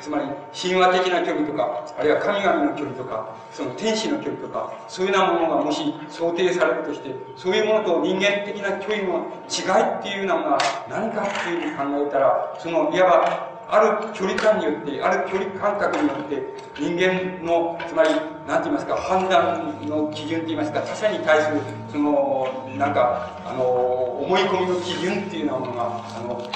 [0.00, 10.58] つまり、神話的な距離とか、あるいは神々の距離とか、その天使の距離とか、そういうようなものがもし想定されるとして、そういうものと人間的な距離の違いっていうようなものは
[10.88, 16.42] 何かっていうふうに考えたら、その、いわば、ある距離感によって、ある距離感覚によって、
[16.78, 18.10] 人間の、つまり、
[18.46, 21.60] なんて言いますか、判断の基準と言いますか、他者に対する、
[21.92, 25.82] その、なんか、あの、思い込みの基準っていうようなものが、
[26.16, 26.50] あの、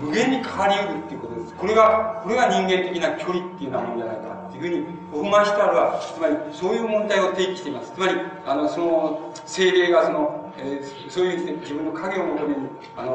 [0.00, 1.54] 無限に変わり得るっていうことです。
[1.54, 7.92] これが、これが人間的な距離っていうようなものじゃないかっていうふうに、ホフマンシュタールは、つまり、そういう問題を提起しています。
[7.92, 8.14] つまり、
[8.46, 13.10] あの、その、精霊がその、えー、そういう自分の影を求めに、あの、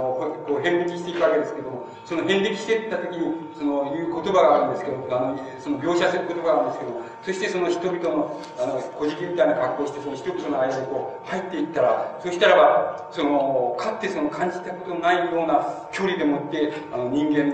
[0.47, 17.49] こう、遍歴していくわけですけども、その遍歴していった時に、その、いう言葉があるんですけど、あの、その描写する言葉があるんですけども、そしてその人々の、あの、小じみたいな格好をして、その人々の間にこう、入っていったら、そしたらば、その、かってその感じたことのないような距離でもって、あの、人間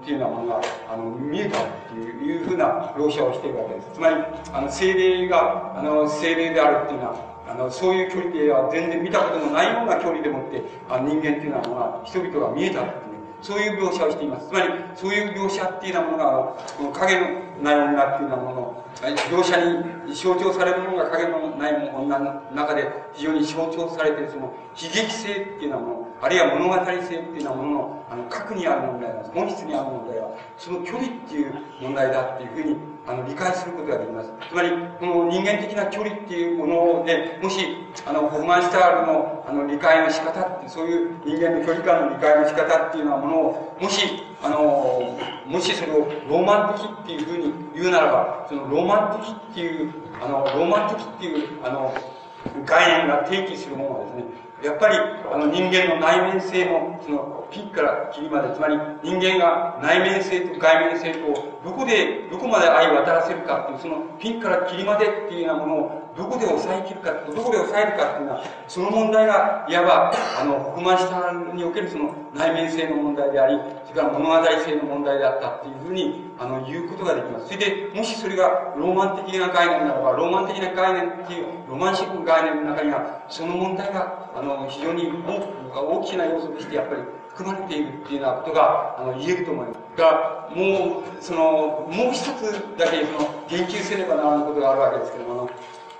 [0.00, 3.90] っていうようなものが、あの、見えたっていうふうな描写をしているわけです。
[3.92, 4.14] つまり、
[4.52, 12.94] あの、精霊が、あの、精霊であるっていうのは、あの、そういう距離では全然見たことのないような距離でもって、あ人間っていうのは、人々が見えたっていう、
[13.42, 14.48] そういう描写をしています。
[14.48, 17.26] つまり、そういう描写っていうようなものが、この影の
[17.62, 19.56] ない女っていうようなもの、描写
[20.06, 32.76] に象徴されるものが影のない女の中で非常に象徴されているその悲劇性っていうようなもの、あるいは物語性っていうようなものの、あの、核にある問題は、本質にある問題は、その距離っていう問題だっていうふうに
[33.06, 34.32] あの、理解することができます。
[34.48, 36.66] つまり、この人間的な距離っていうも
[37.00, 37.58] ので、もし、
[38.06, 51.94] あの、ホフマンシュタールの、あの、理解の仕方って、そういう人間の距離感の理解の仕方っていうようなものを、もし、あの、もしそれをロマン的っていうふうに言うならば、そのロマン的っていう、あの、ロマン的っていう、あの、
[52.64, 54.24] 概念が提起するものはですね、
[54.62, 54.96] やっぱり、
[55.32, 77.46] あの、人間の内面性の、その、ピッからキリまで、つまり人間が内面性と外面性と、どこで、どこまで愛を渡らせるかっていう、そのピンからキリまでっていうようなものを、どこで抑えきるか、どこで抑えるかっていうのは、その問題が、いわば、あの、国満下におけるその内面性の問題であり、それから物語性の問題であったっていうふうに、あの、言うことができます。
[77.46, 85.10] それで、もしそれがローマン的な概念ならば、ローマン的な概念っていう、ロマンシックの概念の中には、その問題が、あの、非常に
[85.74, 89.80] 大きな要素として、やっぱり、含まれているっていうようなことが、あの、言えると思います。
[89.96, 95.50] が、もう、その、もう一つだけ、その、言及すればならぬことがあるわけですけども、あの、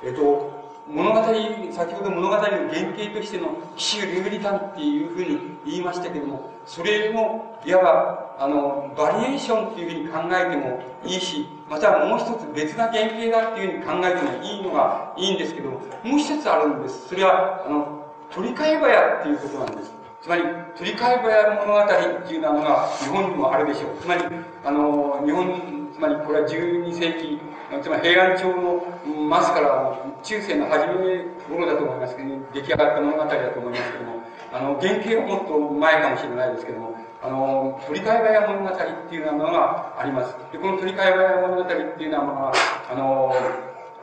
[0.02, 17.09] えっと、物語、先ほど物語の原型としての騎士レベリタンっていうふうに言いましたけども、それも、いわば、あの、バリエーションっていうふうに考えてもいいし、またもう一つ別な原型だっていうふうに考えてもいいのがいいんですけども、もう一つあるんです。
[17.09, 19.93] それは、あの、鳥飼早っていうことなんです。
[20.22, 20.43] つまり、
[20.77, 23.97] 鳥飼早物語っていうのが日本にもあるでしょう。
[24.01, 24.24] つまり、
[24.64, 27.39] あの、日本、まりこれは12世紀
[27.78, 34.22] つまり平安朝の末から中世の初め頃だと思いますけど、出来上がった物語だと思いますけども、
[34.52, 40.35] あの、原型はもっと前かもしれないですけども、あの、鳥飼早物語っていうのがあります。
[40.51, 42.52] で、この鳥飼早物語っていうようなものは、
[42.90, 43.32] あの、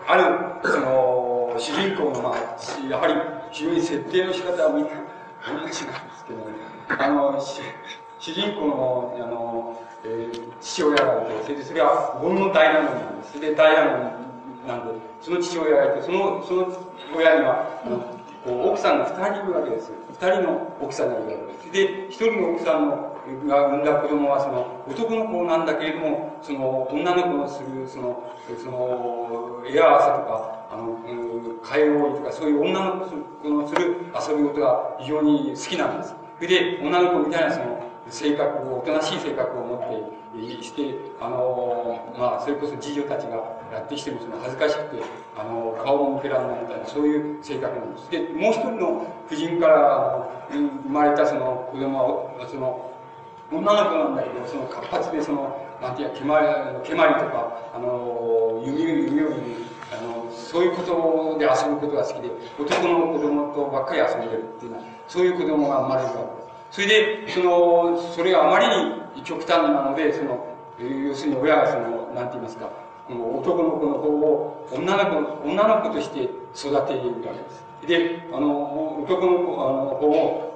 [0.07, 3.14] ある、その、主人公の、まあ、やはり
[3.52, 4.91] 非常に設定の仕方はみんな
[5.44, 5.76] 同じなんで
[6.15, 6.45] すけど、ね、
[6.88, 7.38] あの、
[8.19, 13.40] 主人公の、あの、えー、父親がいて、それでそれは煩悩大難なんです。
[13.40, 14.16] で、大難
[14.66, 16.68] なんで、その父親がいて、その、その
[17.16, 17.98] 親には、あの、
[18.46, 19.92] こう奥さんが二人いるわけです。
[20.10, 21.72] 二人の奥さんがいるわけです。
[21.72, 28.24] で、一人の奥さんのが産んだ子供は、その、男の子なんだけれども、その、女の子のする、その、
[28.58, 30.98] その、エアーさとか、あの、
[31.62, 36.16] 替え多いとか、そういう女の子のする遊び事が非常に好きなんです。
[36.38, 43.36] それで、女の子みたいなその、性格を、おとなしい性格を持ってして、あの、まあ、それこそ次女たちが
[43.72, 45.04] やってきてもその恥ずかしくて、
[45.36, 48.12] あの、顔も向けられないみたいな、そういう性格なんです。
[48.12, 52.92] で、もう一人の夫人から、生まれたその子供は、その、
[53.52, 56.48] 女の子なんだけど、その活発で、その、なんていうか、蹴まり、
[56.84, 59.28] 蹴まりとか、あの、弓弓を
[59.90, 62.30] あの、そういうことで遊ぶことが好きで、
[62.60, 66.47] 男の子供とばっかり遊んでるっていうのは、そういう子供が生まれるわけです。
[66.72, 68.68] それで、その、それがあまり
[69.15, 70.45] に極端なので、その、
[70.80, 72.69] 要するに親がその、なんて言いますか、
[73.07, 75.06] この男の子の方を女の
[75.41, 77.68] 子、女の子として育てるわけです。
[77.88, 80.53] で、あの、男の子、あの、方を、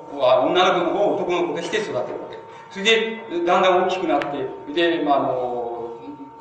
[0.48, 2.72] 女の子の方を男の子として育てるわけです。
[2.72, 5.72] それで、だんだん大きくなって、で、まあ、あの、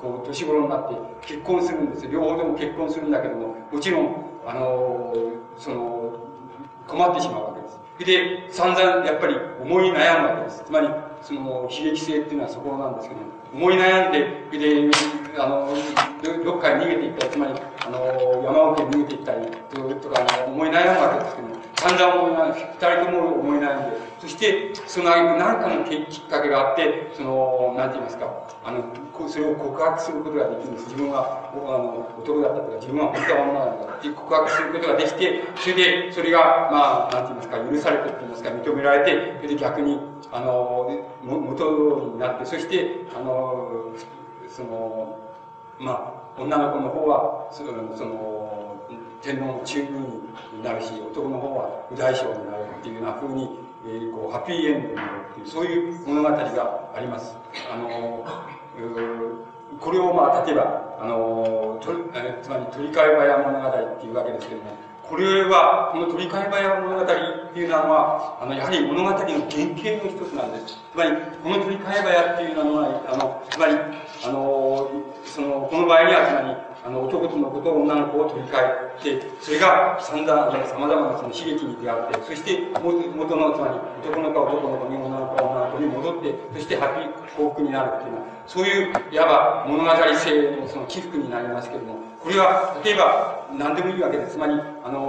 [0.00, 5.14] こう、年頃になって結婚するんです両方とも結婚するんだけども、もちろん、あの、
[5.56, 6.12] その、
[6.88, 7.49] 困ってしまうわけ
[8.04, 8.48] で。
[8.50, 10.64] 散々やっぱり思い悩むわけです。
[10.64, 10.88] つまり、
[11.22, 13.20] その、悲劇性っていうのはそこなんですけど、
[13.54, 14.90] 思い悩んで、で、
[15.38, 15.74] あの、
[16.44, 17.52] どっかに逃げていったり、つまり、
[17.86, 19.46] あの、山奥に逃げていったり、
[20.00, 28.26] とか、思い悩むわけですけども、散々思い悩んで、二人とも思い悩んで、そして、その間に何かのきっかけがあって、その、なんて言いますか、
[28.64, 28.84] あの、
[29.28, 30.84] それを告白することができるんです。
[30.88, 39.98] 自分は、あの、男だったとか、自分は本当は女なんだって告白することができて、それで、それが、まあ、なんて言いますか、許されてって言いますか、認められて、それで逆に、
[40.32, 40.90] あの、
[41.22, 43.92] 元通りになって、そして、あの、
[44.48, 45.18] その、
[45.78, 48.76] まあ、女の子の方は、その、その
[49.22, 53.50] 天皇の中宮になるし、男の方は右大将になるっていうような風に、
[53.86, 57.36] えー、こう、ハッピーエンドになるっていう、そういう物語があります。
[57.70, 58.24] あの、
[59.78, 67.06] これをまあ、例えば、あの、とえつまり鳥飼早物語っていうわけですけども、これは、この鳥飼早物語っ
[67.52, 70.78] ていうのは、あの、やはり物語の原型の一つなんです。
[70.92, 71.10] つまり、
[71.42, 73.74] この鳥飼早っていうのは、あの、つまり、
[74.24, 74.90] あの、
[75.24, 83.74] その、この場合には、つまり、あの、男の子と女の子を取り替えて、それが散々、様々なその刺激に出会って、そして、元の、つまり、
[84.08, 94.32] 男の子は男の子に、女の子は女の子に戻って、そしてハッピー幸福になるっていうのは、そういう、いわば物語性のその起伏になりますけれども、これは、例えば、何でもいいわけです。
[94.32, 94.54] つまり、
[94.84, 95.08] あの、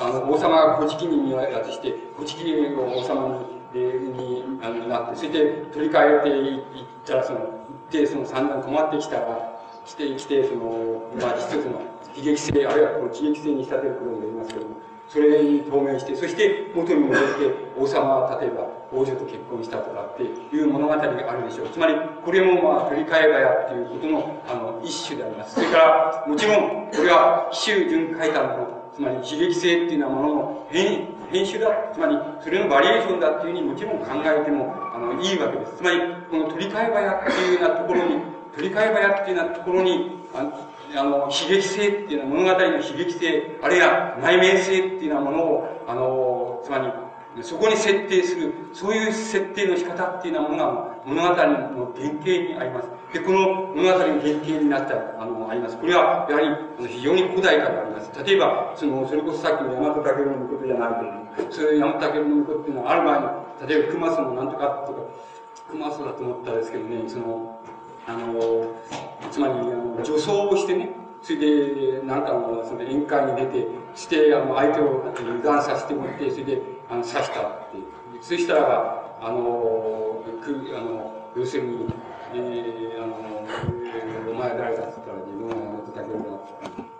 [0.00, 5.38] あの王様が古事記にやつして、古事記を王様に、にあのなって、そして
[5.72, 6.60] 取り替えていっ
[7.04, 7.40] たら、その、
[7.90, 9.57] で、その散々困ってきたら、
[9.88, 11.80] して、きて、その、まあ、一つの
[12.14, 14.76] 悲劇性、あるいはこの喜劇性に仕立てることもできますけども、
[15.08, 21.68] それに透明して、そして元に戻って王様は例えば王女と結婚したとかっていう物語があるでしょう。
[21.68, 21.94] つまり、
[22.24, 25.54] これもまあ、取り替えがやっていうことの、あの、一種であります。
[25.54, 31.68] それから、もちろん、これは、奇襲巡回観の、つまり、悲劇性っていうようなものの編、編集だ。
[31.92, 35.76] つまり、それのバリエーションだっていうふうにもちろん考えても、あの、いいわけです。
[35.76, 36.00] つまり、
[36.30, 52.88] この取り替えがやっていうようなところに、取り替え早っていうようなところに、あの、悲劇性っていうのは物語の悲劇性、あるいは内面性っていうようなものを、あの、つまり、そこに設定する、そういう設定の仕方っていうようなものが物語の原型にあります。
[53.12, 55.78] で、この物語の原型になった、あの、あります。
[55.78, 58.10] これは、やはり、あの非常に古代からあります。
[58.24, 63.26] 例えば、その、それこそさっきの大和武尊のことじゃないけど、そういう大和武尊のことっていうのはある前に、
[63.68, 64.98] 例えば熊須のなんとかとか、
[65.70, 67.57] 熊須だと思ったんですけどね、その、
[68.08, 68.74] あの、
[69.30, 70.88] つまり、あの、女装をしてね、
[71.20, 77.76] それで、なんかの、その宴会に出て、して、あの、相手を油断させてもらって、それで、あの、刺したって。
[78.22, 81.86] そしたら、あの、く、あの、要するに、
[82.32, 83.14] えー、あの、
[84.30, 86.46] お前誰だって言ったら、自分はやってたけど、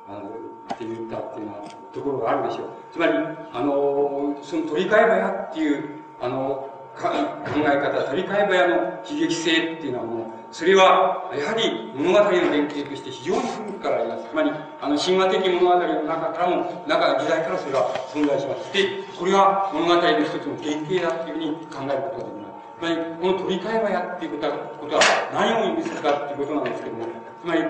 [0.08, 1.64] あの、って言ったっていうのは、
[1.94, 2.68] ところがあるでしょう。
[2.92, 3.12] つまり、
[3.52, 5.88] あの、その取り替え早っていう、
[6.20, 7.10] あの、か
[7.46, 8.74] 考え方、取り替え早の
[9.08, 14.28] 悲劇性っていうのはもう、それは、やはり物語の原型として非常に古くからあります。
[14.30, 14.50] つまり、
[14.80, 18.72] あの、神話的物語の中からも、中、時代からそれが存在します。
[18.72, 22.64] で、これは物語の一つの原型だっていうふうに考えることができます。
[22.78, 25.02] つまり、この取り替え早っていうことは、
[25.36, 27.64] 何を意味するかっていうことなんですけども、つまり、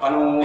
[0.00, 0.42] あの、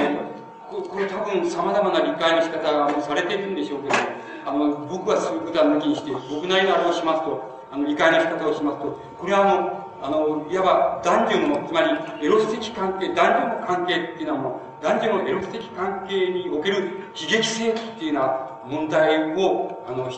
[0.70, 4.02] これ多分様々な理解の仕方がされているんでしょうけども、
[4.46, 11.90] あの、僕はそういうことは抜きにして、僕なりのあれをしますと、あの、理解の仕方をしますと、これはあの、あの、いわば男女の、つまり
[12.26, 20.10] エロス的関係、男女の関係っていうのはもう、男女のエロス的関係における悲劇性っていうような問題を、あの、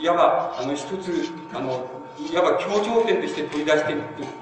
[0.00, 1.86] いわば、あの、一つ、あの、
[2.18, 3.94] いわば協調点として取り出して、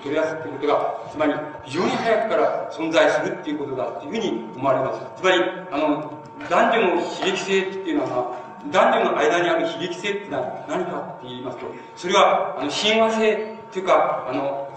[0.03, 1.35] 取り出すっていうことが、つまり
[1.65, 5.21] 非常に早くから存在するっていうことだっていうふうに思われます。
[5.21, 6.13] つまり、あの、
[6.49, 11.67] 男女の悲劇性っていうのは、男女の間にある悲劇性っていうのは何かって言いますと、
[11.97, 14.69] それは、あの、親和性っていうか、あの、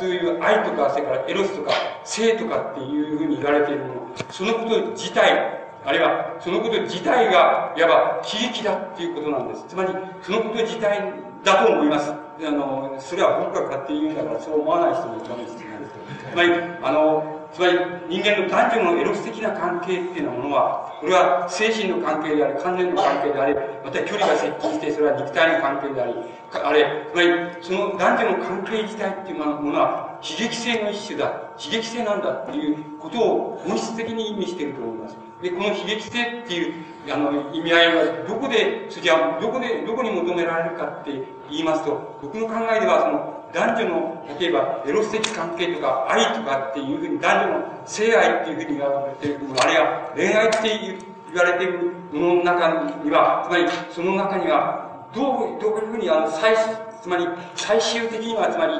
[0.00, 1.72] そういう愛とか、それからエロスとか、
[2.04, 3.94] 性とかっていうふうに言われているもの、
[4.30, 9.66] そのこと自体、あるいは、そのこと自体が、いわば悲劇だっていうことなんです。
[9.68, 9.90] つまり、
[10.22, 11.12] そのこと自体
[11.44, 12.10] だと思います。
[12.10, 16.30] あの、それは僕が勝手に言うんだから、そう思わない人もいるかもしれないですけど。
[16.32, 16.52] つまり、
[16.82, 17.78] あの、つまり
[18.08, 26.14] 人間の男女のエロス的な関係っていうものは、これは精神の関係であり、関連の関係であり、また距離が接近して、それは肉体の関係であり、
[26.62, 27.28] あれ、つまり
[27.60, 31.26] その男女の関係自体っていうものは悲劇性の一種だ、
[31.58, 35.16] 悲劇性なんだっていうことを本質的に意味していると思います。
[35.42, 36.74] で、この悲劇性っていう、
[37.12, 41.12] あの、意味合いは、どこで、それじゃどこで、どこに求められるかって
[41.50, 50.98] 言いますと、僕の考えでは、その、男女の、例えば、エロス的関係とか、愛とかっていうふうに、男女の性愛っていうふうに言われているもの、あるいは恋愛って
[51.32, 52.68] 言われているものの中
[53.04, 56.54] には、つまり、その中には、どう、どういうふうに、あの、最、
[57.00, 58.74] つまり、最終的には、つまり、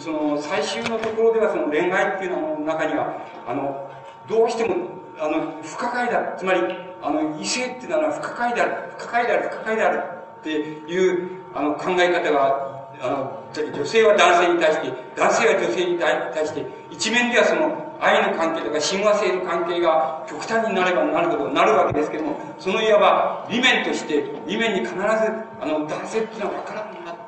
[0.00, 3.16] その、最終のところでは、その恋愛っていうのの中には、
[3.46, 3.90] あの、
[4.28, 4.74] どうしても、
[5.18, 6.34] あの、不可解だ。
[6.36, 6.60] つまり、
[7.02, 10.02] あの、異性っていうのは不可解である、不可解である、不可解である
[10.40, 26.85] っていう、あの、考え方があの、女性は男性に対して、男性は女性に対して、一面ではその愛の関係とか親和性の関係が極端になればなるほどなるわけですけども、そのいわば理面として、理面に必ず、あの、男性っていうのは分から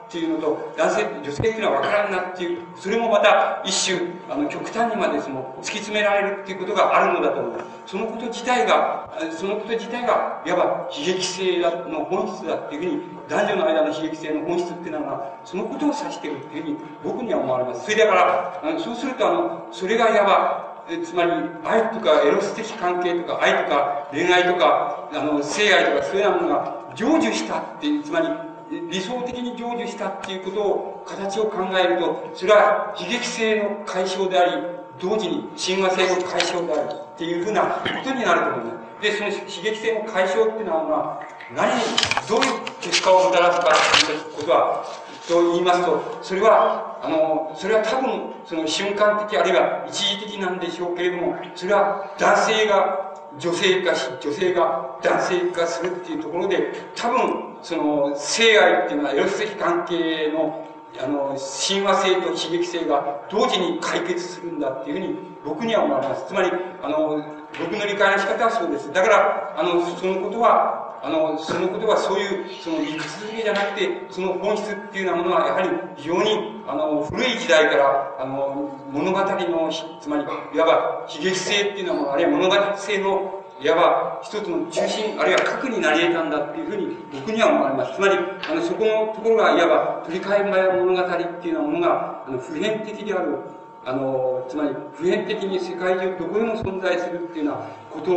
[0.08, 7.92] っていうのと、男性、女性っていうのは分からんなっていう、それもまた一種、あの、極端にまでその、突き詰められるっていうことがあるのだと思います。
[7.92, 17.84] そのこと自体が、そのこと自体が、いわば悲劇性の本質だっていうふうに、男女の間の悲劇性の本質っていうのは、そのことを指しているっていうふうに僕には思われます。
[17.84, 20.68] それだから、あのそうするとあの、それがいわば、
[21.04, 21.32] つまり、
[21.64, 34.62] 愛とかエロス的関係とか、愛とか恋愛とか、あの、性愛とかそういうようなものが成就したっていう、つまり、理想的に成就したっていうことを、形を考えると、それは悲劇性の解消であり、
[35.00, 39.02] 同時に親和性の解消であるっていうふうなことになると思います。
[39.02, 41.22] で、その刺激性の解消っていうのは、
[41.54, 41.82] 何に、
[42.28, 44.84] どういう結果をもたらすかっていうことは、
[45.28, 60.68] と言いますと、それは、あの、それは多分、その瞬間的あるいは一時的なんでしょうけれども、それは男性が女性化し、女性が男性化するっていうところで、多分、その、性愛っていうのはエロス的関係の
[61.00, 66.26] あの、親和性と刺激性が同時に解決するんだっていうふうに僕には思われます。
[66.26, 66.50] つまり、
[66.82, 67.22] あの、
[67.58, 68.92] 僕の理解の仕方はそうです。
[68.92, 79.70] だから、あの、そのことは、あの、そのことはそういう、その理屈だけじゃなくて、その本質っていうようなものは、やはり非常に、あの、古い時代から、あの、物語の、
[80.00, 87.94] つまり、いわば悲劇性っていうのは、あるいは物語性のいわば一つの中心、あるいは核になり得たんだっていうふうに僕には思われます。
[87.94, 93.38] つまり、あの、そこのところがいわば取り替え前物語っていうようなものが、あの、普遍的である、
[93.84, 97.60] あの、つまり普遍的に世界中どこでも存在するっていうような
[97.90, 98.10] こと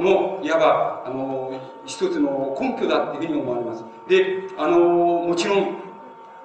[0.00, 1.52] の、いわば、あの、
[1.84, 3.84] 一つの根拠だっていうふうに思われます。
[4.08, 5.76] で、あの、もちろん、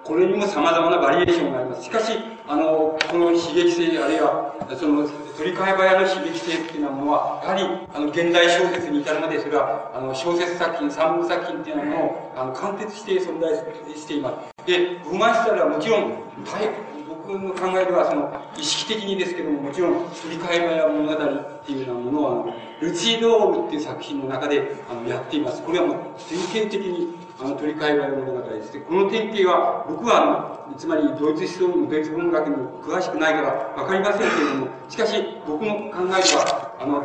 [0.04, 1.84] これにも様々なバリエーションがあります。
[1.84, 2.18] しかし、
[2.48, 5.08] あの、この刺激性、あるいは、その、
[5.38, 7.64] 取り替え早の刺激性っていうものは、やはり、
[7.94, 13.56] あの、現代小説に至るまで、それは、あの、小説作品、三部作品っていうようなものを、あの、貫徹して存在
[13.96, 14.66] しています。
[14.66, 16.14] で、ウーマンスタルはもちろん、
[16.46, 16.70] 大、
[17.08, 25.62] 僕の考えでは、その、意識的にですけども、もちろん、振り返りや物語っていうようなものは、あの、ルチードールっていう作品の中で、あの、やっています。
[25.62, 25.98] これはもう、
[26.30, 28.80] 典型的に、あの、取り替えられる物語です。
[28.82, 37.04] この典型は、僕は、あの、つまり、ドイツ思想もドイツ文学にも詳しくないからわかりませんけれども、しかし、僕の考えでは、あの、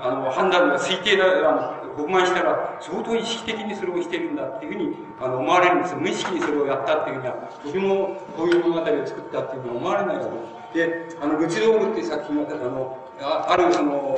[0.00, 5.96] あの、判断が推定だ、あの、僕がしたら、相当意識的にそれをしてるんだっていうふうに、あの、思われるんです。
[5.96, 10.24] 無意識にそれをやったっていうふうには、とてもこういう物語を作ったっていうふうに思われないわ
[10.72, 11.14] けです。
[11.14, 14.14] で、あの、ルチドールっていう作品は、あの、ああるその、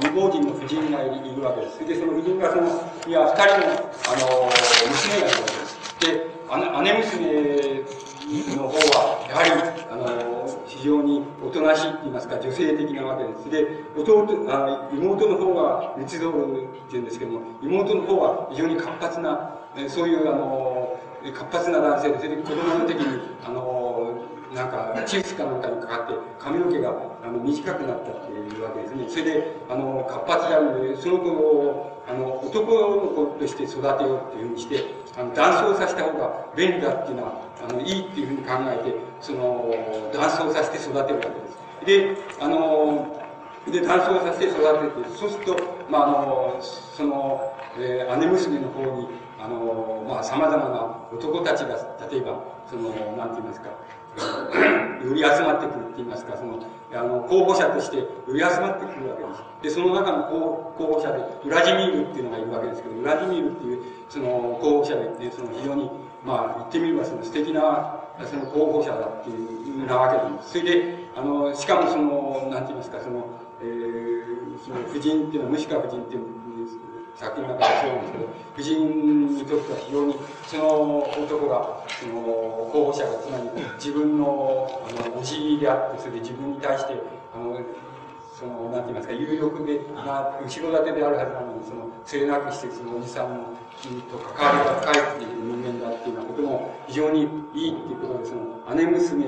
[0.00, 1.86] 未亡人の夫人がいるわけです。
[1.86, 2.68] で、その夫人がその、
[3.06, 4.50] いや、二人の、あの、
[4.90, 5.78] 娘がいるわけです。
[6.00, 9.50] で、姉娘の方は、やはり、
[9.90, 13.50] あの、非常におとなしいって言いますか、女性的なわけです。
[13.50, 19.58] で、弟、あ妹の方が、密造っていうんですけども、妹の方は非常に活発な、
[19.88, 20.96] そういう、あの、
[21.34, 24.12] 活発な男性で、それで子供の時に、あの、
[24.54, 29.04] なんか、チーフかなんかにかかって、髪の毛があの短くなったっていうわけですね。
[29.08, 34.84] それで、あの、活発であるので、その子を、あの、男の子として育てようっていうふうにして、
[35.18, 39.74] あの、男装させた方が便利だっていうのは、あの、いいっていうふうに考えて、その、
[40.12, 41.06] 男装させて育てるわ
[41.84, 42.16] けです。
[42.16, 43.18] で、あの、
[43.70, 45.56] で、男装させて育てて、そうすると、
[45.90, 49.08] まあ、あの、その、えー、姉娘の方に、
[49.38, 51.76] あの、まあ、様々な男たちが、
[52.10, 53.70] 例えば、その、なんて言いますか、
[54.18, 56.58] より集まってくるって言いますか、その、
[56.92, 59.76] あの、候補者としてより集まってくるわけです。
[59.76, 65.90] で、その中の候候補者で、ウラジミールっていうのがいるわけですけど、ウラジミールっていう、その、候補者で、その、非常に、
[66.24, 70.50] まあ、言ってみれば、その、素敵な、その候補者だっていう、なわけです。
[70.50, 73.26] それで、あの、しかもその、なんて言いますか、その、
[73.60, 76.47] えー、その、夫人っていうのは、ムシカ夫人っていうの
[77.18, 78.12] 作品の中でそうなんです。
[78.12, 80.14] けど、夫人にとっては非常に、
[80.46, 82.14] その男が、その
[82.70, 86.94] 候補者が、つまり自分の、あの、おじであって、それで自分に対して、
[87.34, 87.58] あの、
[88.38, 89.08] その、なんて言います。
[89.08, 93.58] か、有力で、な、後ろ盾であるはずなのに、その、末なくして、そのおじさん
[94.06, 99.24] と関わりが深いっていう人間だっていうようなことも非常にいいっていうことで、その、姉娘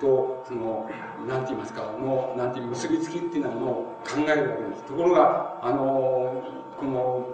[0.00, 0.88] と、その、
[1.26, 4.84] なんて言いますか、の、なんていう結びつきっていうのを考えるわけです。
[4.84, 6.42] ところが、あの、
[6.78, 7.26] この、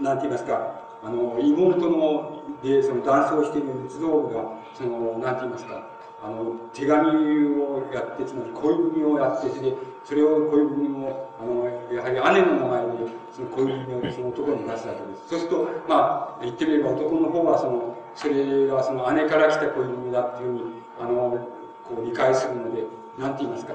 [0.00, 5.86] なんて言いますか、あの、妹の、で、その、男装している仏像が、その、なんて言いますか、
[6.22, 12.92] あの、手紙をやって、つまり恋文をやって、それで、それを恋文を、あの、やはり姉の名前で、
[13.32, 15.28] その恋文をその男に出すわけです。
[15.28, 21.48] そうすると、まあ、言ってみれば男の方は、その、それがその姉から来た恋文だっていうふうに、あの、
[21.84, 22.84] こう理解するので、
[23.18, 23.74] なんて言いますか、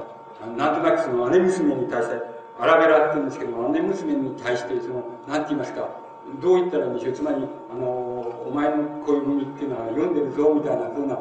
[0.58, 2.16] なんとなくその姉娘に対して、
[2.60, 5.88] アラベラって言うんですけど姉娘に対して、その、なんて言いますか、
[6.42, 7.14] どう言ったらいいんでしょう？
[7.14, 7.38] つまり、
[7.72, 11.20] あの、お前の恋文っていうのは読んでるぞ、みたいな、そんな、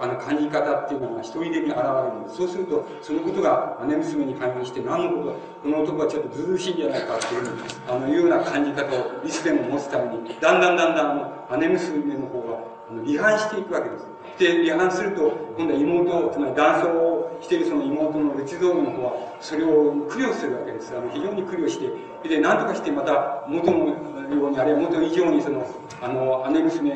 [0.00, 2.36] あの、感じ方っていうのが一人でに現れるんです。
[2.36, 7.46] そうすると、そのことが姉娘に関連して、何のことこの男はちょっとずうしいんじゃないかっていう、
[7.88, 11.10] あの、いうような感じ方をいつでも持つために、だんだんだんだん、
[11.50, 12.58] あの、姉娘の方が、
[12.90, 14.06] あの、離反していくわけです。
[14.40, 20.96] で、離反すると、今度は妹、つまり男装をしているその妹の内臓の方は、それを苦慮するわけです。
[20.96, 21.92] あの、非常に苦慮して、
[22.26, 25.66] で、何とかしてまた元のように、あるいは元以上にその、
[26.00, 26.90] あの、姉娘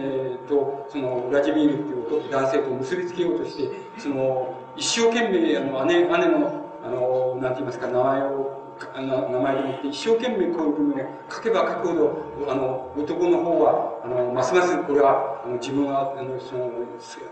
[0.48, 8.63] と、その、ウラジミールっていう男性と結びつけようとして、その、一生懸命、あの、姉、姉の、あの、なんて言いますか、名前を、
[8.94, 10.98] あの名前でもって一生懸命こういう文を
[11.30, 16.70] 書けば書くほど、あの、男の方は、あの、ますますこれは、あの、自分は、あの、その、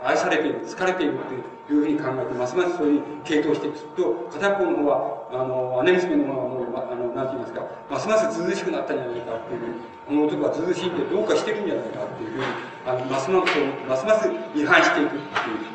[0.02, 1.18] 愛されている、疲れている
[1.66, 2.56] というふうに考えて、ます。
[2.56, 9.74] ますそういう傾倒していくと、片方の方は、あの、姉娘の方はもう、あの、なんて言いますか、ますますずうずしくなったんじゃないかっていうふうに、
[10.06, 12.44] この男はずうずしいんでどうかしてるんじゃないかっていうふうに、
[12.84, 13.52] あの、ますます、
[13.88, 15.20] ますます違反していくっ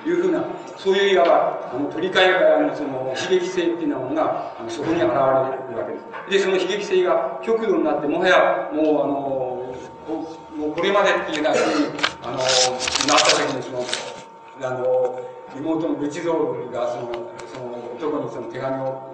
[0.04, 0.44] ていうふうな、
[0.78, 5.52] そういういわば、あの、取り替えが、あの、その、刺激性っていうようなものが、あの、そこに現れるわ
[5.88, 6.06] けです。
[6.30, 9.58] で、その刺激性が極度になって、もはや、もう、あの、
[10.58, 13.84] もうこれまでっていうようなふうに、あの、なった時に、その、
[14.68, 15.22] あの、
[15.56, 16.34] 妹の仏像
[16.72, 17.12] が、その、
[17.48, 19.14] その男にその手紙を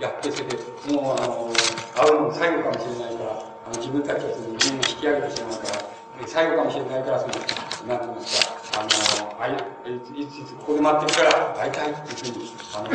[0.00, 0.56] やってせて、
[0.92, 1.52] もう、あの、
[1.94, 5.83] 会うのも最後かもしれないから、あの自分たちはその自分を引き上げてしまうから、
[6.26, 12.92] 最後かもしれないから、その、なんて言いますか、あの、あいいついつここで待ってるから会いたいっていうふうに、あの、こ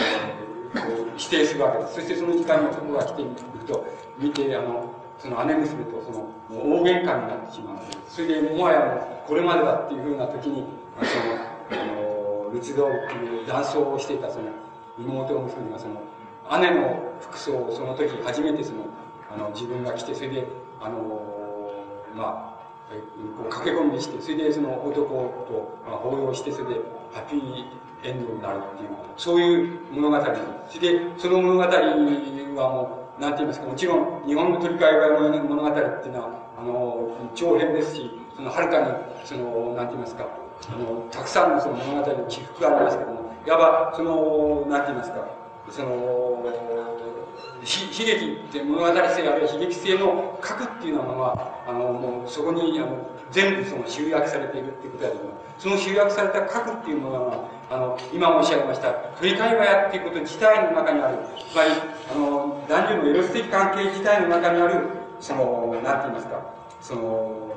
[1.15, 1.95] う否定するわけです。
[1.95, 3.35] そしてその時間に男が来てみる
[3.67, 3.85] と、
[4.17, 4.85] 見て、あの、
[5.17, 6.19] その姉娘とその、
[6.49, 7.77] もう大喧嘩になってしまう。
[8.07, 10.65] それで、もはやもう、これまでだっていうふうな時に、
[11.69, 14.45] その、あの、ルチドっていう男装をしていたその、
[14.97, 16.01] 妹娘がその、
[16.59, 18.85] 姉の服装をその時初めてその、
[19.31, 20.47] あの、自分が着て、それで、
[20.81, 21.21] あの、
[22.15, 22.58] まあ、
[23.37, 25.03] こう駆け込んでして、それでその男
[25.47, 26.81] と抱擁して、それで
[27.13, 27.65] ハッピー
[28.03, 30.17] エンドになるっていう、そういう物語。
[30.69, 38.93] それで、その物語はもう、なんて言いますか、もちろん日本の鳥飼いの物語っていうのは、あの、長編ですし、その、はるかに、
[39.25, 40.25] その、なんて言いますか、
[40.69, 45.27] あの、たくさんのその物語の起伏がありますけども、いわば、その、なんて言いますか、
[45.69, 46.43] その、
[47.61, 52.97] 悲劇って物語性あるいは悲劇性の核っていうのは、あの、もうそこに、あの、
[53.31, 55.23] 全部その集約されているっていうことだけど
[55.59, 61.17] その集約された核っていうものは、あの、今申し上げました、鳥飼話屋っていうこと自体の中にある、
[61.51, 61.71] つまり、
[62.11, 64.87] あの、男女のエロス的関係自体の中にある、
[65.19, 66.41] その、なんて言いますか、
[66.81, 67.49] その、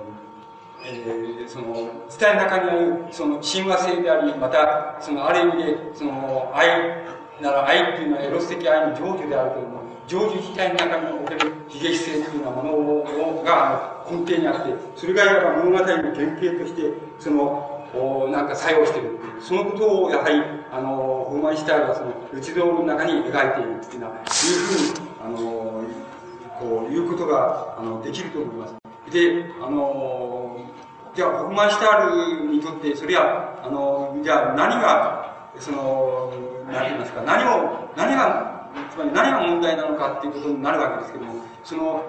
[0.84, 7.02] えー、その、伝えの中にある、その、親和性であり、また、その、ある意味で、その、愛
[7.42, 9.81] なら愛っていうのはエロス的愛の成就であるけれども、
[10.12, 25.39] 成就自体の中における悲劇性というようなものが根底にあって、それがいわば物語の原型として、その、おなんか作用しているそのことをやはり、あの、ホーマンシュタイルはその、内道の中に描いているっていうのは、いうふうに、あの、
[26.60, 28.74] こういうことが、あの、できると思います。
[29.10, 30.59] で、あの、
[31.14, 36.32] じゃあ、ホフマンシュタールにとって、それは、あの、じゃあ何が、その、
[36.66, 41.35] 何て言いますか、何を、何が、つまり何が問題なのかっていうことになるわけですけども、
[41.65, 42.05] その、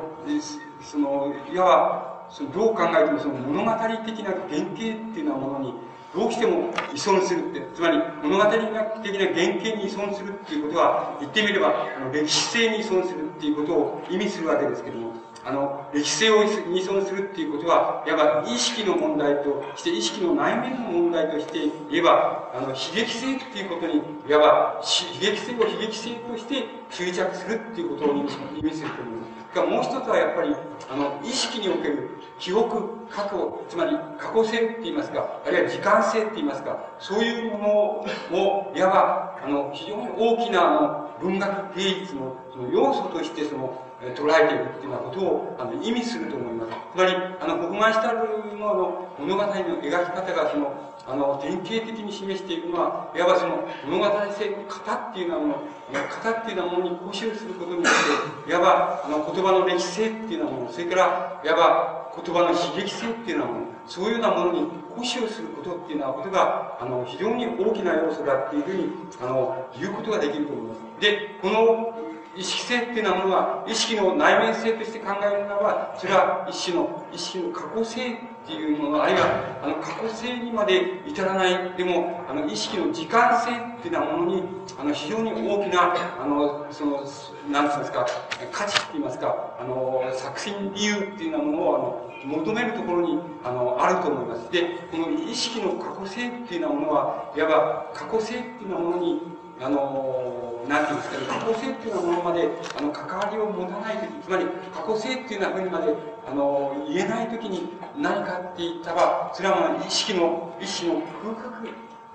[0.82, 3.72] その、いわば、そのどう考えてもその物語
[4.06, 5.74] 的な原型っていうようなものに、
[6.14, 15.14] どうしても依存するって、つまり物語的な原型に依存するっていうことは、言ってみれば、あの歴史性に依存するっていうことを意味するわけですけども、
[15.46, 16.48] あの、歴史性を依
[16.82, 21.60] 存するっていうことは、いわば意識の問題として、意識の内面の問題として
[21.90, 29.34] 言えば、あの、悲劇性っていうことに、いわば、悲劇性を悲劇性として執着するっていうことを意味すると思います。
[29.54, 30.56] がもう一つはやっぱり、
[30.90, 32.10] あの、意識における
[32.40, 43.80] 記憶、過去、つまり過去性って言いますか、あるいは時間性って言いますか、そういうものを、いわば、あの、非常に大きな、あの、文学芸術のその要素として、その、
[44.12, 46.72] 捉えているっていうようなことをあの意味すると思います。
[46.94, 50.74] つまり、あの、国満シタルのの物語の描き方がその、
[51.08, 68.90] あの、典型的に示しているのは、いわばその物語性型っていうようなもの、型っていうようなものに固執することによって、いわば、あの、言葉の歴史性っていうようなもの、それから、いわば、言葉の悲劇性っていうようなもの、そういうようなものに固執することっていうようなことが、あの、非常に大きな要素だっていうふうに、
[69.22, 71.02] あの、言うことができると思います。
[71.02, 72.03] で、この
[72.36, 84.44] 意識性っていうものは、意識の内面性として考えるならば、それは一種の、意識の過去性っていうもの、あるいは、あの、過去性にまで至らない、でも、あの、意識の時間性っていうようなものに、
[84.80, 87.04] あの、非常に大きな、あの、その、
[87.52, 88.06] なんていうんですか、
[88.52, 94.52] 価値って言いますか、あの、作品理由っていうようなものを、あの、求めるところに、あの、あると思います。
[94.52, 99.22] で、この意識の過去性っていうようなものは、いわば過去性っていうようなものに、
[99.62, 105.94] あの、なんていうんですかね、過去性っていうようなものまで、あの、関わりを持たないとき、つまり、過去性っていうようなふうにまで、
[106.28, 111.70] あの、言えないときに何かって言ったら、それはまあ、意識の、意識の空白、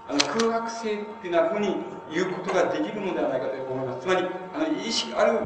[0.08, 1.76] あの、空白性っていうようなふうに
[2.10, 4.00] 言うことができるのではないかと思います。
[4.00, 5.40] つまり、あの、意識、ある、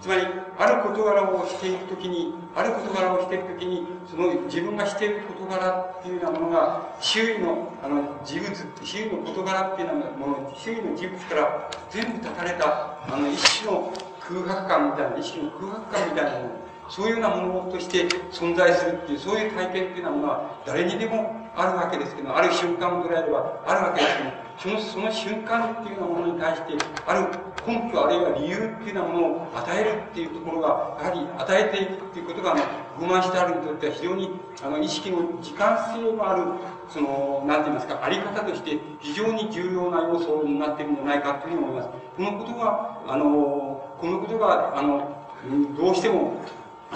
[0.00, 0.22] つまり、
[0.58, 26.72] ある事柄をしていくときに、ある事柄をしていくときに、その自分がしている事柄っていうようなものが、周囲の、あの、事物、周囲の事柄っていうようなもの、周囲の事物から全部断たれた、あの、一種の空白感みたいな、一種の空白感みたいなもの、そういうようなものとして存在するっていう、そういう体験っていうのは、誰にでもあるわけですけど、ある瞬間を捉えればあるわけですけど、その、その瞬間っていうようなものに対して、
[27.06, 27.28] ある
[27.66, 30.68] 根拠あるいは理由っていうようなものを与えるっていうところが、
[31.02, 32.62] やはり与えていくっていうことが、あの、
[32.98, 34.30] 不満してあるにとっては非常に、
[34.62, 36.44] あの、意識の時間性のある、
[36.88, 41.88] その、なんて言いますか、あり方として非常に重要な要素になっているんじゃないかというふうに思います。
[42.16, 45.16] このことが、あの、このことが、あの、
[45.76, 46.40] どうしても、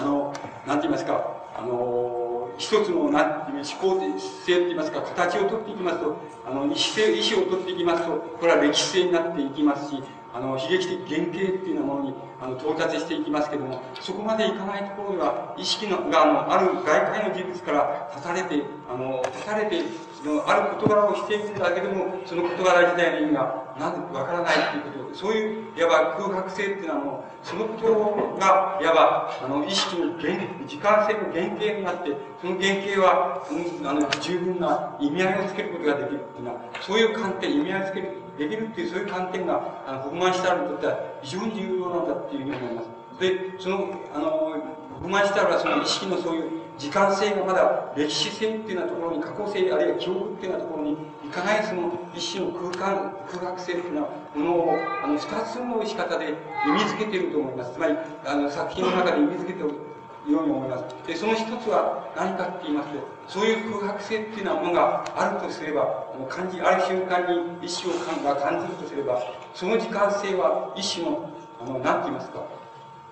[0.01, 0.33] あの、
[0.65, 1.23] なんて言いますか、
[1.55, 4.01] あの、一つの、なんていう思考
[4.45, 10.01] 性と言いますか、形をとっていきますと、あの、意思性、意思を取っていきますと、これは歴史性になっていきますし、
[10.33, 19.83] あの、悲劇的原型っていうようなものに、あの、到達していきますけども、そこまでいかないところでは、意識のが、あの、ある外界の事物から立たれて、あの、立たれて、
[20.25, 30.33] のある事柄をしているだけども、その事柄自体の意味が、なんでわからないっていうことそういう、いわば空白性っていうのはもう、そのことが、いわば、あの、意識の原、
[30.67, 42.87] 時間性の原型になって、その原型は、うん、あの、十分な意味合いをつけることができるっていうのは、そういう観点、意味合いをつける、できるっていう、そういう観点が、あの、不満したにとっては非常に重要なんだっていうふうに思います。
[43.19, 44.53] で、その、あの、
[45.01, 56.33] 不満したらその意識のそういう時間性がまだ歴史性っていうようなところに過去性あるいは記憶っていうようなところにいかないその一種の空間空白性っていうようなものをあの二つの仕方で
[56.63, 57.95] 意味付けていると思いますつまり
[58.25, 59.91] あの作品の中で意味付けている
[60.27, 61.07] ように思います。
[61.07, 67.93] で、その一つは何かって言いますと、そういう空白性っていうようなものがあるとすれば、感じ、ある瞬間に意志を
[68.23, 69.19] が感じるとすれば、
[69.55, 71.29] その時間性は意志の、
[71.59, 72.45] あの、なんて言いますか、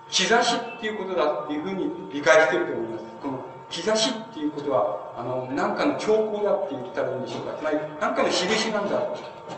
[0.08, 3.09] 兆しっていうことだっていうふうに理解していると思います。
[3.70, 7.54] 兆しっていうことは、あの、何かの兆候だって言ったらいいんでしょうか。
[7.56, 9.00] つまり、何かの印なんだ。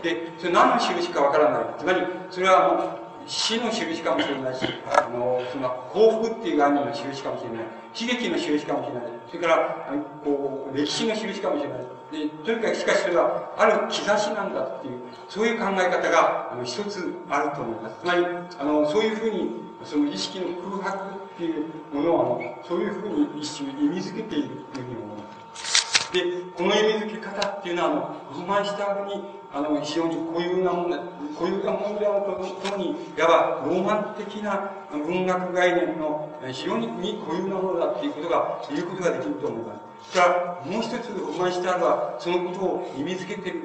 [0.02, 1.64] で、それ何の印かわからない。
[1.78, 7.64] つまり、それはあの、死の印かもしれないし、あの、その幸福っていう概念の印かもしれない。
[7.94, 9.05] 悲劇の印かもしれない。
[9.28, 9.89] それから、
[10.24, 11.78] こう、歴史の印かもしれない。
[12.12, 17.97] で、とにかくしかしそれは、ある兆しなんだっていう、そういう考え方が、あの、一つあると思います。
[18.02, 18.26] つまり、
[18.59, 26.12] あの、そういうふうに、その意識の空白っていうものを、そういうふうに一種意味づけているというふうに思います。
[26.12, 26.20] で、
[26.56, 30.97] この意味づけ方っていうのは、あの、ロマンシタールに、あの、非常に固有なもの、
[31.35, 39.93] 固有なものであるとともに、いわばローマン的な文学概念の非常に固有なものだっていうことが、言うことができると思います。
[40.12, 43.60] からもう一つロマンシタールは、そのことを意味づけてる、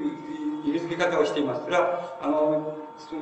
[0.66, 1.64] 意味づけ方をしています。
[1.64, 2.78] それは、あの、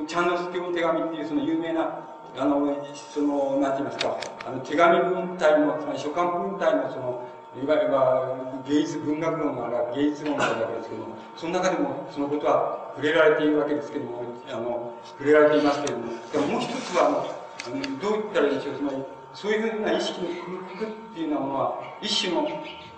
[0.06, 7.22] チャンノス教の手紙っていうその有名なあの、その、なんて言いますか、あの、手紙文体の、つまり書簡文体のその、
[7.56, 17.24] いわゆる芸術文学論がある芸術論があるわけですけども、その中でもそのことは触れられているわけですけども、あの、触れられていますけれども、でももう一つは、
[17.66, 19.02] あの、どう言ったらいいでしょう、つまり、
[19.32, 22.46] そういうふうな意識の空腹っていうのは、一種の、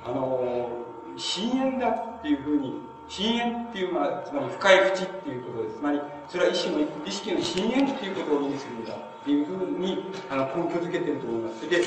[0.05, 0.69] あの、
[1.17, 5.77] 深淵だっていうふうに、深淵っていうのは、つまり深い淵っていうことです。
[5.79, 8.95] つまり、それは一種の意識の深淵っていうことを意味するんだ。
[8.95, 11.69] っていうふうに、あの、根拠づけてると思います。
[11.69, 11.83] で、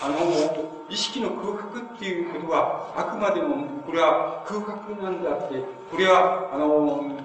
[0.00, 0.16] あの、
[0.88, 6.66] 意識の空白っていうことは、あくまでも、これは空白なんだって、これは、あの、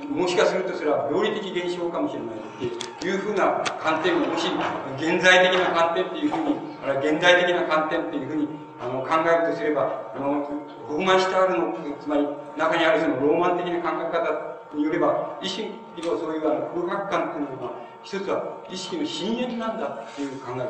[0.09, 2.35] もしかするとそれは病理的現象かもしれない
[2.67, 4.47] っていうふうな観点も、もし、
[4.97, 8.47] 現在的な観点っていうふうに、あるいは現代的な観点っていうふうに、
[8.81, 10.43] あの、考えるとすれば、あの、
[10.87, 12.27] ホフマンシタールの、つまり、
[12.57, 20.67] 中にあるそのローマン的な考え方によれば、意識のそういうあの空白感っていうのは、一つは意識の深淵なんだっていう考え方だ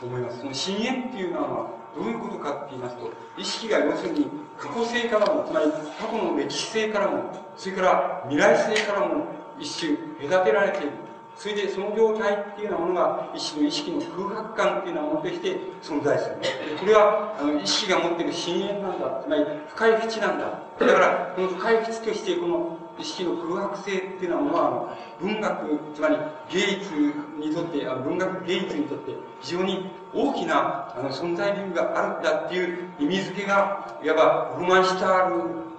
[0.00, 0.38] と思います。
[0.40, 9.26] その深淵っていうのはどういうことかって言いますと、意識が要するに過去性からも、つまり過去の歴史性からも、それから未来性からも
[9.58, 11.07] 一種隔てられている。
[11.38, 16.36] それでその状態っていうようなものが一種の意識の空白感っていうようなものとして存在する。
[16.80, 19.22] これはあの意識が持っている深淵なんだ。
[19.22, 20.46] つまり深い淵なんだ。
[20.80, 26.16] だから、この深い淵としてこの意識の空白性っていうのは、文学、つまり
[26.50, 26.92] 芸術
[27.38, 35.28] にとって、あの文学芸術にとって非常に大きなあの存在理由があるんだっていう意味付けが、いわばロマンシター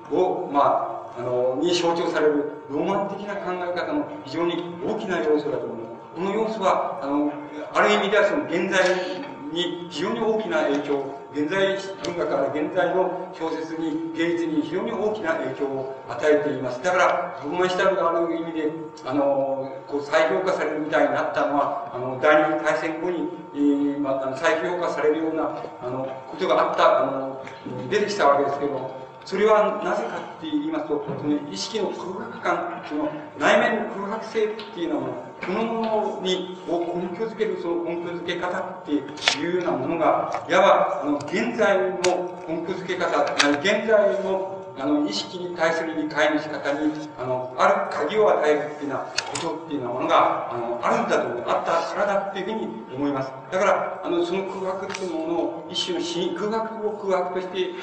[0.09, 6.15] ルを、まあ、あの、に象徴されるロマン的な考え方の非常に大きな要素だと思います。
[6.15, 7.31] この要素は、あの、
[7.73, 18.71] ある意味ではその現在に非常に大きな影響現在文学から現在の小説に芸術に非常に大きな影響を与えていますだから僕がしたのがある意味で
[19.05, 27.43] あのこう再評価されるみたいになったのはあの第二次大戦後に、えーまあ、再評価されるようなあのことがあったあの
[27.89, 35.09] 出てきたわけですけどもそれはなぜかって言いますと、その意識の空白感、その内面の空白性っていうのは、
[35.43, 43.23] そのものに、を根拠づける、その根拠づけ方っていうようなものが、いわば、あの、現在の根拠づけ方、
[43.59, 53.31] 現在のあの、意識に対する理解の仕方に、あの、ある鍵を与えるっていうようなことっていうようなものが、あの、あるんだと思う、あったからだっていうふうに思います。
[53.51, 57.73] だから、あの、その空白っていうものを、一種の、空白を空白として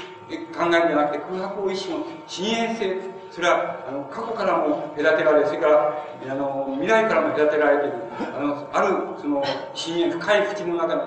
[0.56, 3.00] 考えるんじゃなくて、空白を一種の深淵性、
[3.30, 7.96] それは、あの、過去からも隔てられ、それから、あの、未来からも隔てられている、
[8.34, 9.44] あの、ある、その、
[9.74, 11.00] 深淵、深い淵の中に、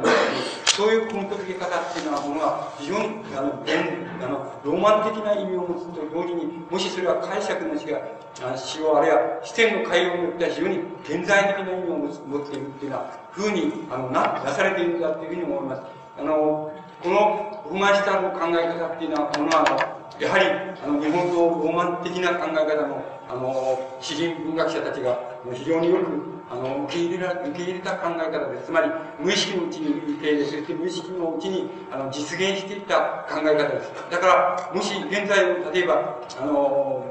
[0.80, 7.96] そういう根拠的方っていうのは、ものが非常に、あの、あの、ローマン的な意味を持つと同時に、もしそれは解釈の違い、
[8.42, 15.82] あ使用、あるいは視点の変えようによっては非常に現在的な意味を持つ持っているっていうような風に、あの、な、なされているんだっていうふうに思います。
[16.18, 16.72] あの、
[17.04, 20.46] このオフマンシタの考え方っていうのは、ものは、やはり、
[20.80, 25.20] あの、日本のローマン的な考え方の、あの、詩人文学者たちが、
[25.52, 28.66] 非常によく、あの、受け入れら、受け入れた考え方です。
[28.66, 28.90] つまり、
[29.20, 33.94] 無意識のうちに受け入れ、そして無意識のうちに、あの、実現していった考え方です。
[34.10, 37.06] だから、もし現在、例えば、あの、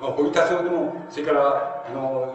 [0.00, 2.34] 堀田荘でも、それから、あの、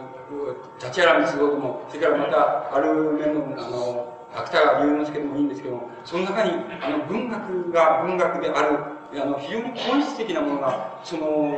[0.82, 8.78] 立原光郎でも、それからまた、ある面の、あの、芥川龍之介でもいいんですけども、その中に、あの、文学が文学である、
[9.20, 11.56] あの、非常に本質的なものが、その、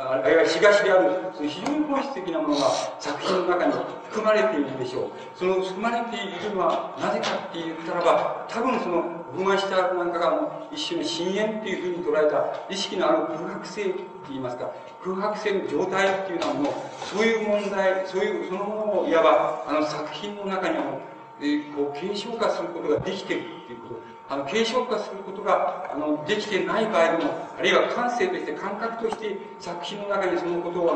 [0.00, 3.72] あるいは東である、その非常に本質的なものが作品の中に
[4.08, 5.38] 含まれているでしょう。
[5.38, 14.70] その含まれているのはなぜかって言ったらば、多分その、ブマシターなんかが一種の深淵っていうふうに捉えた意識のある空白性って言いますか、
[15.04, 16.72] 空白性の状態っていうのはもう、
[17.04, 20.98] そういう問題、そういうそのものをいわば、あの作品の中にも、
[21.40, 24.09] えー、こう継承化することができてるっていうこと。
[24.30, 30.92] あの、継承化することが、あの、できてない場合でも、あるいは感性として、感覚として作品の中にそのことを、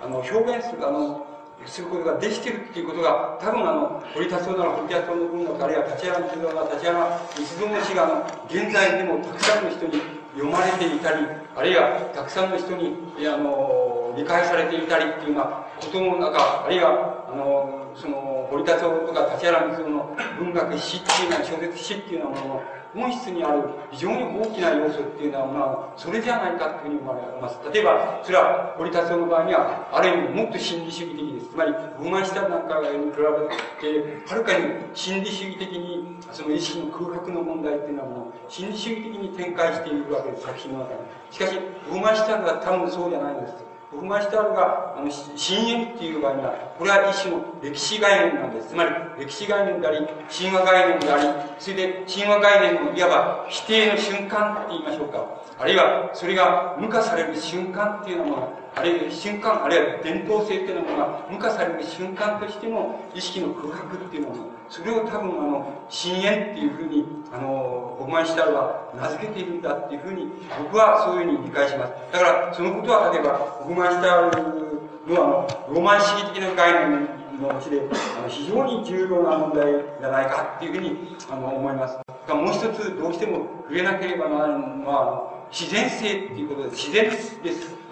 [0.00, 1.26] あの、あの表現する、あの、
[1.66, 10.00] することができてるっていうことが、多分あの、堀田荘なら堀田荘の文学、あるいは立山一郎な立山一郎の詩が、あの、現在でもたくさんの人に
[10.32, 12.96] 読まれていたり、あるいはたくさんの人に、
[13.28, 15.44] あの、理解されていたりっていうような
[15.76, 22.62] ことの中、あるいは、あの、その、堀田荘とか立山一郎の文学詩っていうような小説詩っていうようなものの
[22.94, 25.60] 本質にある非常に大きな要素っていうのは、ま
[25.94, 27.58] あ、それじゃないかというふうに思われます。
[27.72, 31.50] 例えば、それは、堀田荘の場合には、ある意味もっと心理主義的です。
[31.50, 41.00] つまり、不満したなんかに比べて、はるかに心理主義的に、その意識の空白の問題っていうのはもう、心理主義的に展開しているわけです、作品の中に。
[41.30, 41.58] しかし、
[41.90, 43.77] 不満したのは多分そうじゃないんです。
[43.90, 48.68] 僕がしてあるが、あの、深淵っていう場合には、これは一種の歴史概念なんです。
[48.68, 51.28] つまり、歴史概念であり、神話概念であり、
[51.58, 55.26] それで神話概念のいわば否定の瞬間って言いましょうか。
[55.58, 70.28] あるいは、それが無化される瞬間っていうのも、あるいは瞬間、あるいは伝統性っていうのが無化される瞬間としての意識の空白っていうのも、それを多分あの、深淵っていうふうに、あの、オマンシタルは名付けているんだっていうふうに、
[70.64, 71.92] 僕はそういうふうに理解します。
[72.12, 77.82] だから、そのことは例えば、オマンシタルのあの、ロマン主義的な概念のうちで、
[78.18, 81.96] あの非常に重要な問題じゃないかっていうふうにあの思います
[82.26, 82.34] が。
[82.34, 87.38] もう一つどうしても触れなければならないのは、自然性っていうことで、自然です。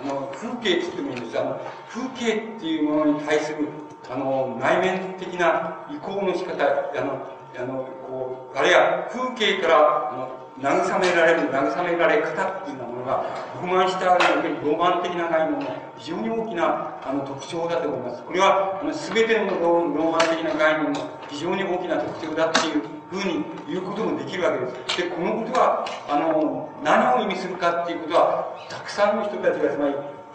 [0.05, 1.41] あの、風景って言ってもいいんです。
[1.41, 3.69] あの、風景っていうものに対する
[4.11, 13.25] あの、内面的な移行の仕方、あの、あの、こう、あるいは風景から、あの、慰められる、慰められ方っていうようなものが、
[13.61, 15.67] ロマンシタールにロマン的な概念の
[15.99, 18.23] 非常に大きなあの特徴だと思います。
[18.23, 24.97] これは、あの、すべてのローマン的な概念の非常に大きな特徴だっていうふうに言うこともできるわけです。
[24.97, 29.95] で、このことは、あの、何を意味するかっていうことは、たくさんの人たちが、つまり、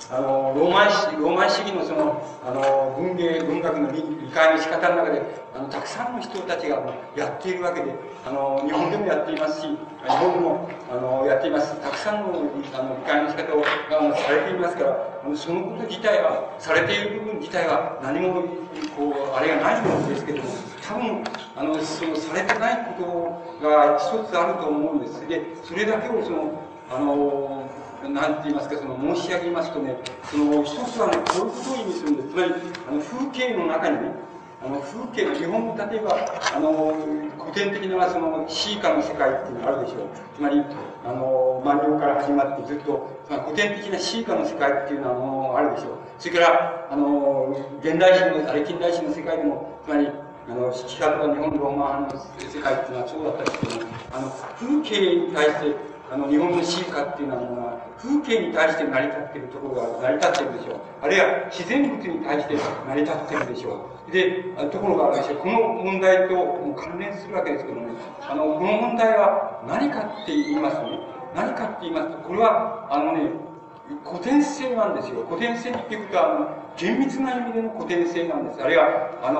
[0.09, 4.01] あの、ローマン主ローマン主義のその、あの、文芸、文学の理
[4.33, 5.21] 解の仕方の中で、
[5.53, 6.81] あの、たくさんの人たちが
[7.15, 7.93] やっているわけで、
[8.25, 11.79] あの、日本でもやっていますし、日本でも、あの、やっています。
[11.81, 12.29] たくさんの、
[12.73, 18.43] あの、理解の仕方を、がされていますから、そのこと自体は、されている部分自体は、何も、
[18.95, 20.49] こう、あれがないんですけども、
[20.87, 21.23] 多分、
[21.55, 25.27] あの、その、されてないことが一つあると思うんです。
[25.27, 26.51] で、それだけをその、
[26.89, 27.70] あの、
[28.09, 32.29] なんて言いますか、その申し上げますとね、その一つはね、こういうことを意味するんです。
[32.29, 32.53] つまり、
[32.89, 34.11] あの風景の中にね、
[34.63, 36.17] あの風景の日本例えば、
[36.55, 36.93] あの、
[37.39, 40.07] 古典的なその詩歌の世界っていうのがあるでしょう。
[40.35, 40.63] つまり、
[41.05, 45.91] あの、万葉から始まってずっと、古典的な詩歌の世界っていうのはあるでしょう。
[46.19, 50.09] それから、あの、現代史の、あれ近代史の世界でも、つまり、
[50.49, 60.79] あの、七百の日本ローマンの世界っていうのはそうだったですけども、あの、風景に対して、あの、日本の進化っていうのは、風景に対して成り立ってるところが成り立ってるでしょう。
[61.01, 62.55] あるいは自然物に対して
[62.85, 64.11] 成り立ってるでしょう。
[64.11, 65.37] で、ところがあるでしょう。
[65.37, 66.35] この問題と
[66.75, 67.87] 関連するわけですけどね、
[68.27, 70.99] あの、この問題は何かって言いますね。
[71.33, 73.31] 何かって言いますと、これは、あのね、
[74.03, 75.23] 古典性なんですよ。
[75.29, 78.61] 古典性っていうことは、あの、厳密な意味での古典性なんです。
[78.61, 79.39] あるいは、あの、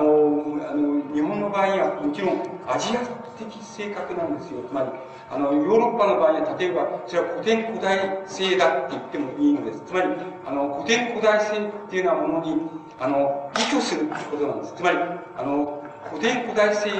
[0.70, 3.00] あの日本の場合には、もちろんアジア
[3.36, 4.62] 的性格なんですよ。
[4.68, 4.88] つまり、
[5.32, 9.82] あの、ヨーロッパの場合は、例えば、それは古典古代性だって言ってもいいのです。
[9.86, 10.08] つまり、
[10.44, 12.60] あの、古典古代性っていうようなものに、
[13.00, 14.74] あの、依拠するってことなんです。
[14.76, 14.98] つまり、
[15.38, 16.94] あの、古典古代性っ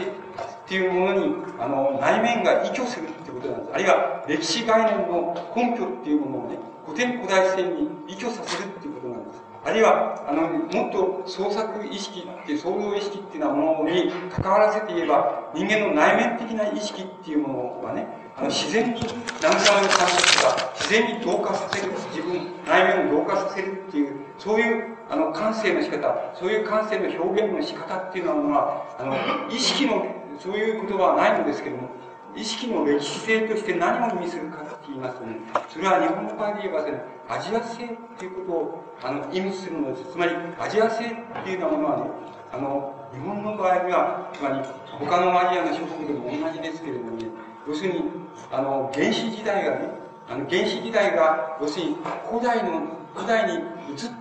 [0.67, 3.71] ていうものに、あの、内面が依拠するってことなんです。
[3.75, 9.43] あるいは、歴史概念の根拠っていうものをね、古典古代性に依拠させるっていうことなんです。
[9.65, 30.07] あるいは、あの、もっと創作意識って、創造意識っていうようなものに関わらせて言えば、人間の内面的な意識っていうものはね、あの自然に慰める感覚とか、自然に同化させる、自分、内面を同化させるっていう、そういうあの感性の仕方、そういう感性の表現の仕方っていうのは、あの、意識の、
[30.39, 31.89] そういう言葉はないのですけども、
[32.35, 35.37] 意識の歴史性として何を意味するかって言いますとね、
[35.69, 37.89] それは日本の場合で言えば、ね、アジア性っ
[38.19, 40.13] ていうことをあの意味するのです。
[40.13, 42.11] つまり、アジア性っていうようなものはね、
[42.53, 44.61] あの、日本の場合には、つまり
[44.99, 47.27] 他のアジアの諸国でも同じですけれどもね、
[47.69, 49.89] 要するに、あの、原始時代がね、
[50.29, 51.97] あの、原始時代が、要するに
[52.31, 52.83] 古代の、
[53.15, 53.63] 古代に移っ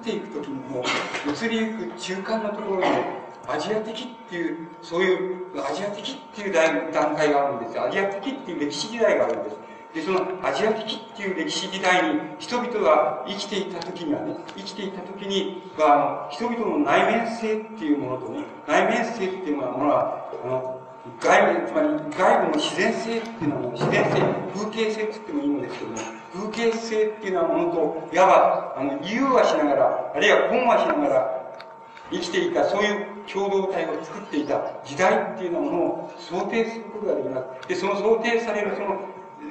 [0.03, 0.83] ていくときにも、
[1.25, 2.85] 移りゆく中間のところに、
[3.47, 7.79] アジア的っていう、そういうアジア的っていう段階があるんです。
[7.79, 9.57] アジア的っていう歴史時代があるんです。
[9.93, 20.80] で、そのアジア的っていう歴史時代に人々が生きていた時にはね、生きていた時に、あの人々の内面性っていうものとね、内面性っていうものは、あの、
[21.19, 24.21] 外部、つまり外部の自然性っていうのは、自然性、
[24.53, 25.97] 風景性って言ってもいいんですけども、
[26.33, 31.41] 風景性っていうのはものと、いわば、あの、言うはしながら、あるいは本はしながら、
[32.11, 37.67] 生きていた、そういう共同体を作っていた時代っていうようなものを想定することができます。
[37.67, 38.99] で、その想定されるその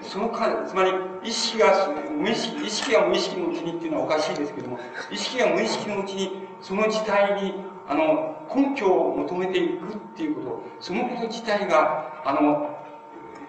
[0.03, 0.93] その間、つまり、
[1.23, 4.79] 意識が、無意識、意識が無意識のうちにっていうのはおかしいですけども、
[5.11, 7.55] 意識が無意識のうちに、その事態に、
[7.89, 12.77] あの、根拠を求めていくっていうこと、そのこと自体が、あの、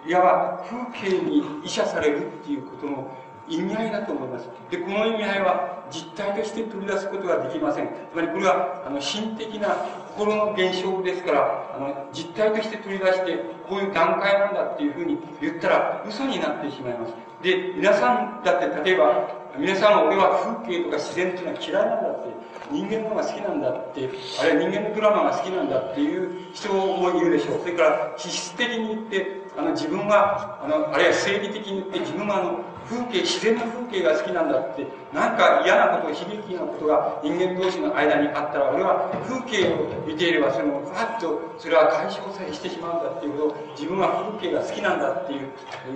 [0.05, 3.11] いわば風景に医者されるっていうことの
[3.47, 4.49] 意味合いだと思います。
[4.69, 7.87] で、この意味合いは実体として取り出すことができません。
[8.11, 9.75] つまりこれは、あの、心的な
[10.15, 17.13] 心の現象ですから、あの、実体として取り出して、こういう段階なんだっていうふうに言ったら嘘になってしまいます。
[17.41, 22.29] で、皆さんだって例えば、皆さん俺は風景とか自然っていうのは嫌いなんだって、
[22.71, 24.09] 人間の方が好きなんだって、
[24.39, 27.59] あるいは人間のドラマが好きなんだっていう人もいるでしょう。
[27.59, 32.59] それから、気質的に言って、あの、自分は、あの、あるいは生理的に言って自分はあの、
[32.91, 45.51] 風景、自然の風景が好きなんだって、なんか嫌なこと、悲劇なことが人間同士の間にあったら、俺は風景を見ていれば、その、ふわっと、それは解消さえしてしまうんだっていうこと、自分は風景が好きなんだっていう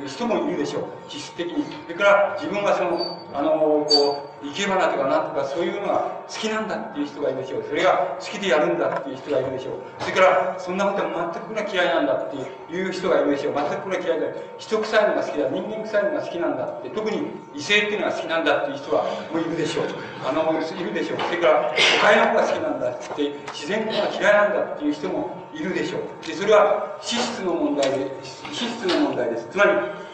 [0.08, 0.84] 人もいるでしょう。
[1.12, 1.66] 実質的に。
[1.84, 7.64] それから、自分はその、あの、こう、生け花とかなんとかそういうのが好きなんだっていう人がいるでしょう。
[7.68, 9.74] それが好きでやるんだっていう人がいるでしょう。
[10.00, 12.36] それから、そんなことは全くこれは嫌いなんだって
[12.72, 13.54] いう人がいるでしょう。
[13.56, 14.28] 全くこれは嫌いだ。
[14.58, 15.50] 人臭いのが好きだ。
[15.50, 16.85] 人間臭いのが好きなんだって。
[16.94, 17.24] 特に
[17.56, 19.86] 異性っていうのが好きなんだっていう人はもういるでしょう。
[20.28, 21.20] あの、いるでしょう。
[21.22, 26.28] それから、都会の方が好きなんだって、自然の方が嫌いなんだっていう人もいるでしょう。
[26.28, 29.48] で、それは資質の問題で、資質の問題です。
[29.52, 29.72] つまり、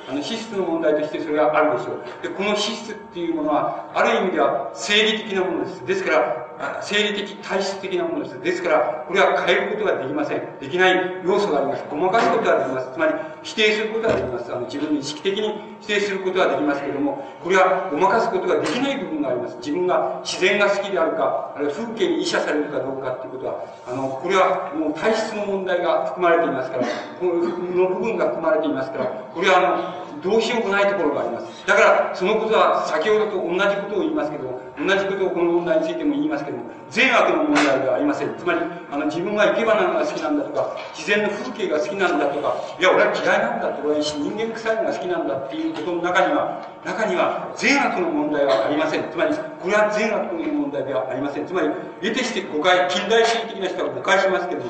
[0.10, 2.04] あの、資質の問題としてそれがあるでしょう。
[2.22, 5.86] で、この資質っていうものは、ある意味では生理的なものです。
[5.86, 6.51] ですから、
[6.82, 8.40] 生理的、体質的なものです。
[8.42, 10.42] ですから、これは変えることができません。
[10.60, 11.84] できない要素があります。
[11.90, 12.90] ごまかすことができます。
[12.94, 13.14] つまり、
[13.44, 14.52] 否定することができます。
[14.52, 19.58] あの、自分に意識的に否定することができますけれども、これはごまかすことができない部分があります。
[19.58, 26.84] 自分が自然が好きであるか、あるいは風景に医者されるかどうかっていうことは、あの、これはもう体質の問題が含まれていますから、
[27.20, 31.66] この部分が含まれていますから、これはあの、どうしようもないところがあります。
[31.66, 38.36] だから、そのことは先ほどと同じことを言いますけど、同じことをこの問題についても言いますけども、善悪の問題ではありません。
[38.38, 38.60] つまり、
[38.92, 49.10] あの、自分が生け花が好きなんだとか、自然の風景が好きなんだとか、いや、俺は嫌いなんだって、俺は人間臭いのが好きなんだっていうことの中には、中には善悪の問題はありません。
[49.10, 51.46] つまり、これは善悪の問題ではありません。
[51.46, 51.70] つまり、
[52.02, 54.70] 得てして誤解、近代主義的な人は誤解しますけども、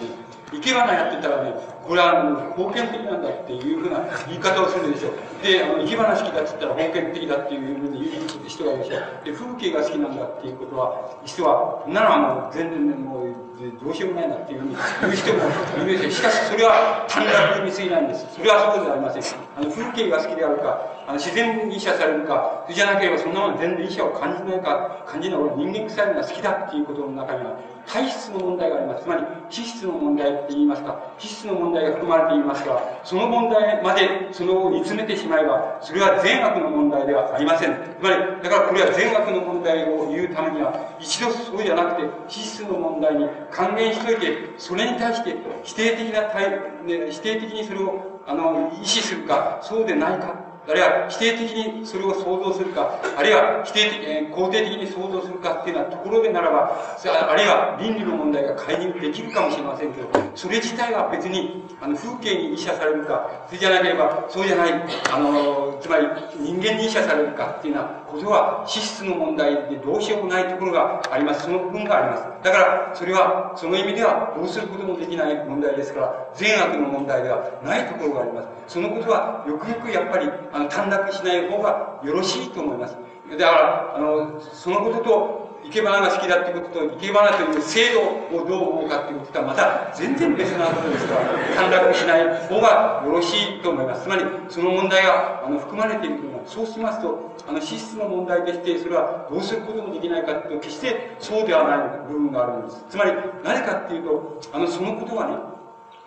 [0.51, 5.43] 生け花やってたらね、これは封建的なんだっていうふうな言い方をするでしょう。
[5.43, 9.25] で、あの、生け花好きだって言ったら封建的だっていうふうに言う人がいるでしょう。
[9.25, 13.33] で、風景が好きなんだっていうことは、人は、ならあの、全然もう、
[13.79, 15.39] どうしようもないなっていうふうに言う人も
[15.85, 16.11] いるでしょう。
[16.11, 18.27] しかし、それは短絡みすぎないんです。
[18.33, 19.23] それはそうではありません。
[19.55, 27.55] あの、風景が好きであるか、あの、自然に医者されるか、それじゃなければそんなもの全然医者を感じないか、感じない俺人間臭いのが好きだっていうことの中には、
[27.87, 29.03] 体質の問題があります。
[29.03, 37.73] つまり、資質の問題って言いますか、資質の問題が含まれていますが、その問題までその煮詰めてしまえば、それは善悪の問題ではありません。
[37.99, 46.49] つまり、だからこれは善悪の問題を言うためには、一度そうじゃなくて、資質の問題に還元しといて、それに対して否定的な対、
[46.85, 64.73] ね、否定的にそれを、あの、意識するか、そうでないか、あるいは否定的にそれを想像するか、あるいは否定的、えー、肯定的に想像するかっていうようなところでならば、あるいは倫理の問題が解任できるかもしれませんけど、それ自体は別に、あの、風景に医者されるか、それじゃなければ、そうじゃない、
[65.11, 66.07] あの、つまり
[66.37, 71.43] 人間に医者されるかっていうのはことは、資質の問題でどうしようもないところがあります。
[71.43, 72.23] その部分があります。
[72.43, 78.47] だから、それは、その意味では、どうすることもできない問題ですから、善悪の問題ではないところがあります。
[78.67, 82.97] そのことは、よくよくやっぱり、あの、短絡しない方がよろしいと思います。
[83.37, 85.40] だから、あの、そのことと、
[85.71, 91.21] 生け花が好きだっていうことと、生け花という制度をどう思うかっていうことはまた全然別なことですから、
[91.55, 94.03] 短絡しない方がよろしいと思います。
[94.03, 102.85] つまり、その問題があの含まれているというのは、そうしますと、あの、資質の問題として、それはどうすることもできないかというと、決してそうではない部分があるんです。
[102.89, 105.35] つまり、何かっていうと、あの、そのことはね、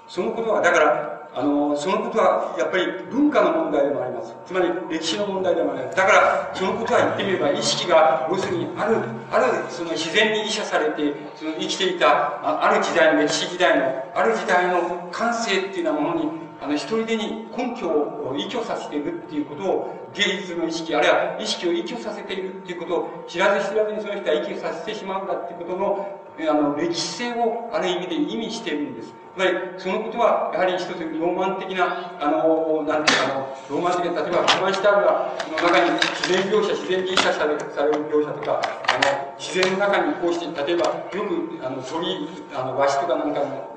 [0.06, 4.34] そのことは、だから、あの、そのことは、やっぱり文化の問題でもあります。
[4.46, 5.96] つまり、歴史の問題でもあります。
[5.96, 8.96] だから、そのことは言ってみれば、意識が、要するに、ある、
[9.32, 16.30] ある、その自然に医者されて、その生きていた、ある時代の、歴史時代の、ある時代の感性っていうようなものに、
[16.62, 29.12] あの、一人でに根拠を依拠させているっていうことを、芸術の意識、あるいは意識を依拠させているっていうことを、知らず知らずにその人は依拠させてしまうんだっていうことの、あの、歴史性をある意味で意味しているんです。
[29.34, 38.62] つまり、そのことは、やはり一つ、ローマン的な、あの、なんていうか、あの、ローマン的な、例えば、ロマンシタールの中に自然描写、自然描写されされる描写とか、
[38.94, 43.76] あの、自然の中にこうして、例えば、よく、あの、鳥、あの、ワシとかなんかの、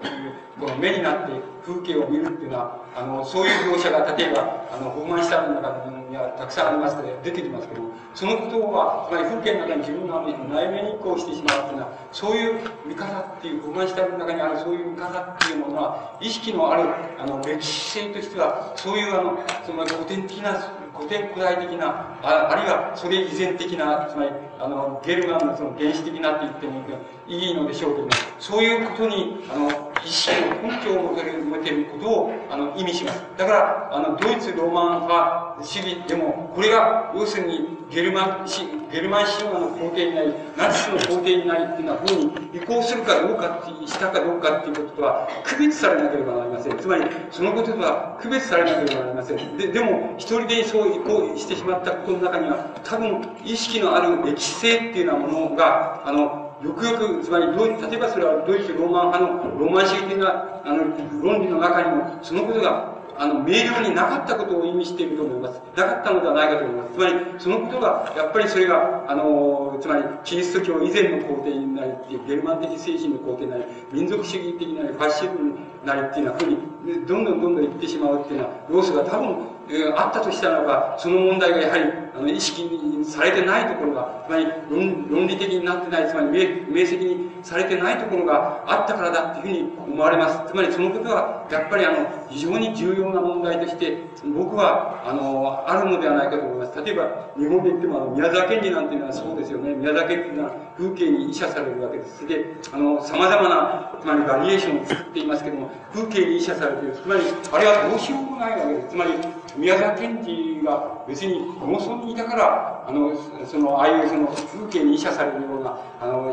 [0.59, 1.33] この目になって
[1.65, 16.89] 風景を見るっていうのは、あの、そういう描写が、例えば、あの、ローマンシタールの中にはたくさんありますので、出てきますけども、そのことは、つまり風景の中に自分の内面にこうしてしまうっていうのは、そういう見方っていう、ローマンシタの中にあるそういう見方っていうものは、意識のある、
[17.19, 20.57] あの、歴史性としては、そういうあの、その古典的な、
[20.97, 26.81] 古典古代的な、ああるいはそれ以前的な、つまり、あの、ゲルマンのその原始的なって言っても
[27.27, 33.23] いいのでしょうけども、そういうことに、あの、意識の根拠を求めていることを、あの、意味します。
[33.37, 38.45] だから、あの、ドイツローマン派主義でも、これが、要するに、ゲルマン、
[38.91, 46.77] ゲルマン神話の皇帝になり、ナチスの皇帝になりっていうような風に移行するかどうかって、したかどうかっていうこととは、区別されなければなりません。
[46.77, 49.57] つまり、そのこととは区別されなければなりません。
[49.57, 60.83] で、でも、一人でそう移行してしまったことの中には、多分、意識のある歴史性っていうようなものが、あの、よくよく、つまり、例えばそれはドイツローマン派のローマン主義的なあの
[61.21, 65.61] 論理の中にも、そのことがあの、明瞭になかったことを意味していると思います。
[65.75, 66.93] なかったのではないかと思います。
[66.93, 79.56] つまり、そのことが、やっぱりそれが、あの、つまり、キリスト教以前の皇帝になりっていう、ゲルマン的精神の皇帝なり、民族主義的なり、ファッシズムなりっていうようなふうに、どんどんどんどんいってしまうっていうような要素が多分、
[79.95, 81.83] あったとしたらば、その問題がやはり、
[82.15, 86.33] あの、意識にされてないところが、つまり論、論理的になってない、つまり明、
[86.73, 90.51] 明晰にされてないところがあったからだっていうふうに思われます。
[90.51, 91.97] つまり、そのことは、やっぱりあの、
[92.29, 93.97] 非常に重要な問題として、
[94.35, 96.81] 僕は、あの、あるのではないかと思います。
[96.83, 99.73] 例えば、日本で言っても、あの、宮沢賢治なんていうのはそうですよね。
[99.73, 102.25] 宮沢賢治は風景に医者されるわけです。
[102.27, 106.95] で、あの、様々な、つまりバリエーションを作っていますけども、風景に医者されている。
[106.95, 107.21] つまり、
[107.51, 108.87] あれはどうしようもないわけです。
[108.89, 109.11] つまり、
[109.57, 113.11] 宮沢賢治が別に農村にいたから、あの、
[113.45, 116.31] その、ああいうその風景に医者されるような、あの、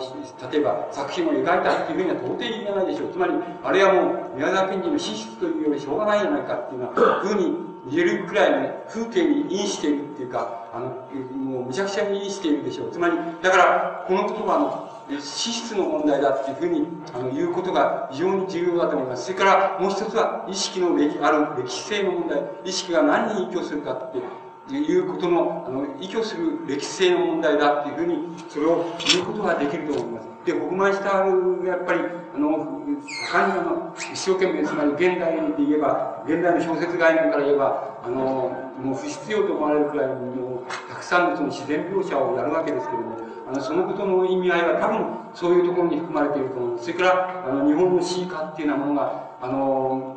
[0.53, 3.13] 例えば作品を描いたっていうふうには到底言えないでしょう。
[3.13, 3.33] つまり、
[3.63, 7.57] あれはもう宮沢賢治の資質というよりしょうがないじゃないかっていうようなふうに
[7.91, 10.87] 言えるくらいの風景に因しているっていうか、あの、
[11.37, 12.91] もうむちゃくちゃに因しているでしょう。
[12.91, 19.25] つまり、だから、この言葉の、資質の問題だっていうふうにあの言うことが非常に重要だと思います。
[19.25, 22.43] それからもう一つは意識の歴ある歴史性の問題。
[22.65, 24.13] 意識が何に影響するかっ
[24.69, 30.29] ていうことの、あの、依拠する歴史性の問題だっていうふうに、それを言うことができると思います。
[30.47, 32.01] で、ホフマンシタールがやっぱり、
[32.35, 32.83] あの、
[33.31, 46.85] 他にあの、一生懸命、つまり現代で言えば、現代の小説概念から言えば、あの、もう不必要と思われるくらいの、たくさんのその自然描写をやるわけですけれども、あの、そのことの意味合いは多分、そういうところに含まれていると思います。
[46.85, 50.17] それから、あの、日本の詩歌っていうようなものが、あの、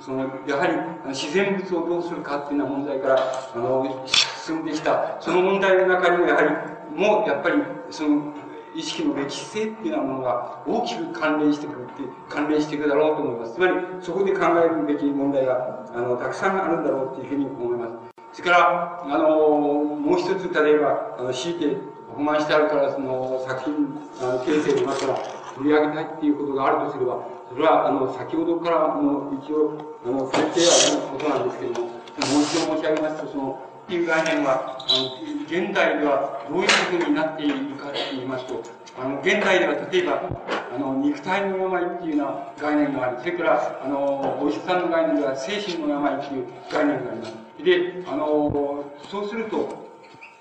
[0.00, 3.18] その、やはり、自然物をどうするかっていうような問題から、
[3.54, 6.48] あの、進んできた、その問題の中にも、やはり、
[6.94, 8.32] もう、やっぱり、その、
[8.78, 13.54] 意識の歴史性っていうようなものが大きく関連してくるって、関連していくだろうと思います。
[13.54, 18.38] つまり、そこで考えるべき問題が、あの、たくさんあるんだろうっていうふうに思います。
[18.40, 19.36] それから、あの、
[19.82, 21.76] もう一つ、例えば、あの、強いて、
[22.14, 23.74] 保満してあるから、その、作品、
[24.22, 25.18] あの、形成の中から
[25.56, 27.18] 取り上げたいっていうことがあるとすれば、
[27.50, 29.74] それは、あの、先ほどからも一応、
[30.06, 38.62] あの、触れてはることなんですけれども、もう一度申し上げますと、その、っていう概念は、あの、現代ではどういうふうになっているかと言いますと、
[39.00, 40.28] あの、現代では例えば、
[40.74, 47.32] あの、肉体の病っていうような概念があり、それから、あの、お医者さんの概念では精神の病っていう概念があります。
[47.64, 49.56] で、あの、そうすると、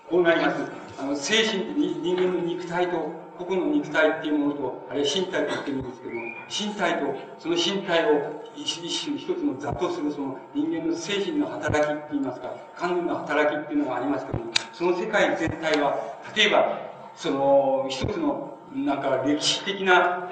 [0.10, 0.58] こうなります。
[1.00, 16.80] あの、精神人間の肉体と個々の肉体っていうものと、あれ身体と言ってるんですけども、身体と、その身体を一種一つの座とするその人間の精神の働きって言いますか、観念の働きっていうのがありますけども、その世界全体は、例えば、
[17.16, 20.30] その、一つの、なんか歴史的な、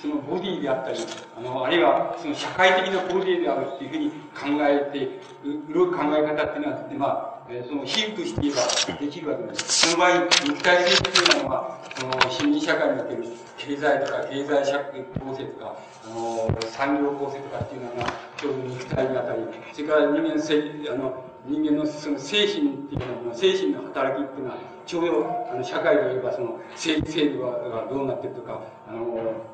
[0.00, 0.98] そのボディであったり、
[1.36, 4.10] あの、あるいはその社会的なボディであるっていうふうに
[4.58, 5.10] 考えて、い
[5.68, 9.90] ろいろ考え方っていうのは、まあ、えーその比喩として言えばできるわけです。
[9.90, 13.24] その場合、肉体性っていうのは、その市民社会における
[13.56, 19.42] 経済とか経済社会構成とか、あの、産業構成とかっていうのが、ちょうど肉体にあたり、
[19.72, 29.04] それから人間性、あの、人間のその精神っていうのは、精神の働きっていうのは、ちょうど、あの、社会で言えば、その、制制度がどうなってるとか、あの、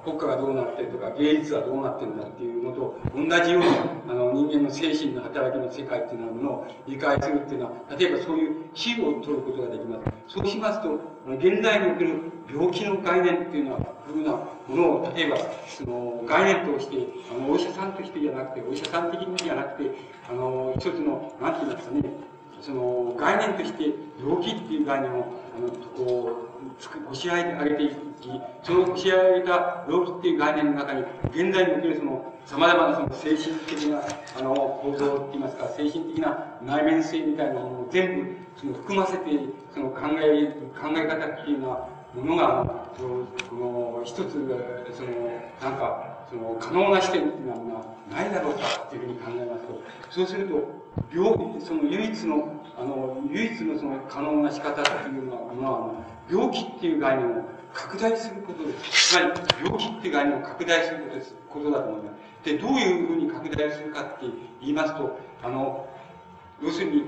[0.04, 3.68] 国家がどうなってるとか、芸術はどうなってるんだっていうのと、同じように、
[4.08, 10.34] あの、人間の精神の働きの世界っていうのを理解するっていうのは、例えばそういう比喩を取ることができます。
[10.34, 15.36] そうしますと、現代における病気の概念っていうのは、ふうなものを、例えば、
[15.68, 16.96] その、概念として、
[17.30, 19.90] あの、お医者さんとしてじゃなくて、お医者さん的にじゃなくて、
[20.28, 22.02] あの、一つの、なんて言いますかね、
[22.62, 23.92] その概念として
[24.24, 25.26] 病気っていう概念を
[25.56, 27.34] あのこうつく押し上
[27.68, 28.30] げていき
[28.62, 31.02] その押し上げた病気っていう概念の中に
[31.32, 34.00] 現代におけるその様々なその精神的な
[34.38, 39.24] あの構造って言いますか精神的な内面性みたいなものを全部その含ませて
[39.74, 45.10] その考え考え方っていうのはものがあのこの一つその
[45.62, 50.82] なんかその可能な視点っていうのはないだろうかっていうふうに考えますとそうすると
[51.12, 59.12] 病その唯一のあの唯一のその可能な仕方っていうのは、まあ、病気っていう概念を拡大することです。
[59.12, 59.26] つまり、
[59.64, 62.10] 病気っていう概念を拡大することですことだと思いま
[62.42, 62.44] す。
[62.44, 64.26] で、どういうふうに拡大するかって
[64.60, 65.88] 言いますと、あの、
[66.62, 67.04] 要するに、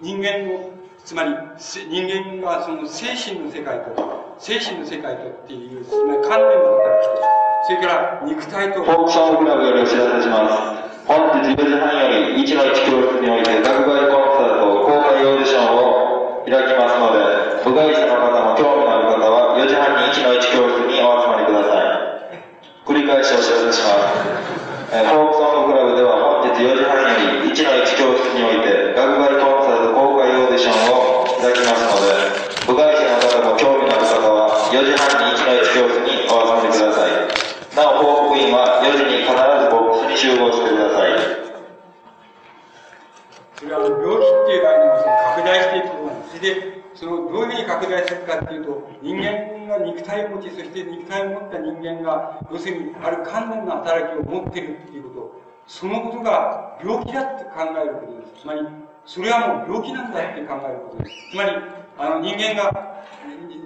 [0.00, 7.24] 人間の、つまり、人間がその精神の世界と、精神の世界とっていう、つまり観念の働きと、
[7.64, 10.86] それから肉体と、フォークソングクラブよりお知らせします。
[11.08, 22.36] 本日4時半より1の1教室において学外コンサート公開オーディションを開きますので、部外者の方も興味のある方は4時半に1の1教室にお集まりください。
[22.84, 24.36] 繰り返しお知らせします。
[24.92, 27.10] えーフォークソングクラブでは本日4時半よ
[27.42, 29.85] り1の1教室において学外コンサート
[30.56, 32.16] ディションを開きますので、
[32.64, 37.28] 部外者の方も興味のある方は4時半に1の1教室にお集まりください。
[37.76, 41.20] なお、報告員は4時に必ずボックスに集合してください。
[43.60, 46.32] それは病気っていう概念を拡大していくことなんです。
[46.32, 55.36] それで、そのどういうふうに拡大するかっていうと、人間が肉体を持ち、そして肉体を持った人間が、要するにある観念の働きを持っているっていうこと、
[55.68, 58.40] そのことが病気だって考えることです。
[58.40, 58.64] つまり、
[59.06, 61.30] それはもう病気なんだって考えることです。
[61.30, 61.50] つまり、
[61.98, 63.04] あの人間が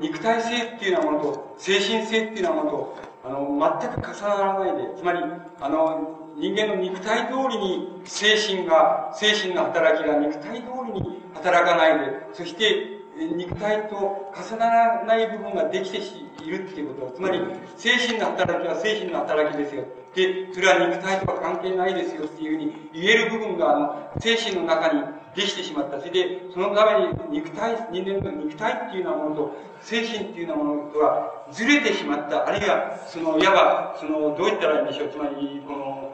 [0.00, 5.20] 肉体性っていうようなものと、精神性っていうようなものと、あの、全く重ならないで、つまり、
[5.60, 13.00] あの、人間の肉体通りに精神が、精神の働きが肉体通りに働かないで、そして、
[13.36, 17.40] 肉体と重ならない部分ができているっていうことは、つまり、
[17.76, 19.84] 精神の働きは精神の働きですよ。
[20.14, 25.02] で、それは肉体とは関係ないですよっていうふうに言える部分が、あの、精神の中に
[25.34, 25.98] できてしまった。
[25.98, 32.46] それで、そのために肉体、人間の肉体っていうようなものと、精神っていうようなものとはずれてしまった。
[32.46, 35.08] あるいは、その、いわば、その、どう言ったらいいんでしょう。
[35.08, 36.12] つまり、この、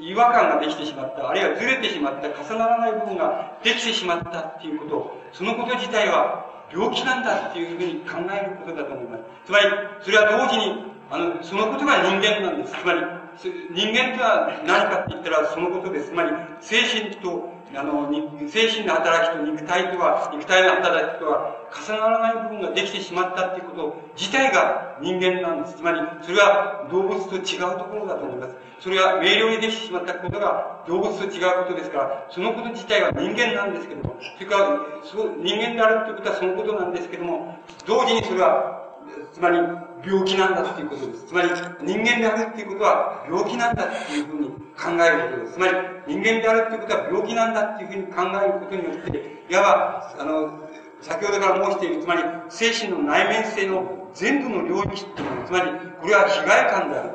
[0.00, 9.22] 違和感ができてしまった、あるいはずれてしまった、重ならない部分ができてしまったっていうこと、そのこと自体は病気なんだっていうふうに考えることだと思います。
[9.46, 9.66] つまり、
[10.02, 12.74] それは同時に、あの、そのことが人間なんです。
[12.74, 13.00] つまり、
[13.70, 16.08] 人間とは何かって言ったらそのことです。
[16.08, 18.10] つまり、精神と、あの、
[18.48, 25.76] 精神の働きと肉体とは、肉体の働きとは重ならない部分ができてしまったっていうこと自体が人間なんです。
[25.76, 28.56] つまり、それは動物と違うところだと思います。
[28.78, 38.85] それは明瞭にできてしまったことが動物と違うことですから、そのこと自体は人間なんですけども、それから、そう人間であるということはそのことなんですけども、同時にそれは、
[39.36, 39.58] つまり
[40.02, 41.26] 病気なんだっていうことです。
[41.26, 41.50] つまり
[41.84, 45.52] 人間であるっていうことは病気なんだっていうふうに考えることです。
[45.52, 45.72] つまり
[46.06, 50.68] 人間であるっていうことは病気なんだっていうふうに考えることによって、いわば、あの、
[51.02, 57.10] 先ほどから申している、つまり精神の内面性の全部の領域っていうのは、つまりこれは被害感である。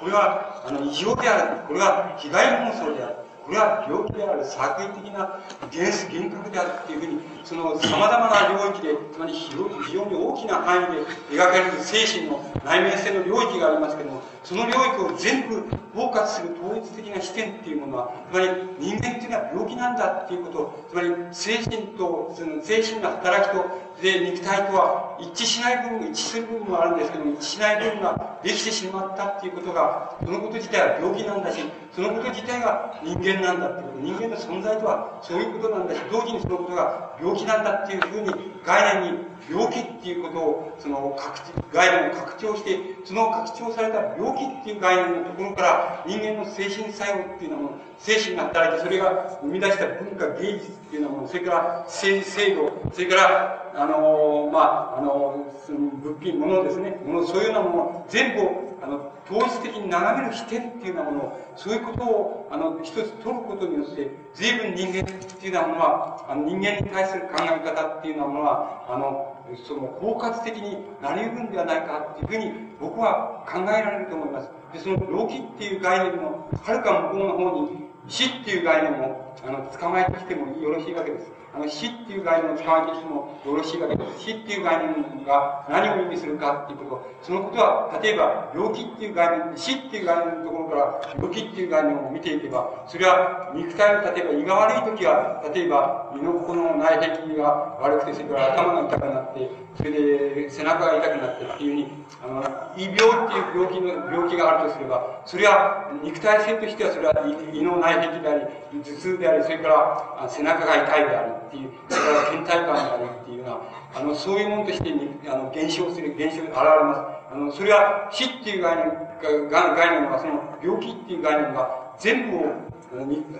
[0.00, 1.66] これは、あの、異常である。
[1.68, 3.15] これは被害妄想である。
[3.46, 5.38] これは病気である、作為的な
[5.70, 9.54] 原始、幻覚であるっていうふうに、その様々な領域で、つまり非
[9.94, 18.46] 常に大きな範囲で描かれる精神の内面性の領域がありますけども、その領域を全部包括する統一的な視点っていうものは、つまり
[18.78, 23.64] 人間っていうのは病気なんだっていうこと、つまり精神と、その精神の働きと、
[24.00, 31.58] で、肉体とは一致しない部分、一致する部分もあるんですけども、一致しない部分ができてしまったっていうことが、そのこと自体は病気なんだし、
[31.90, 39.18] そのこと自体が人間なんだってこと、人間の存在とはそういうことなんだし、同時にそのことが病気なんだっていうふうに概念に
[39.50, 41.40] 病気っていうことを、その拡
[41.72, 52.20] 概念を拡張して、その拡張された病気っていう概念のところから人間の精神作用っていうのも、精神が働いて、それが生み出した文化芸術っていうのも、それから制
[52.54, 74.50] 度、それから、あのー、まあ、あのー、その物品、物ですね、物、そういうようなもの、全部、あの、統一的に眺める視点っていうようなものそういうことを、あの、一つ取ることによって、随分人間っていうようなものは、あの人間に対する考え方っていうようなものは、あの、その包括的になり得るんではないかというふうに僕は考えられると思います。
[74.72, 81.30] で、その病気っていう概念も、はるか向こうの方に死っていう概念も、あの、捕まえてきてもよろしいわけです。
[81.56, 84.24] あの死っていう概念を使われてきてもよろしいわけです。
[84.24, 87.08] 死っていう概念が何を意味するかっていうこと。
[87.22, 101.86] そのことは、例えば、病気っていう概念、死っていう概念のところから病気っていう概念を見ていけば、それは肉体の、例えば胃が悪い時は、例えば胃のこの内壁が悪くて、それから頭が痛くなって、それで背中が痛くなってっていうふうに、
[102.22, 102.42] あの、
[102.76, 107.14] 胃病っていう病気の、病気があるとすれば、それは肉体性としてはそれは
[107.52, 111.36] 胃の内壁であり、頭痛であり、それから背中が痛いである。
[111.46, 113.60] っていう、それから倦怠感があるっていうような、
[113.94, 114.92] あの、そういうものとして、
[115.28, 117.32] あの、減少する、減少、現れます。
[117.32, 122.40] あの、それは死っていう概念が、概念が、その、病気っていう概念が、全部を、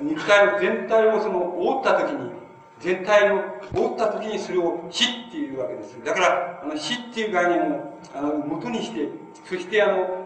[0.02, 2.30] 肉体の全体をその、覆ったときに、
[2.78, 3.36] 全体を
[3.74, 5.96] 覆ったときにそれを死っていうわけです。
[6.04, 9.08] だから、あの、死っていう概念を、あの、元にして、
[9.44, 10.25] そしてあの、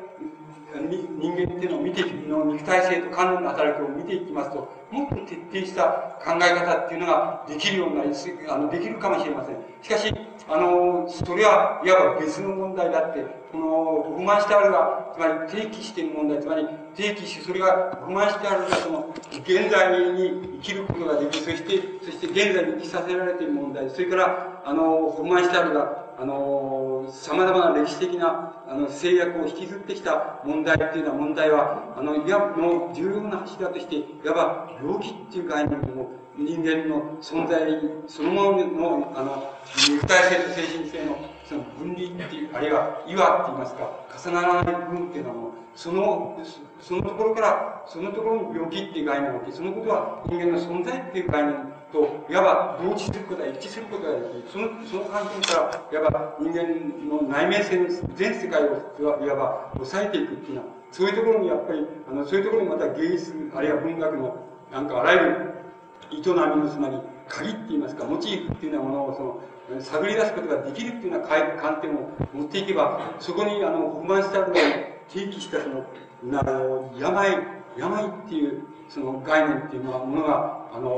[0.78, 2.20] 人間っていうのを見ていく
[2.60, 8.10] 肉体性と観念の働きを見ていきますと、もっと徹底した考え方っていうのができるようになり、
[8.49, 9.57] あの、できるかもしれません。
[9.82, 10.12] しかし、
[10.49, 37.60] あの、それはいわば別の問題だって、この、不満してあるが、つまり定期している問題、つまり定期して、それが不満してあるが、その、現在に生きることができる、そして、そして現在に生きさせられている問題、それから、あの、不満してあるが、あの、様々な歴史的な、あの、制約を引きずってきた問題っていうような問題は、あの、いわ、の重要な柱として、いわば、病気っていう概念も、人間の存在
[38.07, 39.50] そのものの、あの、
[39.89, 41.16] 肉体性と精神性の、
[41.47, 43.90] その分離っていう、あるいは岩って言いますか、
[44.23, 46.39] 重ならない部分っていうのはもうその、
[46.81, 56.62] そのところから、そのところに病気っていう概念が起き、そのことは人間の存在っていう概念と、いわば同時することが一致することができ、その、その観点から、いわば人間
[57.09, 64.36] の内面性の全世界を、いわば抑えていくっていうのは、そういうところにやっぱり、あの、そういうところにまた芸術、あるいは文学の、
[64.73, 65.51] なんかあらゆる
[66.12, 74.55] 営みのつまり、鍵って言いますか、モチーフっていうようなものを、その、探り出すことができるっていうような観点を持っていけば、そこに、あの、不満したのを
[75.09, 75.85] 提起したその、
[76.41, 77.39] あの、病、
[77.77, 80.91] 病っていう、その概念っていう、ものが、あの、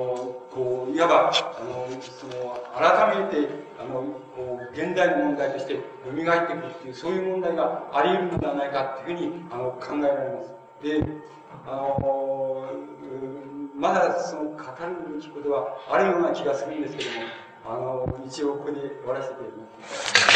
[0.50, 3.48] こう、いわば、あの、その、改めて、
[3.78, 4.02] あの、
[4.34, 10.54] こう、現代の問題として蘇ってくるっていう、そういう問題があり得るのではないかっていうふうに、あの、考えられます。
[10.82, 11.06] で、
[11.66, 12.66] あの、
[13.76, 17.26] まだその語るべきことはあるような気がするんですけども、
[17.66, 20.31] あの、一応ここで終わらせていただきます。